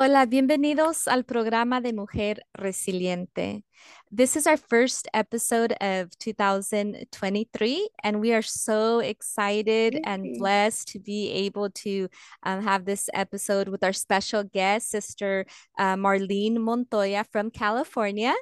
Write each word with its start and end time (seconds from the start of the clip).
Hola, 0.00 0.26
bienvenidos 0.26 1.08
al 1.08 1.24
programa 1.24 1.80
de 1.80 1.92
Mujer 1.92 2.44
Resiliente. 2.54 3.64
This 4.12 4.36
is 4.36 4.46
our 4.46 4.56
first 4.56 5.08
episode 5.12 5.72
of 5.80 6.16
2023, 6.20 7.88
and 8.04 8.20
we 8.20 8.32
are 8.32 8.42
so 8.42 9.00
excited 9.00 9.98
and 10.04 10.38
blessed 10.38 10.86
to 10.92 11.00
be 11.00 11.32
able 11.46 11.70
to 11.82 12.08
um, 12.44 12.62
have 12.62 12.84
this 12.84 13.10
episode 13.12 13.68
with 13.68 13.82
our 13.82 13.92
special 13.92 14.44
guest, 14.44 14.88
Sister 14.90 15.44
uh, 15.80 15.96
Marlene 15.96 16.58
Montoya 16.58 17.24
from 17.32 17.50
California. 17.50 18.34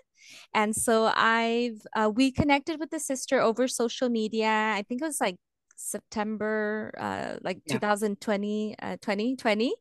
And 0.53 0.77
so 0.77 1.11
I've 1.17 1.81
uh, 1.97 2.11
we 2.15 2.33
connected 2.33 2.79
with 2.79 2.91
the 2.91 3.01
sister 3.01 3.41
over 3.41 3.67
social 3.67 4.11
media. 4.11 4.75
I 4.77 4.85
think 4.87 5.01
it 5.01 5.07
was 5.07 5.23
like 5.23 5.37
September, 5.77 6.93
uh, 6.99 7.37
like 7.43 7.61
Yeah. 7.67 7.75
2020, 7.75 8.77
uh, 8.79 8.97
2020. 9.01 9.75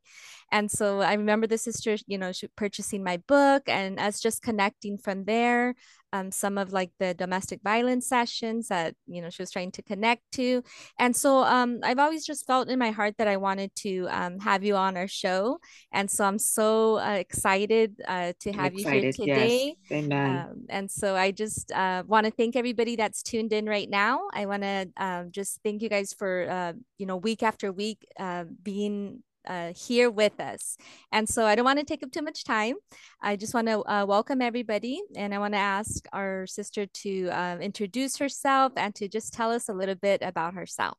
And 0.55 0.71
so 0.71 1.01
I 1.01 1.15
remember 1.15 1.47
the 1.47 1.57
sister, 1.57 1.97
you 2.07 2.17
know, 2.17 2.31
she 2.31 2.47
purchasing 2.55 3.03
my 3.03 3.17
book 3.27 3.63
and 3.67 3.99
us 3.99 4.21
just 4.21 4.41
connecting 4.41 4.97
from 4.97 5.25
there. 5.25 5.75
Um, 6.13 6.31
some 6.31 6.57
of 6.57 6.71
like 6.71 6.91
the 6.97 7.13
domestic 7.13 7.59
violence 7.61 8.07
sessions 8.07 8.69
that, 8.69 8.95
you 9.05 9.21
know, 9.21 9.29
she 9.29 9.41
was 9.41 9.51
trying 9.51 9.71
to 9.71 9.81
connect 9.81 10.21
to. 10.35 10.63
And 10.97 11.13
so 11.13 11.43
um, 11.43 11.79
I've 11.83 11.99
always 11.99 12.25
just 12.25 12.47
felt 12.47 12.69
in 12.69 12.79
my 12.79 12.91
heart 12.91 13.15
that 13.17 13.27
I 13.27 13.35
wanted 13.35 13.75
to 13.83 14.07
um, 14.09 14.39
have 14.39 14.63
you 14.63 14.77
on 14.77 14.95
our 14.95 15.09
show. 15.09 15.59
And 15.91 16.09
so 16.09 16.23
I'm 16.23 16.39
so 16.39 16.99
uh, 16.99 17.17
excited 17.19 17.99
uh, 18.07 18.31
to 18.39 18.49
I'm 18.51 18.59
have 18.59 18.73
you 18.75 18.87
here 18.87 18.93
excited. 18.93 19.27
Yes. 19.27 19.41
today. 19.41 19.75
Amen. 19.91 20.29
Um, 20.37 20.65
and 20.69 20.89
so 20.89 21.17
I 21.17 21.31
just 21.31 21.73
uh, 21.73 22.03
want 22.07 22.27
to 22.27 22.31
thank 22.31 22.55
everybody 22.55 22.95
that's 22.95 23.21
tuned 23.21 23.51
in 23.51 23.65
right 23.65 23.89
now. 23.89 24.29
I 24.31 24.45
want 24.45 24.63
to 24.63 24.87
um, 24.95 25.31
just 25.31 25.59
thank 25.65 25.81
you 25.81 25.89
guys 25.89 26.13
for, 26.13 26.49
uh, 26.49 26.73
you 26.97 27.07
know, 27.07 27.17
week 27.17 27.43
after 27.43 27.73
week 27.73 28.07
uh, 28.17 28.45
being 28.63 29.21
uh, 29.47 29.73
here 29.75 30.09
with 30.09 30.39
us. 30.39 30.77
And 31.11 31.27
so 31.27 31.45
I 31.45 31.55
don't 31.55 31.65
want 31.65 31.79
to 31.79 31.85
take 31.85 32.03
up 32.03 32.11
too 32.11 32.21
much 32.21 32.43
time. 32.43 32.75
I 33.21 33.35
just 33.35 33.53
want 33.53 33.67
to 33.67 33.79
uh, 33.81 34.05
welcome 34.05 34.41
everybody. 34.41 35.01
And 35.15 35.33
I 35.33 35.39
want 35.39 35.53
to 35.53 35.59
ask 35.59 36.05
our 36.13 36.45
sister 36.47 36.85
to 36.85 37.29
um, 37.29 37.61
introduce 37.61 38.17
herself 38.17 38.73
and 38.75 38.93
to 38.95 39.07
just 39.07 39.33
tell 39.33 39.51
us 39.51 39.69
a 39.69 39.73
little 39.73 39.95
bit 39.95 40.21
about 40.21 40.53
herself. 40.53 40.97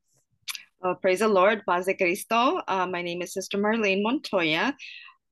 Well, 0.80 0.94
praise 0.94 1.20
the 1.20 1.28
Lord. 1.28 1.62
Paz 1.66 1.86
de 1.86 1.94
Cristo. 1.94 2.60
Uh, 2.68 2.86
my 2.86 3.02
name 3.02 3.22
is 3.22 3.32
Sister 3.32 3.58
Marlene 3.58 4.02
Montoya. 4.02 4.76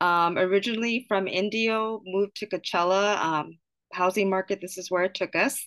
Um, 0.01 0.37
originally 0.39 1.05
from 1.07 1.29
Indio, 1.29 2.03
moved 2.05 2.37
to 2.37 2.47
Coachella 2.47 3.19
um, 3.19 3.59
housing 3.93 4.29
market. 4.29 4.61
This 4.61 4.79
is 4.79 4.91
where 4.91 5.05
it 5.05 5.15
took 5.15 5.37
us. 5.37 5.65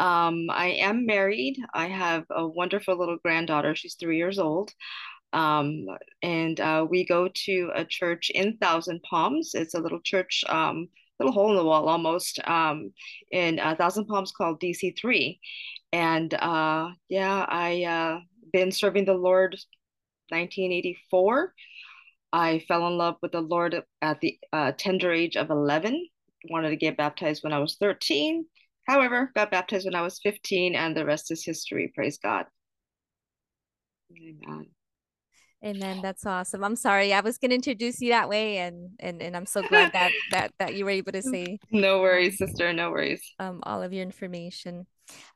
Um, 0.00 0.46
I 0.50 0.68
am 0.80 1.06
married. 1.06 1.58
I 1.74 1.86
have 1.86 2.24
a 2.30 2.46
wonderful 2.46 2.96
little 2.96 3.18
granddaughter. 3.22 3.74
She's 3.74 3.94
three 3.94 4.16
years 4.16 4.38
old. 4.38 4.72
Um, 5.32 5.86
and 6.22 6.58
uh, 6.60 6.86
we 6.88 7.04
go 7.04 7.28
to 7.28 7.70
a 7.74 7.84
church 7.84 8.30
in 8.30 8.56
Thousand 8.58 9.02
Palms. 9.02 9.52
It's 9.54 9.74
a 9.74 9.80
little 9.80 10.00
church, 10.00 10.44
um, 10.48 10.88
little 11.18 11.32
hole 11.32 11.50
in 11.50 11.56
the 11.56 11.64
wall 11.64 11.88
almost, 11.88 12.40
um, 12.48 12.92
in 13.30 13.58
uh, 13.58 13.74
Thousand 13.76 14.06
Palms 14.06 14.32
called 14.32 14.60
DC3. 14.60 15.38
And 15.92 16.32
uh, 16.34 16.90
yeah, 17.08 17.44
I 17.48 17.84
uh, 17.84 18.20
been 18.52 18.72
serving 18.72 19.04
the 19.04 19.14
Lord 19.14 19.52
1984. 20.30 21.54
I 22.32 22.58
fell 22.68 22.86
in 22.86 22.98
love 22.98 23.16
with 23.22 23.32
the 23.32 23.40
Lord 23.40 23.82
at 24.02 24.20
the 24.20 24.38
uh, 24.52 24.72
tender 24.76 25.12
age 25.12 25.36
of 25.36 25.50
11. 25.50 26.06
Wanted 26.50 26.70
to 26.70 26.76
get 26.76 26.96
baptized 26.96 27.42
when 27.42 27.52
I 27.52 27.58
was 27.58 27.76
13. 27.80 28.44
However, 28.86 29.30
got 29.34 29.50
baptized 29.50 29.86
when 29.86 29.94
I 29.94 30.02
was 30.02 30.18
15, 30.22 30.74
and 30.74 30.96
the 30.96 31.04
rest 31.04 31.30
is 31.30 31.44
history. 31.44 31.92
Praise 31.94 32.18
God. 32.18 32.46
Amen. 34.10 34.68
Amen. 35.64 36.00
That's 36.02 36.24
awesome. 36.24 36.62
I'm 36.62 36.76
sorry. 36.76 37.12
I 37.12 37.20
was 37.20 37.36
going 37.36 37.50
to 37.50 37.56
introduce 37.56 38.00
you 38.00 38.10
that 38.10 38.28
way, 38.28 38.58
and 38.58 38.90
and 39.00 39.20
and 39.20 39.36
I'm 39.36 39.46
so 39.46 39.62
glad 39.62 39.92
that 39.92 40.12
that 40.30 40.52
that 40.58 40.74
you 40.74 40.84
were 40.84 40.92
able 40.92 41.12
to 41.12 41.22
say 41.22 41.58
No 41.72 42.00
worries, 42.00 42.38
sister. 42.38 42.72
No 42.72 42.90
worries. 42.90 43.22
um, 43.40 43.60
all 43.64 43.82
of 43.82 43.92
your 43.92 44.02
information. 44.02 44.86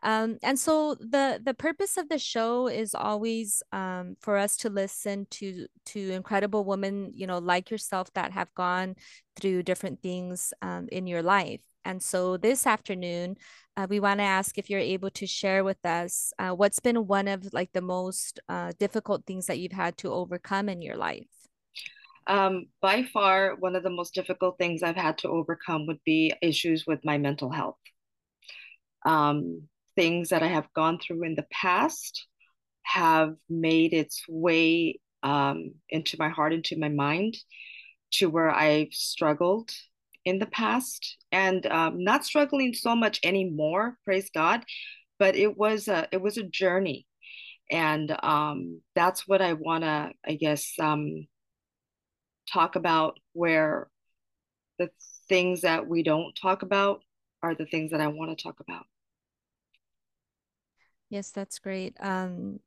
Um, 0.02 0.38
and 0.42 0.58
so 0.58 0.94
the 0.94 1.40
the 1.42 1.54
purpose 1.54 1.96
of 1.96 2.08
the 2.08 2.18
show 2.18 2.68
is 2.68 2.94
always 2.94 3.62
um, 3.72 4.16
for 4.20 4.36
us 4.36 4.56
to 4.58 4.70
listen 4.70 5.26
to 5.32 5.66
to 5.86 6.10
incredible 6.12 6.64
women, 6.64 7.10
you 7.14 7.26
know, 7.26 7.38
like 7.38 7.70
yourself 7.70 8.12
that 8.14 8.30
have 8.32 8.54
gone 8.54 8.94
through 9.34 9.64
different 9.64 10.02
things 10.02 10.52
um, 10.62 10.88
in 10.92 11.06
your 11.08 11.22
life. 11.22 11.62
And 11.84 12.02
so 12.02 12.36
this 12.36 12.66
afternoon, 12.66 13.36
uh, 13.76 13.86
we 13.88 14.00
want 14.00 14.20
to 14.20 14.24
ask 14.24 14.58
if 14.58 14.70
you're 14.70 14.80
able 14.80 15.10
to 15.10 15.26
share 15.26 15.64
with 15.64 15.84
us 15.84 16.32
uh, 16.38 16.50
what's 16.50 16.80
been 16.80 17.06
one 17.06 17.28
of 17.28 17.52
like 17.52 17.72
the 17.72 17.80
most 17.80 18.40
uh, 18.48 18.72
difficult 18.78 19.24
things 19.26 19.46
that 19.46 19.58
you've 19.58 19.72
had 19.72 19.96
to 19.98 20.12
overcome 20.12 20.68
in 20.68 20.82
your 20.82 20.96
life. 20.96 21.26
Um, 22.26 22.66
by 22.80 23.02
far, 23.02 23.56
one 23.56 23.74
of 23.74 23.82
the 23.82 23.90
most 23.90 24.14
difficult 24.14 24.56
things 24.58 24.82
I've 24.82 24.96
had 24.96 25.18
to 25.18 25.28
overcome 25.28 25.86
would 25.86 26.00
be 26.04 26.32
issues 26.40 26.86
with 26.86 27.00
my 27.04 27.18
mental 27.18 27.50
health. 27.50 27.78
Um, 29.04 29.62
things 29.96 30.28
that 30.28 30.42
I 30.42 30.46
have 30.46 30.72
gone 30.74 30.98
through 30.98 31.24
in 31.24 31.34
the 31.34 31.46
past 31.50 32.26
have 32.84 33.34
made 33.48 33.92
its 33.92 34.22
way 34.28 35.00
um, 35.22 35.72
into 35.88 36.16
my 36.18 36.28
heart, 36.28 36.52
into 36.52 36.78
my 36.78 36.88
mind, 36.88 37.36
to 38.12 38.28
where 38.28 38.50
I've 38.50 38.92
struggled 38.92 39.70
in 40.24 40.38
the 40.38 40.46
past 40.46 41.16
and 41.30 41.66
um, 41.66 42.02
not 42.02 42.24
struggling 42.24 42.74
so 42.74 42.94
much 42.94 43.20
anymore, 43.22 43.96
praise 44.04 44.30
God. 44.32 44.64
But 45.18 45.36
it 45.36 45.56
was 45.56 45.88
a 45.88 46.08
it 46.10 46.20
was 46.20 46.36
a 46.36 46.42
journey, 46.42 47.06
and 47.70 48.16
um, 48.22 48.80
that's 48.94 49.28
what 49.28 49.40
I 49.40 49.52
want 49.52 49.84
to, 49.84 50.10
I 50.26 50.34
guess, 50.34 50.72
um, 50.80 51.26
talk 52.52 52.76
about. 52.76 53.18
Where 53.32 53.88
the 54.78 54.90
things 55.28 55.60
that 55.60 55.86
we 55.86 56.02
don't 56.02 56.34
talk 56.34 56.62
about 56.62 57.02
are 57.42 57.54
the 57.54 57.66
things 57.66 57.92
that 57.92 58.00
I 58.00 58.08
want 58.08 58.36
to 58.36 58.42
talk 58.42 58.60
about. 58.60 58.86
Yes, 61.08 61.30
that's 61.30 61.58
great. 61.58 61.96
Um, 62.00 62.60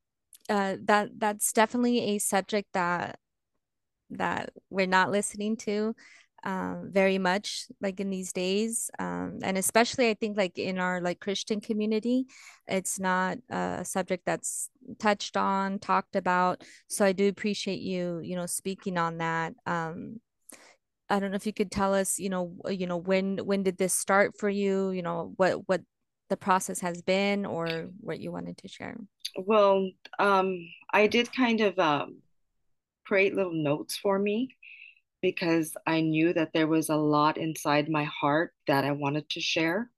uh, 0.47 0.77
that 0.83 1.09
that's 1.17 1.51
definitely 1.51 2.15
a 2.15 2.19
subject 2.19 2.69
that 2.73 3.19
that 4.11 4.51
we're 4.69 4.85
not 4.85 5.11
listening 5.11 5.57
to 5.57 5.95
um, 6.45 6.89
very 6.91 7.17
much 7.17 7.65
like 7.81 7.99
in 7.99 8.09
these 8.09 8.31
days 8.31 8.89
um, 8.99 9.39
and 9.41 9.57
especially 9.57 10.09
i 10.09 10.13
think 10.13 10.37
like 10.37 10.57
in 10.57 10.79
our 10.79 11.01
like 11.01 11.19
christian 11.19 11.59
community 11.59 12.25
it's 12.67 12.99
not 12.99 13.37
a 13.49 13.83
subject 13.83 14.23
that's 14.25 14.69
touched 14.99 15.35
on 15.35 15.79
talked 15.79 16.15
about 16.15 16.63
so 16.87 17.03
i 17.03 17.11
do 17.11 17.27
appreciate 17.27 17.81
you 17.81 18.19
you 18.23 18.35
know 18.35 18.45
speaking 18.45 18.97
on 18.97 19.17
that. 19.17 19.53
Um, 19.65 20.19
i 21.09 21.19
don't 21.19 21.31
know 21.31 21.35
if 21.35 21.45
you 21.45 21.53
could 21.53 21.71
tell 21.71 21.93
us 21.93 22.17
you 22.19 22.29
know 22.29 22.55
you 22.69 22.87
know 22.87 22.97
when 22.97 23.37
when 23.39 23.63
did 23.63 23.77
this 23.77 23.93
start 23.93 24.37
for 24.37 24.49
you? 24.49 24.91
You 24.91 25.01
know 25.01 25.33
what 25.37 25.67
what 25.67 25.81
the 26.29 26.37
process 26.37 26.79
has 26.79 27.01
been 27.01 27.45
or 27.45 27.89
what 27.99 28.19
you 28.19 28.31
wanted 28.31 28.57
to 28.57 28.67
share? 28.67 28.97
Well, 29.37 29.91
um, 30.17 30.67
I 30.91 31.07
did 31.07 31.31
kind 31.31 31.61
of 31.61 31.77
um, 31.77 32.21
create 33.05 33.35
little 33.35 33.53
notes 33.53 33.95
for 33.97 34.17
me 34.17 34.55
because 35.25 35.75
I 35.87 36.01
knew 36.01 36.33
that 36.33 36.53
there 36.53 36.67
was 36.67 36.89
a 36.89 36.95
lot 36.95 37.39
inside 37.39 37.89
my 37.89 38.03
heart 38.03 38.53
that 38.67 38.85
I 38.85 38.91
wanted 38.91 39.27
to 39.31 39.41
share. 39.41 39.89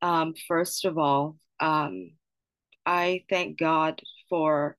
Um, 0.00 0.32
first 0.48 0.86
of 0.86 0.96
all, 0.96 1.36
um, 1.60 2.12
I 2.86 3.24
thank 3.28 3.58
God 3.58 4.00
for, 4.30 4.78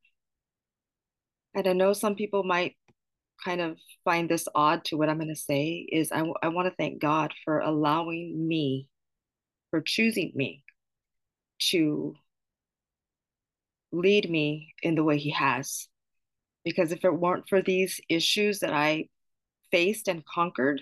and 1.54 1.68
I 1.68 1.74
know 1.74 1.94
some 1.94 2.16
people 2.16 2.44
might 2.44 2.76
kind 3.46 3.62
of 3.62 3.78
find 4.04 4.28
this 4.28 4.48
odd 4.56 4.84
to 4.86 4.98
what 4.98 5.10
I'm 5.10 5.20
going 5.20 5.28
to 5.28 5.36
say, 5.36 5.88
is 5.92 6.12
I, 6.12 6.26
I 6.42 6.48
want 6.48 6.68
to 6.68 6.76
thank 6.76 7.00
God 7.00 7.32
for 7.46 7.60
allowing 7.60 8.48
me, 8.48 8.88
for 9.70 9.80
choosing 9.80 10.32
me 10.34 10.64
to 11.70 12.16
lead 13.92 14.28
me 14.28 14.74
in 14.82 14.96
the 14.96 15.04
way 15.04 15.20
He 15.20 15.30
has. 15.30 15.88
Because 16.66 16.92
if 16.92 17.06
it 17.06 17.14
weren't 17.14 17.48
for 17.48 17.62
these 17.62 18.02
issues 18.10 18.62
that 18.62 18.74
I 18.74 19.10
faced 19.72 20.08
and 20.08 20.26
conquered, 20.26 20.82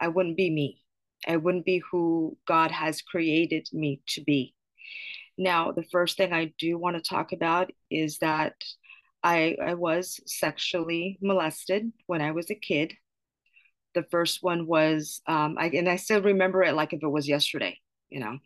I 0.00 0.08
wouldn't 0.08 0.36
be 0.36 0.50
me. 0.50 0.82
I 1.26 1.36
wouldn't 1.36 1.64
be 1.64 1.82
who 1.90 2.36
God 2.46 2.70
has 2.70 3.02
created 3.02 3.68
me 3.72 4.02
to 4.08 4.22
be. 4.22 4.54
Now, 5.36 5.72
the 5.72 5.84
first 5.84 6.16
thing 6.16 6.32
I 6.32 6.52
do 6.58 6.78
want 6.78 6.96
to 6.96 7.02
talk 7.02 7.32
about 7.32 7.70
is 7.90 8.18
that 8.18 8.54
I, 9.22 9.56
I 9.62 9.74
was 9.74 10.20
sexually 10.26 11.18
molested 11.20 11.92
when 12.06 12.20
I 12.20 12.32
was 12.32 12.50
a 12.50 12.54
kid. 12.54 12.94
The 13.94 14.04
first 14.10 14.42
one 14.42 14.66
was, 14.66 15.20
um, 15.26 15.56
I, 15.58 15.66
and 15.68 15.88
I 15.88 15.96
still 15.96 16.22
remember 16.22 16.62
it 16.62 16.74
like 16.74 16.92
if 16.92 17.02
it 17.02 17.08
was 17.08 17.28
yesterday, 17.28 17.78
you 18.10 18.20
know. 18.20 18.38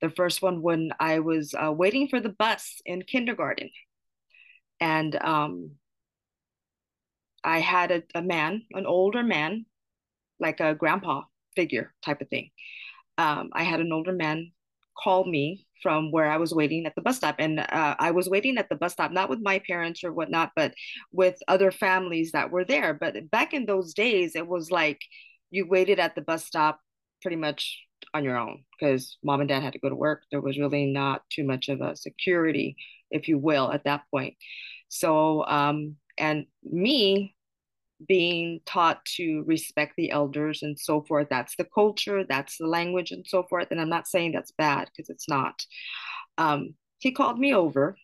The 0.00 0.10
first 0.10 0.42
one 0.42 0.62
when 0.62 0.90
I 1.00 1.20
was 1.20 1.54
uh, 1.54 1.72
waiting 1.72 2.08
for 2.08 2.20
the 2.20 2.28
bus 2.28 2.80
in 2.84 3.02
kindergarten. 3.02 3.70
And 4.80 5.14
um, 5.16 5.72
I 7.44 7.60
had 7.60 7.90
a, 7.90 8.02
a 8.14 8.22
man, 8.22 8.62
an 8.72 8.86
older 8.86 9.22
man, 9.22 9.66
like 10.40 10.60
a 10.60 10.74
grandpa 10.74 11.22
figure 11.56 11.92
type 12.04 12.20
of 12.20 12.28
thing. 12.28 12.50
Um, 13.18 13.50
I 13.52 13.62
had 13.64 13.80
an 13.80 13.92
older 13.92 14.12
man 14.12 14.52
call 14.96 15.24
me 15.24 15.66
from 15.82 16.10
where 16.10 16.30
I 16.30 16.36
was 16.36 16.54
waiting 16.54 16.86
at 16.86 16.94
the 16.94 17.02
bus 17.02 17.16
stop. 17.16 17.36
And 17.38 17.58
uh, 17.60 17.96
I 17.98 18.12
was 18.12 18.28
waiting 18.28 18.56
at 18.56 18.68
the 18.68 18.76
bus 18.76 18.92
stop, 18.92 19.10
not 19.10 19.28
with 19.28 19.40
my 19.42 19.58
parents 19.58 20.04
or 20.04 20.12
whatnot, 20.12 20.52
but 20.54 20.74
with 21.12 21.36
other 21.48 21.70
families 21.70 22.32
that 22.32 22.50
were 22.50 22.64
there. 22.64 22.94
But 22.94 23.30
back 23.30 23.52
in 23.52 23.66
those 23.66 23.92
days, 23.92 24.36
it 24.36 24.46
was 24.46 24.70
like 24.70 25.00
you 25.50 25.66
waited 25.66 25.98
at 25.98 26.14
the 26.14 26.22
bus 26.22 26.44
stop 26.44 26.80
pretty 27.20 27.36
much 27.36 27.78
on 28.14 28.24
your 28.24 28.36
own 28.36 28.64
because 28.78 29.18
mom 29.22 29.40
and 29.40 29.48
dad 29.48 29.62
had 29.62 29.72
to 29.72 29.78
go 29.78 29.88
to 29.88 29.94
work. 29.94 30.22
There 30.30 30.40
was 30.40 30.58
really 30.58 30.86
not 30.86 31.22
too 31.30 31.44
much 31.44 31.68
of 31.68 31.80
a 31.80 31.96
security, 31.96 32.76
if 33.10 33.28
you 33.28 33.38
will, 33.38 33.72
at 33.72 33.84
that 33.84 34.02
point. 34.10 34.34
So, 34.88 35.44
um, 35.46 35.96
and 36.22 36.46
me 36.62 37.34
being 38.06 38.60
taught 38.64 39.04
to 39.04 39.42
respect 39.46 39.94
the 39.96 40.12
elders 40.12 40.62
and 40.62 40.78
so 40.78 41.02
forth. 41.02 41.26
That's 41.28 41.56
the 41.56 41.66
culture, 41.74 42.24
that's 42.24 42.56
the 42.58 42.66
language, 42.66 43.10
and 43.10 43.26
so 43.26 43.42
forth. 43.42 43.68
And 43.70 43.80
I'm 43.80 43.88
not 43.88 44.06
saying 44.06 44.32
that's 44.32 44.52
bad 44.52 44.88
because 44.88 45.10
it's 45.10 45.28
not. 45.28 45.64
Um, 46.38 46.74
he 46.98 47.10
called 47.12 47.38
me 47.38 47.54
over, 47.54 47.96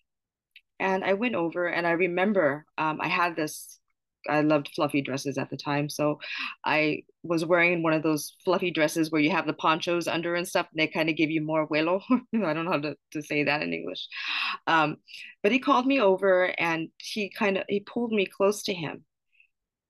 and 0.81 1.05
I 1.05 1.15
went 1.15 1.37
over, 1.37 1.67
and 1.67 1.87
I 1.87 1.93
remember 1.93 2.67
um, 2.77 3.01
I 3.01 3.09
had 3.09 3.37
this. 3.37 3.79
I 4.29 4.43
loved 4.43 4.71
fluffy 4.75 5.03
dresses 5.03 5.39
at 5.39 5.51
the 5.51 5.57
time, 5.57 5.89
so 5.89 6.19
I 6.65 7.03
was 7.23 7.45
wearing 7.45 7.83
one 7.83 7.93
of 7.93 8.03
those 8.03 8.37
fluffy 8.45 8.71
dresses 8.71 9.11
where 9.11 9.21
you 9.21 9.31
have 9.31 9.47
the 9.47 9.53
ponchos 9.53 10.09
under 10.09 10.35
and 10.35 10.47
stuff. 10.47 10.67
And 10.71 10.81
they 10.81 10.87
kind 10.87 11.09
of 11.09 11.17
give 11.17 11.31
you 11.31 11.41
more 11.41 11.67
vuelo. 11.69 12.01
I 12.11 12.53
don't 12.53 12.65
know 12.65 12.73
how 12.73 12.81
to, 12.81 12.97
to 13.13 13.23
say 13.23 13.45
that 13.45 13.63
in 13.63 13.73
English. 13.73 14.07
Um, 14.67 14.97
but 15.43 15.53
he 15.53 15.59
called 15.59 15.87
me 15.87 16.01
over, 16.01 16.53
and 16.59 16.89
he 16.99 17.31
kind 17.31 17.59
of 17.59 17.65
he 17.69 17.81
pulled 17.81 18.13
me 18.13 18.27
close 18.27 18.63
to 18.65 18.75
him, 18.75 19.05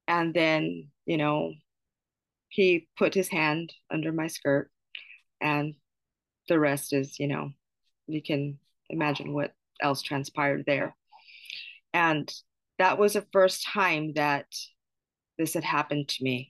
and 0.07 0.33
then, 0.33 0.89
you 1.05 1.17
know, 1.17 1.53
he 2.49 2.87
put 2.97 3.13
his 3.13 3.29
hand 3.29 3.71
under 3.91 4.11
my 4.11 4.27
skirt 4.27 4.71
and 5.39 5.75
the 6.47 6.59
rest 6.59 6.93
is, 6.93 7.19
you 7.19 7.27
know, 7.27 7.51
you 8.07 8.21
can 8.21 8.57
imagine 8.89 9.33
what 9.33 9.53
else 9.81 10.01
transpired 10.01 10.63
there. 10.65 10.95
And 11.93 12.31
that 12.79 12.97
was 12.97 13.13
the 13.13 13.25
first 13.31 13.65
time 13.65 14.13
that 14.13 14.47
this 15.37 15.53
had 15.53 15.63
happened 15.63 16.07
to 16.09 16.23
me. 16.23 16.49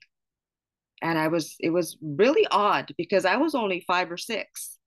And 1.01 1.17
I 1.17 1.27
was, 1.27 1.55
it 1.59 1.69
was 1.69 1.97
really 2.01 2.47
odd 2.49 2.93
because 2.97 3.25
I 3.25 3.37
was 3.37 3.55
only 3.55 3.83
five 3.87 4.11
or 4.11 4.17
six. 4.17 4.77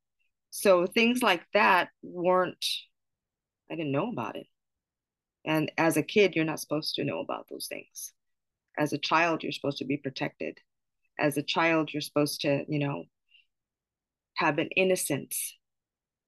So 0.51 0.87
things 0.87 1.23
like 1.23 1.43
that 1.55 1.89
weren't, 2.03 2.65
I 3.71 3.77
didn't 3.77 3.93
know 3.93 4.11
about 4.11 4.37
it. 4.37 4.47
And 5.45 5.73
as 5.79 5.97
a 5.97 6.03
kid, 6.03 6.37
you're 6.37 6.45
not 6.45 6.61
supposed 6.61 6.95
to 6.97 7.05
know 7.05 7.21
about 7.21 7.47
those 7.51 7.67
things 7.67 8.13
as 8.79 8.93
a 8.93 8.99
child 8.99 9.43
you're 9.43 9.53
supposed 9.53 9.79
to 9.79 9.85
be 9.85 9.97
protected 9.97 10.59
as 11.19 11.37
a 11.37 11.43
child 11.43 11.93
you're 11.93 12.01
supposed 12.01 12.41
to 12.41 12.65
you 12.69 12.79
know 12.79 13.05
have 14.35 14.59
an 14.59 14.69
innocence 14.77 15.57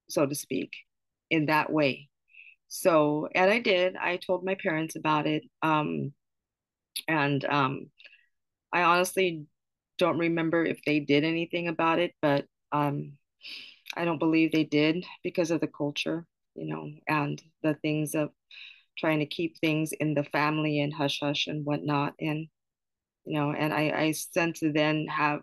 so 0.09 0.25
to 0.25 0.35
speak 0.35 0.71
in 1.29 1.47
that 1.47 1.71
way 1.71 2.07
so 2.81 3.27
and 3.35 3.51
i 3.51 3.59
did 3.59 3.95
i 3.95 4.17
told 4.17 4.43
my 4.43 4.55
parents 4.55 4.95
about 4.95 5.27
it 5.27 5.43
um 5.61 6.11
and 7.07 7.45
um 7.45 7.87
i 8.73 8.81
honestly 8.83 9.45
don't 9.97 10.17
remember 10.17 10.65
if 10.65 10.79
they 10.85 10.99
did 10.99 11.23
anything 11.23 11.67
about 11.67 11.99
it 11.99 12.13
but 12.21 12.45
um 12.71 13.13
i 13.95 14.05
don't 14.05 14.19
believe 14.19 14.51
they 14.51 14.63
did 14.63 15.05
because 15.23 15.51
of 15.51 15.61
the 15.61 15.67
culture 15.67 16.25
you 16.55 16.67
know 16.67 16.89
and 17.07 17.41
the 17.63 17.75
things 17.75 18.15
of 18.15 18.29
trying 18.97 19.19
to 19.19 19.25
keep 19.25 19.57
things 19.57 19.91
in 19.91 20.13
the 20.13 20.23
family 20.23 20.79
and 20.79 20.93
hush 20.93 21.19
hush 21.21 21.47
and 21.47 21.65
whatnot. 21.65 22.13
And, 22.19 22.47
you 23.25 23.39
know, 23.39 23.51
and 23.51 23.73
I, 23.73 23.91
I 23.91 24.11
since 24.11 24.61
then 24.61 25.07
have 25.07 25.41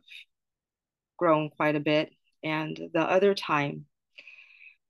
grown 1.17 1.51
quite 1.51 1.77
a 1.77 1.81
bit. 1.81 2.13
And 2.43 2.79
the 2.93 3.03
other 3.03 3.35
time, 3.35 3.87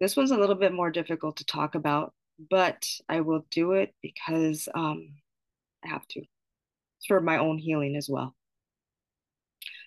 this 0.00 0.16
one's 0.16 0.30
a 0.30 0.36
little 0.38 0.54
bit 0.54 0.72
more 0.72 0.90
difficult 0.90 1.36
to 1.36 1.44
talk 1.44 1.74
about, 1.74 2.12
but 2.50 2.86
I 3.08 3.20
will 3.20 3.44
do 3.50 3.72
it 3.72 3.94
because 4.02 4.68
um, 4.74 5.14
I 5.84 5.88
have 5.88 6.06
to. 6.08 6.22
For 7.08 7.20
my 7.20 7.38
own 7.38 7.58
healing 7.58 7.96
as 7.96 8.08
well. 8.08 8.34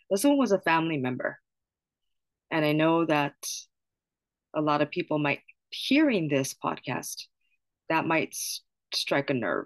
This 0.09 0.23
one 0.23 0.37
was 0.37 0.51
a 0.51 0.59
family 0.59 0.97
member. 0.97 1.39
And 2.51 2.65
I 2.65 2.73
know 2.73 3.05
that 3.05 3.35
a 4.53 4.61
lot 4.61 4.81
of 4.81 4.91
people 4.91 5.17
might 5.17 5.41
hearing 5.69 6.27
this 6.27 6.53
podcast 6.53 7.23
that 7.89 8.05
might 8.05 8.35
strike 8.93 9.29
a 9.29 9.33
nerve 9.33 9.65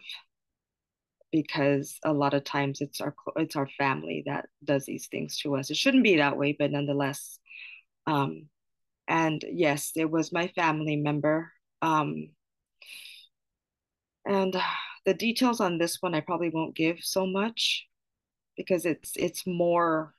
because 1.32 2.00
a 2.04 2.14
lot 2.14 2.34
of 2.34 2.44
times 2.44 2.82
it's 2.82 3.00
our 3.02 3.14
it's 3.36 3.56
our 3.56 3.68
family 3.78 4.24
that 4.26 4.48
does 4.64 4.86
these 4.86 5.08
things 5.08 5.38
to 5.40 5.56
us. 5.56 5.70
It 5.70 5.78
shouldn't 5.78 6.04
be 6.04 6.18
that 6.18 6.38
way, 6.38 6.56
but 6.58 6.72
nonetheless. 6.72 7.40
Um, 8.08 8.48
and 9.08 9.44
yes, 9.52 9.92
it 9.96 10.10
was 10.10 10.32
my 10.32 10.48
family 10.50 10.96
member. 10.96 11.52
Um, 11.82 12.30
and 14.30 14.56
the 15.06 15.14
details 15.14 15.60
on 15.60 15.78
this 15.78 16.02
one 16.02 16.16
I 16.16 16.22
probably 16.22 16.50
won't 16.50 16.76
give 16.76 17.00
so 17.02 17.26
much 17.26 17.88
because 18.56 18.86
it's 18.86 19.14
it's 19.16 19.46
more 19.46 20.14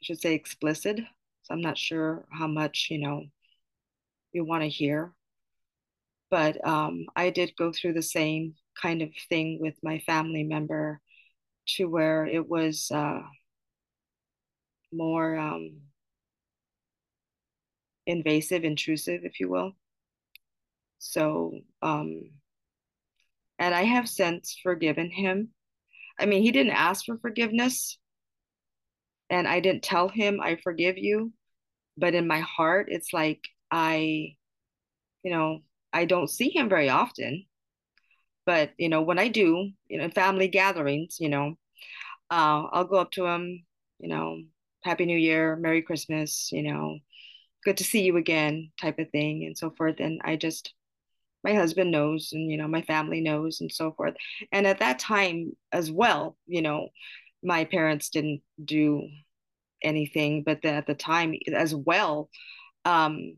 I 0.00 0.04
should 0.04 0.20
say 0.20 0.34
explicit. 0.34 1.00
So 1.42 1.54
I'm 1.54 1.60
not 1.60 1.78
sure 1.78 2.26
how 2.30 2.46
much, 2.46 2.88
you 2.90 2.98
know, 2.98 3.24
you 4.32 4.44
want 4.44 4.62
to 4.62 4.68
hear 4.68 5.14
but 6.30 6.64
um, 6.66 7.06
I 7.16 7.30
did 7.30 7.56
go 7.56 7.72
through 7.72 7.94
the 7.94 8.02
same 8.02 8.54
kind 8.80 9.02
of 9.02 9.10
thing 9.28 9.58
with 9.60 9.74
my 9.82 9.98
family 10.00 10.42
member 10.44 11.00
to 11.76 11.86
where 11.86 12.26
it 12.26 12.48
was 12.48 12.90
uh, 12.90 13.22
more 14.92 15.38
um, 15.38 15.80
invasive, 18.06 18.64
intrusive, 18.64 19.22
if 19.24 19.40
you 19.40 19.48
will. 19.48 19.72
So, 20.98 21.60
um, 21.82 22.30
and 23.58 23.74
I 23.74 23.84
have 23.84 24.08
since 24.08 24.58
forgiven 24.62 25.10
him. 25.10 25.48
I 26.18 26.26
mean, 26.26 26.42
he 26.42 26.52
didn't 26.52 26.72
ask 26.72 27.04
for 27.04 27.18
forgiveness, 27.18 27.98
and 29.30 29.46
I 29.46 29.60
didn't 29.60 29.82
tell 29.82 30.08
him, 30.08 30.40
I 30.40 30.56
forgive 30.62 30.98
you. 30.98 31.32
But 31.96 32.14
in 32.14 32.26
my 32.26 32.40
heart, 32.40 32.86
it's 32.90 33.12
like 33.12 33.40
I, 33.70 34.36
you 35.22 35.30
know, 35.32 35.60
I 35.92 36.04
don't 36.04 36.30
see 36.30 36.50
him 36.50 36.68
very 36.68 36.88
often. 36.88 37.44
But, 38.46 38.70
you 38.78 38.88
know, 38.88 39.02
when 39.02 39.18
I 39.18 39.28
do, 39.28 39.70
you 39.88 39.98
know, 39.98 40.08
family 40.10 40.48
gatherings, 40.48 41.18
you 41.20 41.28
know, 41.28 41.56
uh, 42.30 42.62
I'll 42.72 42.84
go 42.84 42.96
up 42.96 43.10
to 43.12 43.26
him, 43.26 43.66
you 43.98 44.08
know, 44.08 44.38
Happy 44.84 45.04
New 45.06 45.18
Year, 45.18 45.56
Merry 45.56 45.82
Christmas, 45.82 46.50
you 46.52 46.62
know, 46.62 46.98
good 47.64 47.76
to 47.78 47.84
see 47.84 48.02
you 48.02 48.16
again, 48.16 48.70
type 48.80 48.98
of 48.98 49.10
thing, 49.10 49.44
and 49.44 49.58
so 49.58 49.70
forth. 49.70 49.96
And 49.98 50.20
I 50.24 50.36
just, 50.36 50.72
my 51.48 51.54
husband 51.54 51.90
knows, 51.90 52.30
and, 52.32 52.50
you 52.50 52.58
know, 52.58 52.68
my 52.68 52.82
family 52.82 53.20
knows, 53.20 53.60
and 53.60 53.72
so 53.72 53.92
forth. 53.92 54.14
And 54.52 54.66
at 54.66 54.80
that 54.80 54.98
time 54.98 55.52
as 55.72 55.90
well, 55.90 56.36
you 56.46 56.60
know, 56.60 56.88
my 57.42 57.64
parents 57.64 58.10
didn't 58.10 58.42
do 58.62 59.08
anything, 59.82 60.42
but 60.44 60.60
the, 60.62 60.70
at 60.70 60.86
the 60.86 60.94
time 60.94 61.34
as 61.54 61.74
well, 61.74 62.28
um, 62.84 63.36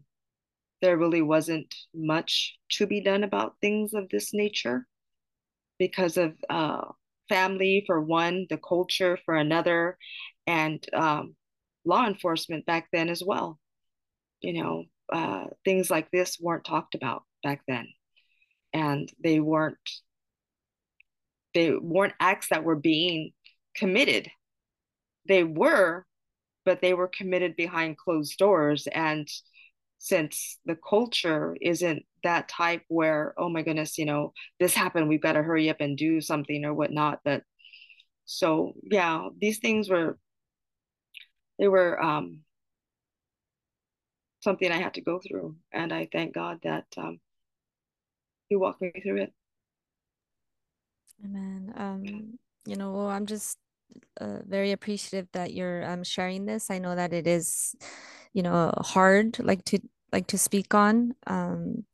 there 0.82 0.96
really 0.96 1.22
wasn't 1.22 1.72
much 1.94 2.56
to 2.70 2.86
be 2.86 3.00
done 3.00 3.22
about 3.22 3.54
things 3.60 3.94
of 3.94 4.08
this 4.08 4.34
nature 4.34 4.86
because 5.78 6.16
of 6.16 6.32
uh, 6.48 6.86
family 7.28 7.84
for 7.86 8.00
one, 8.00 8.46
the 8.50 8.58
culture 8.58 9.18
for 9.24 9.34
another, 9.34 9.96
and 10.46 10.84
um, 10.92 11.36
law 11.84 12.06
enforcement 12.06 12.66
back 12.66 12.88
then 12.92 13.08
as 13.08 13.22
well. 13.24 13.58
You 14.40 14.54
know, 14.54 14.84
uh, 15.12 15.44
things 15.64 15.90
like 15.90 16.10
this 16.10 16.38
weren't 16.40 16.64
talked 16.64 16.94
about 16.94 17.22
back 17.42 17.62
then, 17.68 17.86
and 18.72 19.10
they 19.22 19.40
weren't 19.40 19.78
they 21.54 21.72
weren't 21.74 22.14
acts 22.20 22.48
that 22.50 22.62
were 22.64 22.76
being 22.76 23.32
committed. 23.74 24.30
They 25.26 25.42
were, 25.42 26.06
but 26.64 26.80
they 26.80 26.94
were 26.94 27.08
committed 27.08 27.56
behind 27.56 27.98
closed 27.98 28.38
doors, 28.38 28.86
and 28.86 29.28
since 30.00 30.58
the 30.64 30.76
culture 30.88 31.56
isn't 31.60 32.04
that 32.24 32.48
type 32.48 32.82
where 32.88 33.34
oh 33.36 33.50
my 33.50 33.62
goodness 33.62 33.98
you 33.98 34.06
know 34.06 34.32
this 34.58 34.74
happened 34.74 35.08
we've 35.08 35.22
got 35.22 35.34
to 35.34 35.42
hurry 35.42 35.68
up 35.68 35.76
and 35.80 35.98
do 35.98 36.22
something 36.22 36.64
or 36.64 36.72
whatnot 36.72 37.20
but 37.22 37.42
so 38.24 38.72
yeah 38.90 39.28
these 39.38 39.58
things 39.58 39.90
were 39.90 40.18
they 41.58 41.68
were 41.68 42.02
um 42.02 42.40
something 44.40 44.72
i 44.72 44.78
had 44.78 44.94
to 44.94 45.02
go 45.02 45.20
through 45.20 45.54
and 45.70 45.92
i 45.92 46.08
thank 46.10 46.34
god 46.34 46.58
that 46.62 46.86
um 46.96 47.20
he 48.50 48.56
walk 48.56 48.82
me 48.82 48.92
through 49.02 49.22
it. 49.22 49.32
Amen. 51.24 51.72
Um 51.76 52.38
you 52.66 52.76
know 52.76 53.08
i'm 53.08 53.26
just 53.26 53.58
uh, 54.20 54.38
very 54.46 54.72
appreciative 54.72 55.28
that 55.32 55.52
you're 55.52 55.84
um, 55.90 56.04
sharing 56.04 56.46
this. 56.46 56.70
I 56.70 56.78
know 56.78 56.94
that 56.94 57.12
it 57.12 57.26
is 57.26 57.74
you 58.32 58.42
know 58.42 58.72
hard 58.78 59.38
like 59.40 59.64
to 59.66 59.80
like 60.12 60.28
to 60.28 60.38
speak 60.38 60.74
on 60.74 61.14
um 61.26 61.84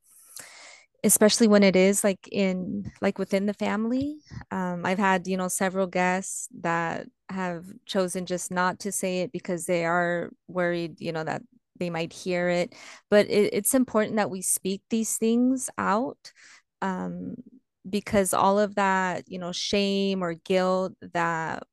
especially 1.03 1.47
when 1.47 1.63
it 1.63 1.75
is 1.75 2.03
like 2.03 2.27
in 2.31 2.91
like 3.01 3.17
within 3.19 3.45
the 3.45 3.53
family. 3.53 4.17
Um 4.51 4.85
i've 4.85 4.99
had 4.99 5.27
you 5.27 5.37
know 5.37 5.47
several 5.47 5.87
guests 5.87 6.47
that 6.61 7.07
have 7.29 7.65
chosen 7.85 8.25
just 8.25 8.51
not 8.51 8.79
to 8.79 8.91
say 8.91 9.21
it 9.21 9.31
because 9.31 9.65
they 9.65 9.85
are 9.85 10.31
worried 10.47 11.01
you 11.01 11.11
know 11.11 11.23
that 11.23 11.41
they 11.79 11.89
might 11.89 12.13
hear 12.13 12.49
it 12.49 12.73
but 13.09 13.25
it, 13.27 13.53
it's 13.53 13.73
important 13.73 14.15
that 14.17 14.29
we 14.29 14.41
speak 14.41 14.81
these 14.89 15.17
things 15.17 15.69
out 15.77 16.31
um, 16.81 17.35
because 17.89 18.33
all 18.33 18.59
of 18.59 18.75
that 18.75 19.23
you 19.27 19.39
know 19.39 19.51
shame 19.51 20.23
or 20.23 20.33
guilt 20.33 20.93
that 21.13 21.63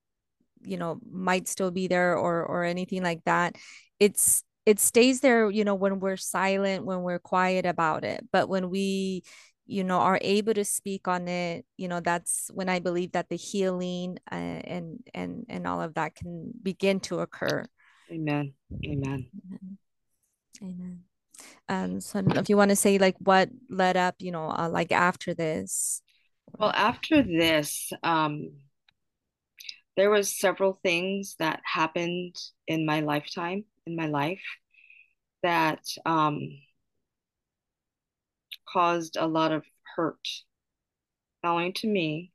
you 0.62 0.76
know 0.76 0.98
might 1.10 1.48
still 1.48 1.70
be 1.70 1.86
there 1.88 2.16
or 2.16 2.44
or 2.44 2.64
anything 2.64 3.02
like 3.02 3.22
that 3.24 3.56
it's 4.00 4.42
it 4.66 4.80
stays 4.80 5.20
there 5.20 5.50
you 5.50 5.64
know 5.64 5.74
when 5.74 6.00
we're 6.00 6.16
silent 6.16 6.84
when 6.84 7.02
we're 7.02 7.18
quiet 7.18 7.66
about 7.66 8.04
it. 8.04 8.24
But 8.32 8.48
when 8.48 8.70
we 8.70 9.22
you 9.66 9.84
know 9.84 9.98
are 9.98 10.18
able 10.20 10.52
to 10.54 10.64
speak 10.64 11.08
on 11.08 11.26
it 11.26 11.64
you 11.78 11.88
know 11.88 11.98
that's 11.98 12.50
when 12.52 12.68
i 12.68 12.80
believe 12.80 13.12
that 13.12 13.30
the 13.30 13.36
healing 13.36 14.18
uh, 14.30 14.34
and 14.34 14.98
and 15.14 15.46
and 15.48 15.66
all 15.66 15.80
of 15.80 15.94
that 15.94 16.14
can 16.14 16.52
begin 16.62 17.00
to 17.00 17.20
occur. 17.20 17.64
Amen. 18.10 18.52
Amen. 18.84 19.30
Amen, 19.48 19.78
amen. 20.62 21.00
um 21.68 22.00
so 22.00 22.22
if 22.36 22.48
you 22.48 22.56
want 22.56 22.70
to 22.70 22.76
say 22.76 22.98
like 22.98 23.16
what 23.18 23.48
led 23.68 23.96
up 23.96 24.14
you 24.18 24.30
know 24.30 24.50
uh, 24.50 24.68
like 24.70 24.92
after 24.92 25.34
this 25.34 26.02
well 26.58 26.72
after 26.74 27.22
this 27.22 27.92
um 28.02 28.50
there 29.96 30.10
was 30.10 30.36
several 30.38 30.78
things 30.82 31.36
that 31.38 31.60
happened 31.64 32.36
in 32.66 32.84
my 32.84 33.00
lifetime 33.00 33.64
in 33.86 33.96
my 33.96 34.06
life 34.06 34.42
that 35.42 35.82
um 36.06 36.40
caused 38.74 39.16
a 39.16 39.26
lot 39.26 39.52
of 39.52 39.64
hurt, 39.96 40.28
not 41.42 41.52
only 41.52 41.72
to 41.72 41.86
me, 41.86 42.32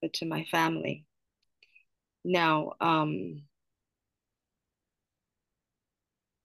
but 0.00 0.12
to 0.14 0.26
my 0.26 0.44
family. 0.44 1.04
Now, 2.24 2.72
um, 2.80 3.42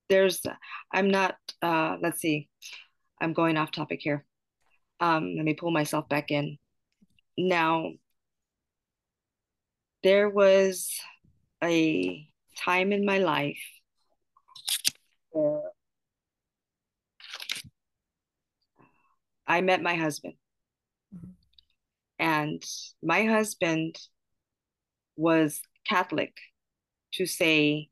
there's, 0.09 0.41
I'm 0.91 1.09
not, 1.09 1.35
uh, 1.61 1.97
let's 2.01 2.19
see, 2.19 2.49
I'm 3.21 3.33
going 3.33 3.57
off 3.57 3.71
topic 3.71 3.99
here. 4.01 4.25
Um, 4.99 5.35
let 5.35 5.45
me 5.45 5.53
pull 5.53 5.71
myself 5.71 6.09
back 6.09 6.31
in. 6.31 6.57
Now, 7.37 7.91
there 10.03 10.29
was 10.29 10.91
a 11.63 12.27
time 12.57 12.91
in 12.91 13.05
my 13.05 13.19
life 13.19 13.61
where 15.31 15.61
I 19.47 19.61
met 19.61 19.81
my 19.81 19.95
husband. 19.95 20.35
And 22.17 22.63
my 23.01 23.23
husband 23.25 23.97
was 25.15 25.61
Catholic, 25.87 26.35
to 27.13 27.25
say 27.25 27.88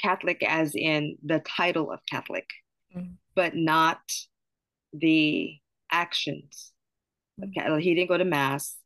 Catholic 0.00 0.42
as 0.42 0.74
in 0.74 1.16
the 1.24 1.40
title 1.40 1.90
of 1.90 2.00
Catholic, 2.10 2.46
mm-hmm. 2.96 3.12
but 3.34 3.54
not 3.54 4.00
the 4.92 5.56
actions. 5.90 6.72
Mm-hmm. 7.40 7.78
He 7.78 7.94
didn't 7.94 8.08
go 8.08 8.18
to 8.18 8.24
Mass. 8.24 8.76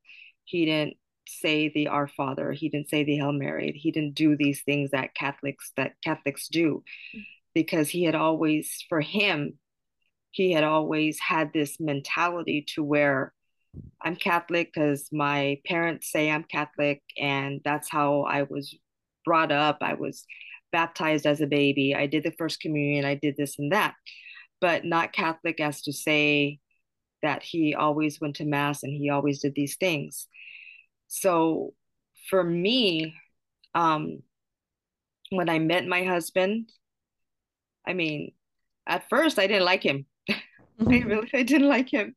He 0.45 0.65
didn't 0.67 0.97
say 1.27 1.71
the 1.75 1.89
Our 1.89 2.07
Father. 2.07 2.53
He 2.53 2.69
didn't 2.69 2.91
say 2.91 3.05
the 3.05 3.17
Hail 3.17 3.33
Mary. 3.33 3.73
He 3.73 3.91
didn't 3.91 4.15
do 4.15 4.37
these 4.37 4.63
things 4.63 4.91
that 4.91 5.15
Catholics 5.15 5.73
that 5.77 5.93
Catholics 6.05 6.49
do, 6.49 6.83
mm-hmm. 7.15 7.21
because 7.55 7.89
he 7.89 8.05
had 8.05 8.15
always, 8.15 8.85
for 8.89 9.01
him, 9.01 9.59
he 10.31 10.53
had 10.53 10.65
always 10.65 11.19
had 11.21 11.53
this 11.53 11.79
mentality 11.79 12.67
to 12.75 12.83
where 12.83 13.33
I'm 14.03 14.17
Catholic 14.17 14.73
because 14.73 15.09
my 15.13 15.61
parents 15.67 16.11
say 16.13 16.31
I'm 16.31 16.45
Catholic, 16.45 17.03
and 17.19 17.61
that's 17.65 17.91
how 17.91 18.23
I 18.23 18.43
was 18.43 18.77
brought 19.25 19.51
up. 19.51 19.79
I 19.81 19.95
was 19.95 20.27
baptized 20.75 21.25
as 21.25 21.41
a 21.41 21.47
baby. 21.47 21.95
I 21.95 22.09
did 22.09 22.25
the 22.25 22.33
first 22.33 22.59
communion. 22.61 23.05
I 23.05 23.15
did 23.15 23.37
this 23.37 23.61
and 23.61 23.71
that, 23.71 23.95
but 24.61 24.85
not 24.85 25.13
Catholic 25.13 25.61
as 25.61 25.83
to 25.83 25.93
say 25.93 26.59
that 27.23 27.45
he 27.45 27.77
always 27.77 28.21
went 28.21 28.35
to 28.37 28.45
Mass 28.45 28.83
and 28.83 28.93
he 28.93 29.09
always 29.09 29.41
did 29.41 29.55
these 29.55 29.77
things. 29.77 30.27
So 31.07 31.75
for 32.29 32.43
me, 32.43 33.15
um, 33.73 34.25
when 35.31 35.49
I 35.49 35.61
met 35.61 35.87
my 35.87 36.03
husband, 36.03 36.71
I 37.87 37.93
mean, 37.93 38.33
at 38.85 39.09
first 39.09 39.39
I 39.39 39.47
didn't 39.47 39.65
like 39.65 39.85
him. 39.85 40.07
I 40.29 40.35
really 40.81 41.31
I 41.33 41.45
didn't 41.45 41.69
like 41.69 41.89
him. 41.89 42.17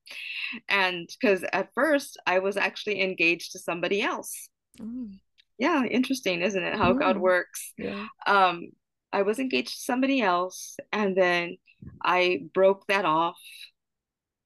And 0.68 1.08
because 1.08 1.46
at 1.54 1.70
first 1.76 2.18
I 2.26 2.40
was 2.40 2.58
actually 2.58 3.04
engaged 3.04 3.52
to 3.52 3.60
somebody 3.60 4.02
else. 4.02 4.50
Mm. 4.80 5.20
Yeah, 5.58 5.84
interesting, 5.84 6.42
isn't 6.42 6.64
it? 6.64 6.76
How. 6.76 6.94
God 6.94 7.18
works. 7.18 7.74
Yeah. 7.78 8.06
Um, 8.26 8.70
I 9.12 9.24
was 9.24 9.40
engaged 9.40 9.70
to 9.70 9.82
somebody 9.82 10.22
else, 10.22 10.78
and 10.92 11.16
then 11.16 11.58
I 12.04 12.44
broke 12.54 12.86
that 12.88 13.06
off. 13.06 13.38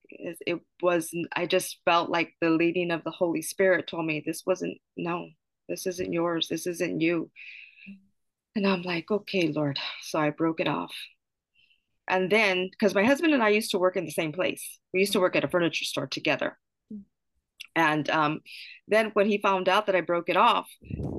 It, 0.09 0.37
it 0.45 0.59
was 0.81 1.11
I 1.35 1.45
just 1.45 1.79
felt 1.85 2.09
like 2.09 2.33
the 2.41 2.49
leading 2.49 2.91
of 2.91 3.03
the 3.03 3.11
Holy 3.11 3.41
Spirit 3.41 3.87
told 3.87 4.05
me 4.05 4.21
this 4.25 4.43
wasn't 4.45 4.77
no, 4.97 5.27
this 5.69 5.85
isn't 5.87 6.13
yours, 6.13 6.47
this 6.49 6.67
isn't 6.67 7.01
you. 7.01 7.31
And 8.55 8.67
I'm 8.67 8.81
like, 8.81 9.09
okay, 9.09 9.47
Lord. 9.47 9.79
So 10.01 10.19
I 10.19 10.29
broke 10.29 10.59
it 10.59 10.67
off 10.67 10.93
and 12.11 12.29
then 12.29 12.69
because 12.69 12.93
my 12.93 13.05
husband 13.05 13.33
and 13.33 13.41
I 13.41 13.49
used 13.49 13.71
to 13.71 13.79
work 13.79 13.95
in 13.95 14.05
the 14.05 14.11
same 14.11 14.33
place, 14.33 14.79
we 14.93 14.99
used 14.99 15.13
to 15.13 15.19
work 15.21 15.35
at 15.37 15.45
a 15.45 15.47
furniture 15.47 15.85
store 15.85 16.07
together. 16.07 16.57
And 17.75 18.09
um, 18.09 18.41
then 18.87 19.11
when 19.13 19.27
he 19.27 19.37
found 19.37 19.69
out 19.69 19.85
that 19.85 19.95
I 19.95 20.01
broke 20.01 20.29
it 20.29 20.37
off, 20.37 20.69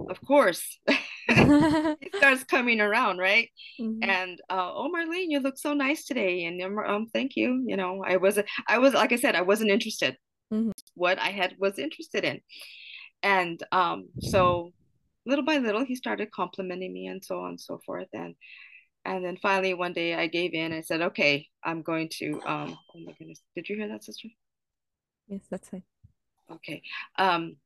of 0.09 0.21
course, 0.27 0.79
he 1.29 2.11
starts 2.17 2.45
coming 2.45 2.81
around, 2.81 3.19
right? 3.19 3.49
Mm-hmm. 3.81 4.09
And 4.09 4.41
uh, 4.51 4.73
oh, 4.75 4.91
Marlene, 4.95 5.27
you 5.29 5.41
look 5.41 5.57
so 5.57 5.73
nice 5.73 6.05
today, 6.05 6.45
and 6.45 6.61
um, 6.63 7.07
thank 7.13 7.37
you. 7.37 7.65
You 7.67 7.77
know, 7.77 8.03
I 8.07 8.17
was, 8.17 8.39
I 8.69 8.79
was, 8.79 8.93
like 8.93 9.13
I 9.13 9.17
said, 9.17 9.37
I 9.37 9.43
wasn't 9.43 9.71
interested. 9.71 10.17
Mm-hmm. 10.53 10.71
What 10.95 11.19
I 11.19 11.29
had 11.29 11.55
was 11.59 11.79
interested 11.79 12.25
in, 12.25 12.41
and 13.23 13.63
um, 13.73 14.09
so 14.21 14.73
little 15.25 15.45
by 15.45 15.59
little, 15.59 15.85
he 15.85 15.95
started 15.95 16.33
complimenting 16.33 16.93
me 16.93 17.07
and 17.07 17.25
so 17.25 17.41
on 17.41 17.51
and 17.51 17.61
so 17.61 17.81
forth. 17.87 18.09
And 18.13 18.35
and 19.05 19.25
then 19.25 19.37
finally 19.41 19.75
one 19.75 19.93
day 19.93 20.15
I 20.15 20.27
gave 20.27 20.55
in. 20.55 20.73
I 20.73 20.83
said, 20.83 21.03
"Okay, 21.03 21.47
I'm 21.65 21.83
going 21.83 22.09
to." 22.19 22.41
Um, 22.45 22.77
oh 22.95 23.01
my 23.07 23.13
goodness, 23.19 23.41
did 23.55 23.69
you 23.69 23.77
hear 23.77 23.89
that, 23.89 24.05
sister? 24.05 24.29
Yes, 25.29 25.43
that's 25.51 25.69
fine. 25.69 25.85
Okay. 26.55 26.83
Um, 27.19 27.57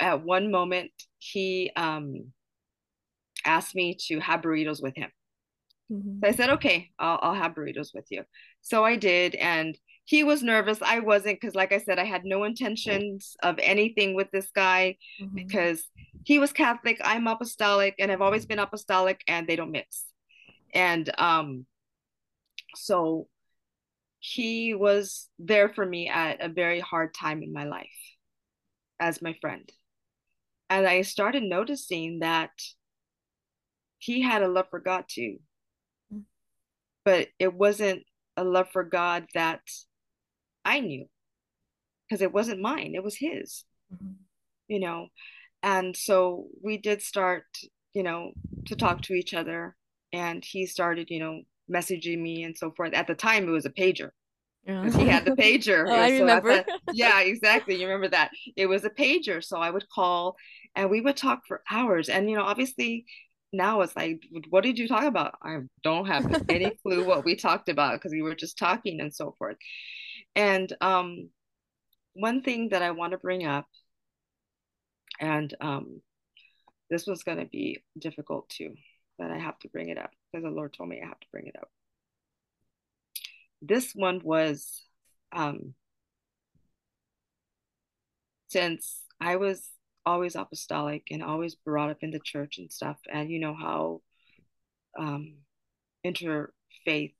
at 0.00 0.22
one 0.22 0.50
moment, 0.50 0.90
he 1.18 1.70
um, 1.76 2.32
asked 3.44 3.74
me 3.74 3.96
to 4.08 4.18
have 4.20 4.40
burritos 4.40 4.82
with 4.82 4.96
him. 4.96 5.10
Mm-hmm. 5.90 6.18
So 6.22 6.28
I 6.28 6.32
said, 6.32 6.50
"Okay, 6.50 6.90
I'll, 6.98 7.18
I'll 7.22 7.34
have 7.34 7.54
burritos 7.54 7.94
with 7.94 8.06
you." 8.10 8.24
So 8.60 8.84
I 8.84 8.96
did, 8.96 9.34
and 9.36 9.76
he 10.04 10.24
was 10.24 10.42
nervous. 10.42 10.78
I 10.82 11.00
wasn't 11.00 11.40
because, 11.40 11.54
like 11.54 11.72
I 11.72 11.78
said, 11.78 11.98
I 11.98 12.04
had 12.04 12.24
no 12.24 12.44
intentions 12.44 13.36
of 13.42 13.58
anything 13.62 14.14
with 14.14 14.30
this 14.32 14.50
guy 14.54 14.96
mm-hmm. 15.20 15.34
because 15.34 15.84
he 16.24 16.38
was 16.38 16.52
Catholic, 16.52 17.00
I'm 17.04 17.26
apostolic, 17.26 17.94
and 17.98 18.10
I've 18.10 18.22
always 18.22 18.46
been 18.46 18.58
apostolic, 18.58 19.22
and 19.28 19.46
they 19.46 19.56
don't 19.56 19.70
mix. 19.70 20.04
And 20.74 21.10
um, 21.18 21.66
so 22.74 23.28
he 24.24 24.72
was 24.72 25.28
there 25.40 25.68
for 25.68 25.84
me 25.84 26.08
at 26.08 26.40
a 26.40 26.48
very 26.48 26.78
hard 26.78 27.12
time 27.12 27.42
in 27.42 27.52
my 27.52 27.64
life 27.64 27.88
as 29.00 29.20
my 29.20 29.34
friend. 29.40 29.68
And 30.70 30.86
I 30.86 31.02
started 31.02 31.42
noticing 31.42 32.20
that 32.20 32.52
he 33.98 34.22
had 34.22 34.44
a 34.44 34.48
love 34.48 34.66
for 34.70 34.78
God 34.78 35.06
too. 35.08 35.38
Mm. 36.14 36.22
But 37.04 37.28
it 37.40 37.52
wasn't 37.52 38.04
a 38.36 38.44
love 38.44 38.68
for 38.72 38.84
God 38.84 39.26
that 39.34 39.62
I 40.64 40.78
knew 40.78 41.06
because 42.08 42.22
it 42.22 42.32
wasn't 42.32 42.60
mine, 42.60 42.92
it 42.94 43.02
was 43.02 43.16
his. 43.16 43.64
Mm-hmm. 43.92 44.12
You 44.68 44.78
know, 44.78 45.08
and 45.64 45.96
so 45.96 46.46
we 46.62 46.78
did 46.78 47.02
start, 47.02 47.44
you 47.92 48.04
know, 48.04 48.34
to 48.66 48.76
talk 48.76 49.02
to 49.02 49.14
each 49.14 49.34
other 49.34 49.74
and 50.12 50.44
he 50.44 50.66
started, 50.66 51.10
you 51.10 51.18
know, 51.18 51.40
messaging 51.72 52.20
me 52.20 52.44
and 52.44 52.56
so 52.56 52.72
forth. 52.72 52.92
At 52.94 53.06
the 53.06 53.14
time 53.14 53.48
it 53.48 53.52
was 53.52 53.66
a 53.66 53.70
pager. 53.70 54.10
Yeah. 54.64 54.90
He 54.90 55.06
had 55.08 55.24
the 55.24 55.30
pager. 55.38 55.86
oh, 55.88 55.94
I 55.94 56.10
so 56.10 56.20
remember. 56.20 56.64
yeah, 56.92 57.20
exactly. 57.20 57.76
You 57.76 57.86
remember 57.86 58.08
that. 58.08 58.30
It 58.56 58.66
was 58.66 58.84
a 58.84 58.90
pager. 58.90 59.42
So 59.42 59.58
I 59.58 59.70
would 59.70 59.88
call 59.88 60.36
and 60.74 60.90
we 60.90 61.00
would 61.00 61.16
talk 61.16 61.42
for 61.46 61.62
hours. 61.70 62.08
And 62.08 62.30
you 62.30 62.36
know, 62.36 62.44
obviously 62.44 63.06
now 63.52 63.82
it's 63.82 63.94
like, 63.94 64.22
what 64.48 64.64
did 64.64 64.78
you 64.78 64.88
talk 64.88 65.04
about? 65.04 65.34
I 65.42 65.58
don't 65.82 66.06
have 66.06 66.44
any 66.48 66.70
clue 66.82 67.04
what 67.04 67.24
we 67.24 67.36
talked 67.36 67.68
about 67.68 67.94
because 67.94 68.12
we 68.12 68.22
were 68.22 68.34
just 68.34 68.58
talking 68.58 69.00
and 69.00 69.14
so 69.14 69.34
forth. 69.38 69.56
And 70.34 70.72
um, 70.80 71.28
one 72.14 72.42
thing 72.42 72.70
that 72.70 72.82
I 72.82 72.92
want 72.92 73.12
to 73.12 73.18
bring 73.18 73.44
up, 73.44 73.66
and 75.20 75.54
um, 75.60 76.00
this 76.88 77.06
was 77.06 77.22
going 77.22 77.38
to 77.38 77.44
be 77.44 77.82
difficult 77.98 78.48
too, 78.48 78.74
but 79.18 79.30
I 79.30 79.38
have 79.38 79.58
to 79.60 79.68
bring 79.68 79.88
it 79.88 79.98
up 79.98 80.10
because 80.30 80.44
the 80.44 80.50
Lord 80.50 80.72
told 80.72 80.88
me 80.88 81.00
I 81.02 81.06
have 81.06 81.20
to 81.20 81.26
bring 81.30 81.46
it 81.46 81.56
up. 81.56 81.70
This 83.60 83.92
one 83.94 84.20
was 84.24 84.84
um, 85.32 85.74
since 88.48 89.02
I 89.20 89.36
was 89.36 89.70
always 90.04 90.34
apostolic 90.34 91.08
and 91.10 91.22
always 91.22 91.54
brought 91.54 91.90
up 91.90 91.98
in 92.02 92.10
the 92.10 92.20
church 92.20 92.58
and 92.58 92.70
stuff, 92.70 92.98
and 93.10 93.30
you 93.30 93.38
know 93.38 93.54
how 93.54 94.02
um, 94.98 95.36
interfaith 96.04 97.14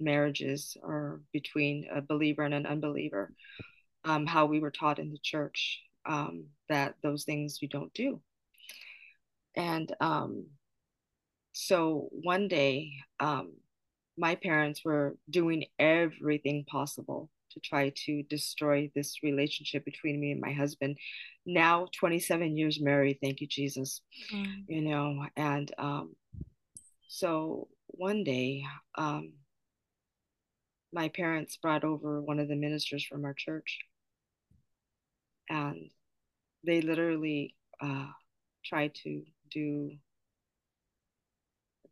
marriages 0.00 0.76
or 0.82 1.20
between 1.32 1.86
a 1.94 2.00
believer 2.00 2.42
and 2.42 2.54
an 2.54 2.66
unbeliever, 2.66 3.32
um, 4.04 4.26
how 4.26 4.46
we 4.46 4.60
were 4.60 4.70
taught 4.70 4.98
in 4.98 5.10
the 5.10 5.20
church 5.22 5.80
um, 6.06 6.46
that 6.68 6.94
those 7.02 7.24
things 7.24 7.60
you 7.62 7.68
don't 7.68 7.92
do. 7.94 8.20
And 9.54 9.94
um, 10.00 10.46
so 11.52 12.08
one 12.10 12.48
day, 12.48 12.92
um, 13.20 13.52
my 14.16 14.34
parents 14.34 14.82
were 14.84 15.16
doing 15.30 15.64
everything 15.78 16.64
possible 16.66 17.30
to 17.52 17.60
try 17.60 17.92
to 18.06 18.22
destroy 18.24 18.90
this 18.94 19.18
relationship 19.22 19.84
between 19.84 20.20
me 20.20 20.32
and 20.32 20.40
my 20.40 20.52
husband. 20.52 20.96
Now, 21.44 21.86
27 21.98 22.56
years 22.56 22.80
married, 22.80 23.18
thank 23.22 23.40
you, 23.40 23.46
Jesus. 23.46 24.00
Mm. 24.32 24.64
You 24.68 24.82
know, 24.82 25.26
and 25.36 25.70
um, 25.78 26.16
so 27.08 27.68
one 27.88 28.24
day, 28.24 28.64
um, 28.96 29.34
my 30.92 31.08
parents 31.08 31.56
brought 31.56 31.84
over 31.84 32.20
one 32.20 32.38
of 32.38 32.48
the 32.48 32.56
ministers 32.56 33.04
from 33.04 33.24
our 33.24 33.34
church, 33.34 33.78
and 35.48 35.90
they 36.64 36.80
literally 36.80 37.54
uh, 37.80 38.08
tried 38.64 38.94
to 39.02 39.22
do 39.50 39.92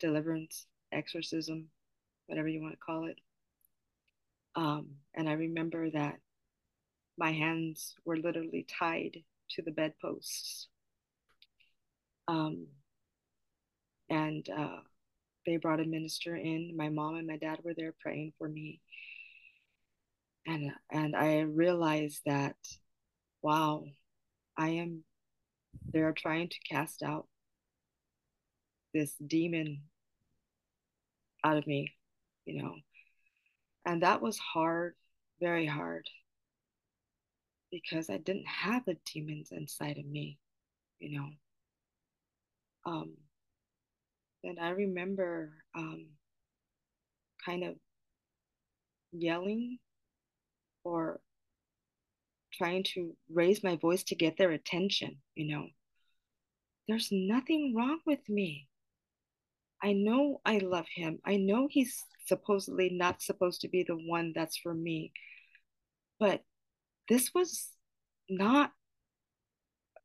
deliverance, 0.00 0.66
exorcism, 0.92 1.66
whatever 2.26 2.48
you 2.48 2.60
want 2.60 2.74
to 2.74 2.78
call 2.78 3.06
it. 3.06 3.18
Um, 4.56 4.88
and 5.14 5.28
I 5.28 5.32
remember 5.32 5.90
that 5.90 6.16
my 7.16 7.32
hands 7.32 7.94
were 8.04 8.16
literally 8.16 8.66
tied 8.78 9.18
to 9.50 9.62
the 9.62 9.70
bedposts. 9.70 10.68
Um, 12.26 12.66
and 14.08 14.48
uh, 14.48 14.80
they 15.46 15.56
brought 15.56 15.80
a 15.80 15.84
minister 15.84 16.34
in. 16.34 16.74
My 16.76 16.88
mom 16.88 17.16
and 17.16 17.26
my 17.26 17.36
dad 17.36 17.58
were 17.62 17.74
there 17.76 17.94
praying 18.00 18.32
for 18.38 18.48
me. 18.48 18.80
And, 20.46 20.72
and 20.90 21.14
I 21.14 21.40
realized 21.40 22.22
that, 22.26 22.56
wow, 23.42 23.84
I 24.56 24.70
am, 24.70 25.04
they're 25.92 26.12
trying 26.12 26.48
to 26.48 26.58
cast 26.68 27.02
out 27.02 27.26
this 28.92 29.14
demon 29.24 29.82
out 31.44 31.56
of 31.56 31.66
me, 31.66 31.92
you 32.44 32.62
know. 32.62 32.74
And 33.84 34.02
that 34.02 34.20
was 34.20 34.38
hard, 34.38 34.94
very 35.40 35.66
hard, 35.66 36.06
because 37.70 38.10
I 38.10 38.18
didn't 38.18 38.46
have 38.46 38.84
the 38.84 38.96
demons 39.12 39.48
inside 39.52 39.98
of 39.98 40.06
me, 40.06 40.38
you 40.98 41.18
know. 41.18 41.28
Um, 42.86 43.14
and 44.42 44.58
I 44.58 44.70
remember 44.70 45.52
um, 45.74 46.06
kind 47.44 47.64
of 47.64 47.74
yelling 49.12 49.78
or 50.84 51.20
trying 52.52 52.84
to 52.94 53.14
raise 53.32 53.62
my 53.62 53.76
voice 53.76 54.02
to 54.04 54.14
get 54.14 54.36
their 54.36 54.50
attention, 54.50 55.18
you 55.34 55.54
know. 55.54 55.66
There's 56.88 57.10
nothing 57.12 57.74
wrong 57.76 58.00
with 58.04 58.28
me. 58.28 58.66
I 59.82 59.92
know 59.92 60.40
I 60.44 60.58
love 60.58 60.86
him. 60.94 61.18
I 61.24 61.36
know 61.36 61.68
he's 61.70 62.04
supposedly 62.26 62.90
not 62.90 63.22
supposed 63.22 63.62
to 63.62 63.68
be 63.68 63.82
the 63.82 63.96
one 63.96 64.32
that's 64.34 64.56
for 64.56 64.74
me. 64.74 65.12
But 66.18 66.42
this 67.08 67.32
was 67.34 67.68
not 68.28 68.72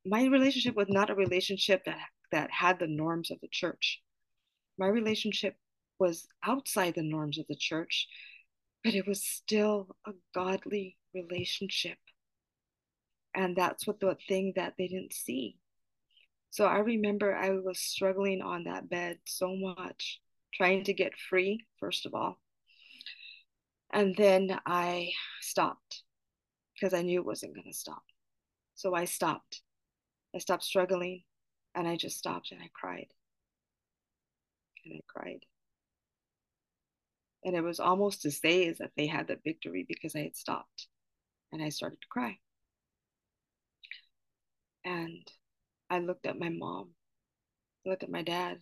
my 0.06 0.26
relationship 0.26 0.76
was 0.76 0.88
not 0.90 1.10
a 1.10 1.16
relationship 1.16 1.84
that 1.86 1.98
that 2.32 2.52
had 2.52 2.80
the 2.80 2.88
norms 2.88 3.32
of 3.32 3.40
the 3.42 3.48
church. 3.48 4.02
My 4.78 4.88
relationship 4.88 5.56
was 6.00 6.28
outside 6.44 6.96
the 6.96 7.04
norms 7.04 7.38
of 7.38 7.46
the 7.48 7.56
church, 7.56 8.08
but 8.84 8.94
it 8.94 9.08
was 9.08 9.24
still 9.24 9.96
a 10.06 10.12
godly 10.34 10.98
relationship. 11.14 11.98
And 13.34 13.56
that's 13.56 13.86
what 13.86 14.00
the 14.00 14.18
thing 14.28 14.54
that 14.56 14.74
they 14.78 14.88
didn't 14.88 15.14
see. 15.14 15.58
So 16.56 16.64
I 16.64 16.78
remember 16.78 17.36
I 17.36 17.50
was 17.50 17.82
struggling 17.82 18.42
on 18.42 18.64
that 18.64 18.90
bed 18.90 19.18
so 19.26 19.58
much, 19.58 20.22
trying 20.54 20.86
to 20.86 20.94
get 20.94 21.20
free, 21.30 21.66
first 21.82 22.06
of 22.06 22.16
all. 22.16 22.40
And 23.92 24.16
then 24.16 24.58
I 24.66 25.12
stopped 25.42 26.04
because 26.74 26.94
I 26.94 27.02
knew 27.02 27.20
it 27.20 27.26
wasn't 27.26 27.56
going 27.56 27.70
to 27.70 27.78
stop. 27.78 28.04
So 28.76 28.96
I 28.96 29.04
stopped. 29.04 29.64
I 30.34 30.38
stopped 30.38 30.64
struggling 30.64 31.24
and 31.76 31.90
I 31.90 31.98
just 31.98 32.18
stopped 32.18 32.54
and 32.54 32.62
I 32.62 32.70
cried. 32.74 33.10
And 34.86 34.94
I 34.94 35.02
cried. 35.08 35.44
And 37.44 37.54
it 37.54 37.66
was 37.66 37.82
almost 37.82 38.22
to 38.22 38.32
say 38.32 38.66
as 38.70 38.80
if 38.80 38.92
they 38.96 39.08
had 39.08 39.28
the 39.28 39.40
victory 39.44 39.84
because 39.86 40.16
I 40.16 40.22
had 40.22 40.38
stopped. 40.38 40.88
And 41.52 41.62
I 41.62 41.68
started 41.68 42.00
to 42.00 42.08
cry. 42.08 42.38
And 44.86 45.30
I 45.96 46.00
looked 46.00 46.26
at 46.26 46.38
my 46.38 46.50
mom, 46.50 46.90
I 47.86 47.90
looked 47.90 48.04
at 48.04 48.12
my 48.12 48.22
dad, 48.22 48.58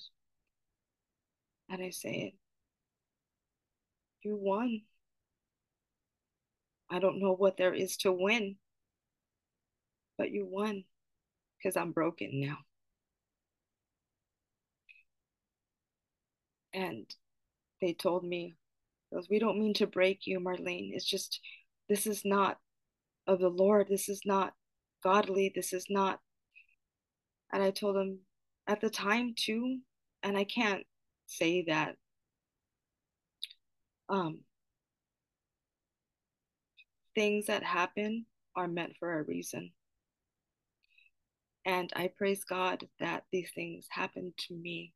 and 1.67 1.81
I 1.81 1.89
said, 1.89 2.33
You 4.21 4.37
won. 4.39 4.81
I 6.91 6.99
don't 6.99 7.19
know 7.19 7.33
what 7.33 7.57
there 7.57 7.73
is 7.73 7.97
to 7.97 8.11
win, 8.11 8.57
but 10.15 10.29
you 10.29 10.45
won 10.45 10.83
because 11.57 11.75
I'm 11.75 11.91
broken 11.91 12.39
now. 12.39 12.57
And 16.71 17.07
they 17.81 17.93
told 17.93 18.23
me, 18.23 18.57
We 19.27 19.39
don't 19.39 19.57
mean 19.57 19.73
to 19.75 19.87
break 19.87 20.27
you, 20.27 20.39
Marlene. 20.39 20.91
It's 20.93 21.09
just, 21.09 21.39
this 21.89 22.05
is 22.05 22.23
not 22.23 22.59
of 23.25 23.39
the 23.39 23.49
Lord. 23.49 23.87
This 23.89 24.07
is 24.07 24.21
not 24.23 24.53
godly. 25.03 25.51
This 25.55 25.73
is 25.73 25.87
not 25.89 26.19
and 27.53 27.61
I 27.61 27.69
told 27.69 27.95
him 27.95 28.19
at 28.67 28.81
the 28.81 28.89
time 28.89 29.35
too, 29.37 29.77
and 30.23 30.35
I 30.35 30.43
can't 30.43 30.83
say 31.27 31.63
that 31.67 31.95
um, 34.09 34.39
things 37.15 37.45
that 37.45 37.63
happen 37.63 38.25
are 38.55 38.67
meant 38.67 38.93
for 38.99 39.19
a 39.19 39.23
reason. 39.23 39.71
And 41.65 41.93
I 41.95 42.09
praise 42.17 42.43
God 42.43 42.87
that 42.99 43.23
these 43.31 43.51
things 43.53 43.85
happen 43.89 44.33
to 44.47 44.55
me 44.55 44.93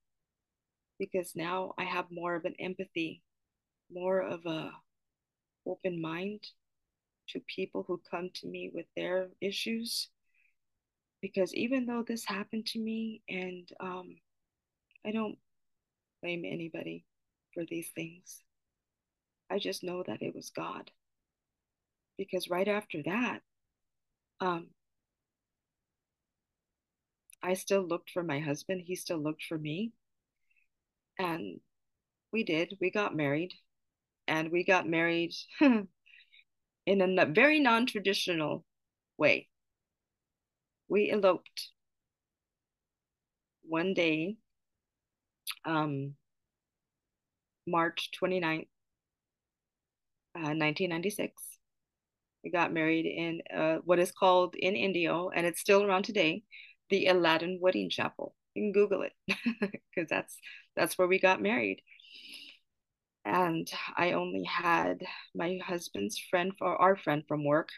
because 1.00 1.34
now 1.36 1.74
I 1.78 1.84
have 1.84 2.06
more 2.12 2.36
of 2.36 2.46
an 2.46 2.56
empathy, 2.60 3.22
more 3.94 4.22
of 4.22 4.46
a 4.46 4.72
open 5.66 6.02
mind 6.02 6.42
to 7.30 7.42
people 7.56 7.86
who 7.88 8.02
come 8.10 8.30
to 8.34 8.48
me 8.48 8.72
with 8.74 8.86
their 8.96 9.30
issues 9.42 10.10
because 11.22 11.54
even 11.54 11.86
though 11.86 12.04
this 12.08 12.26
happened 12.26 12.66
to 12.66 12.80
me 12.80 13.22
and 13.30 13.70
um, 13.80 14.16
i 15.06 15.12
don't 15.12 15.38
blame 16.22 16.44
anybody 16.46 17.06
for 17.54 17.64
these 17.66 17.90
things. 17.96 18.42
I 19.50 19.60
just 19.60 19.84
know 19.84 20.04
that 20.06 20.22
it 20.22 20.36
was 20.36 20.50
god. 20.50 20.92
Because 22.18 22.50
right 22.50 22.68
after 22.68 23.02
that 23.04 23.40
um, 24.40 24.68
i 27.42 27.54
still 27.54 27.82
looked 27.82 28.10
for 28.10 28.24
my 28.24 28.40
husband. 28.40 28.84
He 28.86 28.96
still 28.96 29.20
looked 29.20 29.44
for 29.44 29.58
me. 29.58 29.94
And 31.20 31.60
we 32.32 32.44
did. 32.44 32.78
We 32.82 32.92
got 32.92 33.16
married. 33.16 33.54
And 34.28 34.52
we 34.52 34.64
got 34.64 34.88
married 34.88 35.34
in 35.62 35.88
a 36.88 37.26
very 37.26 37.60
non-traditional 37.60 38.66
way 39.18 39.48
we 40.88 41.12
eloped 41.12 41.70
one 43.64 43.94
day, 43.94 44.38
um, 45.66 46.16
March 47.68 48.10
29th, 48.22 48.68
uh, 50.36 50.56
1996. 50.56 51.34
We 52.44 52.52
got 52.52 52.72
married 52.72 53.06
in 53.06 53.42
uh, 53.54 53.78
what 53.84 54.00
is 54.00 54.12
called 54.12 54.56
in 54.56 54.76
Indio, 54.76 55.30
and 55.30 55.46
it's 55.46 55.60
still 55.60 55.84
around 55.84 56.04
today, 56.04 56.44
the 56.90 57.08
Aladdin 57.08 57.60
Wedding 57.62 57.90
Chapel. 57.90 58.34
You 58.54 58.64
can 58.64 58.72
Google 58.72 59.04
it 59.04 59.14
because 59.60 60.10
that's 60.10 60.38
that's 60.76 60.98
where 60.98 61.08
we 61.08 61.20
got 61.20 61.42
married. 61.42 61.82
And 63.26 63.70
I 63.98 64.14
only 64.14 64.44
had 64.46 65.04
my 65.36 65.60
husband's 65.62 66.18
friend 66.18 66.54
for 66.58 66.78
our 66.78 66.96
friend 66.96 67.24
from 67.28 67.44
work 67.44 67.70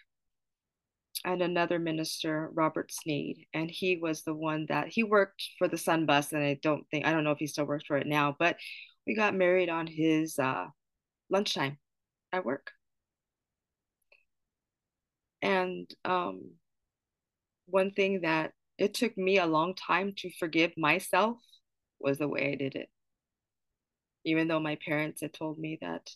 and 1.26 1.42
another 1.42 1.80
minister, 1.80 2.50
Robert 2.54 2.92
Sneed, 2.92 3.46
and 3.54 3.70
he 3.70 3.98
was 3.98 4.24
the 4.24 4.34
one 4.34 4.66
that 4.70 4.88
he 4.90 5.04
worked 5.04 5.44
for 5.58 5.68
the 5.68 5.78
Sun 5.78 6.06
Bus, 6.06 6.32
and 6.34 6.44
I 6.44 6.56
don't 6.62 6.86
think 6.92 7.06
I 7.06 7.12
don't 7.12 7.24
know 7.24 7.32
if 7.32 7.40
he 7.40 7.48
still 7.48 7.66
works 7.66 7.86
for 7.86 7.98
it 7.98 8.08
now, 8.08 8.36
but 8.40 8.58
we 9.08 9.16
got 9.16 9.36
married 9.36 9.70
on 9.70 9.88
his 9.88 10.40
uh, 10.40 10.68
lunchtime 11.30 11.78
at 12.34 12.46
work, 12.46 12.72
and 15.42 15.90
um, 16.06 16.52
one 17.68 17.92
thing 17.92 18.22
that 18.22 18.54
it 18.78 18.94
took 18.94 19.18
me 19.18 19.38
a 19.38 19.46
long 19.46 19.74
time 19.76 20.14
to 20.18 20.30
forgive 20.40 20.72
myself 20.78 21.38
was 22.00 22.18
the 22.18 22.28
way 22.28 22.52
I 22.52 22.56
did 22.56 22.76
it. 22.76 22.90
even 24.24 24.48
though 24.48 24.60
my 24.62 24.76
parents 24.78 25.20
had 25.22 25.34
told 25.34 25.60
me 25.60 25.78
that 25.82 26.16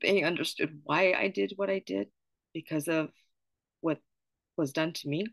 they 0.00 0.22
understood 0.22 0.80
why 0.84 1.12
I 1.12 1.28
did 1.28 1.52
what 1.56 1.70
I 1.70 1.80
did 1.80 2.08
because 2.54 2.88
of 2.88 3.10
was 4.56 4.72
done 4.72 4.92
to 4.92 5.08
me. 5.08 5.26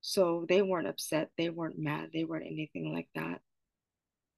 So 0.00 0.46
they 0.48 0.62
weren't 0.62 0.86
upset, 0.86 1.30
they 1.36 1.50
weren't 1.50 1.78
mad, 1.78 2.10
they 2.12 2.24
weren't 2.24 2.46
anything 2.46 2.92
like 2.94 3.08
that. 3.14 3.40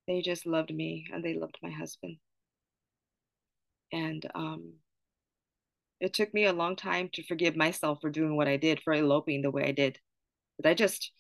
They 0.07 0.23
just 0.23 0.47
loved 0.47 0.75
me 0.75 1.07
and 1.13 1.25
they 1.25 1.35
loved 1.35 1.59
my 1.63 1.71
husband. 1.71 2.17
And 3.93 4.25
um, 4.35 4.73
it 6.01 6.15
took 6.15 6.33
me 6.33 6.47
a 6.47 6.53
long 6.53 6.77
time 6.77 7.11
to 7.13 7.23
forgive 7.25 7.57
myself 7.57 7.99
for 8.01 8.11
doing 8.11 8.37
what 8.37 8.49
I 8.49 8.57
did, 8.57 8.81
for 8.83 8.93
eloping 8.93 9.43
the 9.43 9.51
way 9.51 9.65
I 9.65 9.73
did. 9.73 9.99
But 10.57 10.69
I 10.69 10.75
just, 10.75 11.13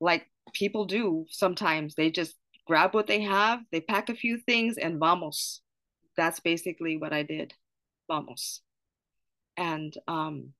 like 0.00 0.26
people 0.52 0.84
do 0.84 1.26
sometimes, 1.30 1.94
they 1.94 2.10
just 2.10 2.34
grab 2.66 2.94
what 2.94 3.06
they 3.06 3.22
have, 3.22 3.60
they 3.70 3.80
pack 3.80 4.08
a 4.08 4.14
few 4.14 4.38
things, 4.38 4.76
and 4.76 4.98
vamos. 4.98 5.60
That's 6.16 6.40
basically 6.40 6.96
what 6.96 7.12
I 7.12 7.22
did. 7.22 7.54
Vamos. 8.08 8.60
And 9.56 9.94
um, 10.08 10.52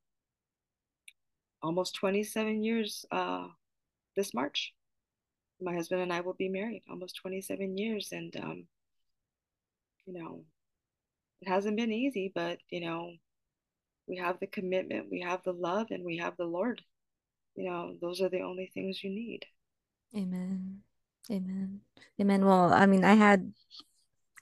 almost 1.63 1.95
27 1.95 2.63
years 2.63 3.05
uh, 3.11 3.47
this 4.17 4.35
March. 4.35 4.73
My 5.61 5.75
husband 5.75 6.01
and 6.01 6.13
I 6.13 6.21
will 6.21 6.35
be 6.35 6.49
married 6.49 6.83
almost 6.89 7.17
27 7.17 7.77
years. 7.77 8.09
And, 8.13 8.35
um, 8.37 8.67
you 10.07 10.15
know, 10.15 10.45
it 11.43 11.49
hasn't 11.49 11.77
been 11.77 11.93
easy, 11.93 12.33
but, 12.35 12.59
you 12.71 12.81
know, 12.81 13.13
we 14.07 14.17
have 14.17 14.41
the 14.41 14.47
commitment, 14.47 15.11
we 15.11 15.21
have 15.21 15.43
the 15.45 15.53
love, 15.53 15.89
and 15.91 16.05
we 16.05 16.17
have 16.19 16.37
the 16.37 16.45
Lord. 16.45 16.83
You 17.55 17.71
know, 17.71 17.97
those 18.01 18.21
are 18.21 18.29
the 18.29 18.41
only 18.41 18.71
things 18.73 19.05
you 19.05 19.11
need. 19.11 19.45
Amen. 20.17 20.81
Amen. 21.31 21.81
Amen. 22.21 22.45
Well, 22.45 22.73
I 22.73 22.87
mean, 22.87 23.05
I 23.05 23.15
had, 23.15 23.53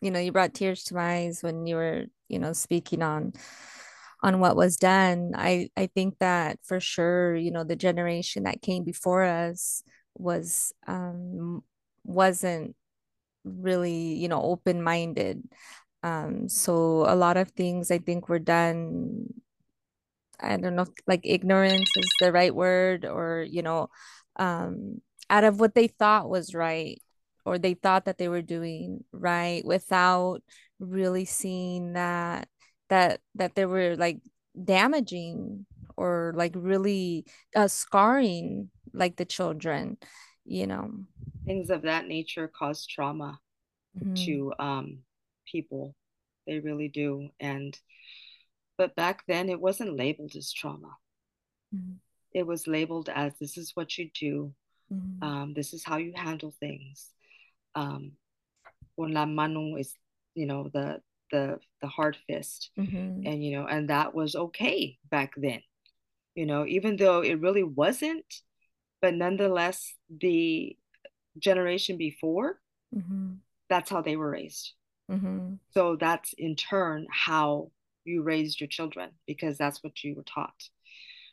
you 0.00 0.10
know, 0.10 0.20
you 0.20 0.32
brought 0.32 0.54
tears 0.54 0.84
to 0.84 0.94
my 0.94 1.16
eyes 1.16 1.42
when 1.42 1.66
you 1.66 1.76
were, 1.76 2.04
you 2.28 2.38
know, 2.38 2.52
speaking 2.52 3.02
on 3.02 3.34
on 4.20 4.40
what 4.40 4.56
was 4.56 4.76
done. 4.76 5.32
I 5.36 5.70
I 5.76 5.86
think 5.86 6.18
that 6.18 6.58
for 6.64 6.80
sure, 6.80 7.36
you 7.36 7.50
know, 7.50 7.64
the 7.64 7.76
generation 7.76 8.44
that 8.44 8.62
came 8.62 8.84
before 8.84 9.24
us 9.24 9.82
was 10.16 10.72
um 10.86 11.62
wasn't 12.04 12.74
really, 13.44 14.14
you 14.14 14.28
know, 14.28 14.42
open-minded. 14.42 15.42
Um, 16.02 16.48
so 16.48 17.04
a 17.06 17.16
lot 17.16 17.36
of 17.36 17.50
things 17.50 17.90
I 17.90 17.98
think 17.98 18.28
were 18.28 18.38
done. 18.38 19.28
I 20.40 20.56
don't 20.56 20.76
know 20.76 20.82
if 20.82 20.90
like 21.06 21.22
ignorance 21.24 21.90
is 21.96 22.08
the 22.20 22.32
right 22.32 22.54
word, 22.54 23.04
or 23.04 23.44
you 23.48 23.62
know, 23.62 23.88
um, 24.36 25.00
out 25.30 25.44
of 25.44 25.60
what 25.60 25.74
they 25.74 25.88
thought 25.88 26.30
was 26.30 26.54
right, 26.54 27.02
or 27.44 27.58
they 27.58 27.74
thought 27.74 28.04
that 28.04 28.18
they 28.18 28.28
were 28.28 28.42
doing 28.42 29.04
right, 29.12 29.64
without 29.64 30.42
really 30.78 31.24
seeing 31.24 31.94
that 31.94 32.48
that 32.88 33.20
that 33.34 33.54
they 33.54 33.66
were 33.66 33.96
like 33.96 34.20
damaging 34.64 35.66
or 35.96 36.32
like 36.36 36.52
really 36.54 37.26
uh, 37.56 37.68
scarring 37.68 38.70
like 38.92 39.16
the 39.16 39.24
children, 39.24 39.96
you 40.44 40.66
know. 40.66 40.90
Things 41.44 41.70
of 41.70 41.82
that 41.82 42.06
nature 42.06 42.48
cause 42.48 42.86
trauma 42.86 43.40
Mhm. 43.96 44.24
to 44.26 44.52
um, 44.58 44.98
people. 45.50 45.94
They 46.46 46.60
really 46.60 46.88
do. 46.88 47.30
And 47.40 47.78
but 48.76 48.94
back 48.94 49.24
then 49.26 49.48
it 49.48 49.60
wasn't 49.60 49.96
labeled 49.96 50.36
as 50.36 50.52
trauma. 50.52 50.96
Mhm. 51.74 51.98
It 52.32 52.46
was 52.46 52.66
labeled 52.66 53.08
as 53.08 53.32
this 53.38 53.56
is 53.56 53.74
what 53.74 53.96
you 53.98 54.10
do. 54.10 54.54
Mhm. 54.92 55.22
Um, 55.22 55.54
this 55.54 55.72
is 55.74 55.84
how 55.84 55.96
you 55.96 56.12
handle 56.14 56.52
things. 56.60 57.12
Um, 57.74 58.16
con 58.96 59.12
la 59.12 59.26
mano 59.26 59.76
is, 59.76 59.94
you 60.34 60.46
know, 60.46 60.68
the 60.68 61.02
the 61.30 61.60
the 61.80 61.88
hard 61.88 62.16
fist, 62.26 62.70
Mhm. 62.76 63.26
and 63.26 63.44
you 63.44 63.52
know, 63.52 63.66
and 63.66 63.90
that 63.90 64.14
was 64.14 64.34
okay 64.36 64.98
back 65.10 65.32
then. 65.36 65.62
You 66.34 66.46
know, 66.46 66.66
even 66.66 66.96
though 66.96 67.22
it 67.22 67.40
really 67.40 67.64
wasn't, 67.64 68.26
but 69.02 69.14
nonetheless, 69.14 69.94
the 70.10 70.76
generation 71.38 71.98
before, 71.98 72.60
Mhm. 72.92 73.40
that's 73.68 73.90
how 73.90 74.02
they 74.02 74.16
were 74.16 74.30
raised. 74.30 74.72
Mhm. 75.08 75.58
So 75.70 75.96
that's 75.96 76.32
in 76.34 76.56
turn 76.56 77.06
how 77.10 77.70
you 78.04 78.22
raised 78.22 78.60
your 78.60 78.68
children 78.68 79.10
because 79.26 79.58
that's 79.58 79.82
what 79.82 80.02
you 80.02 80.14
were 80.14 80.24
taught. 80.24 80.68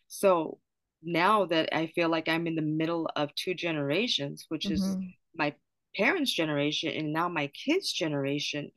So 0.07 0.59
now 1.03 1.45
that 1.45 1.69
I 1.75 1.87
feel 1.87 2.09
like 2.09 2.27
I'm 2.27 2.47
in 2.47 2.55
the 2.55 2.61
middle 2.61 3.09
of 3.15 3.33
two 3.35 3.53
generations, 3.53 4.45
which 4.49 4.69
is 4.71 4.81
Mhm. 4.81 5.13
my 5.35 5.55
parents' 5.95 6.33
generation 6.33 6.91
and 6.93 7.13
now 7.13 7.29
my 7.29 7.47
kids' 7.47 7.93
generation, 7.93 8.71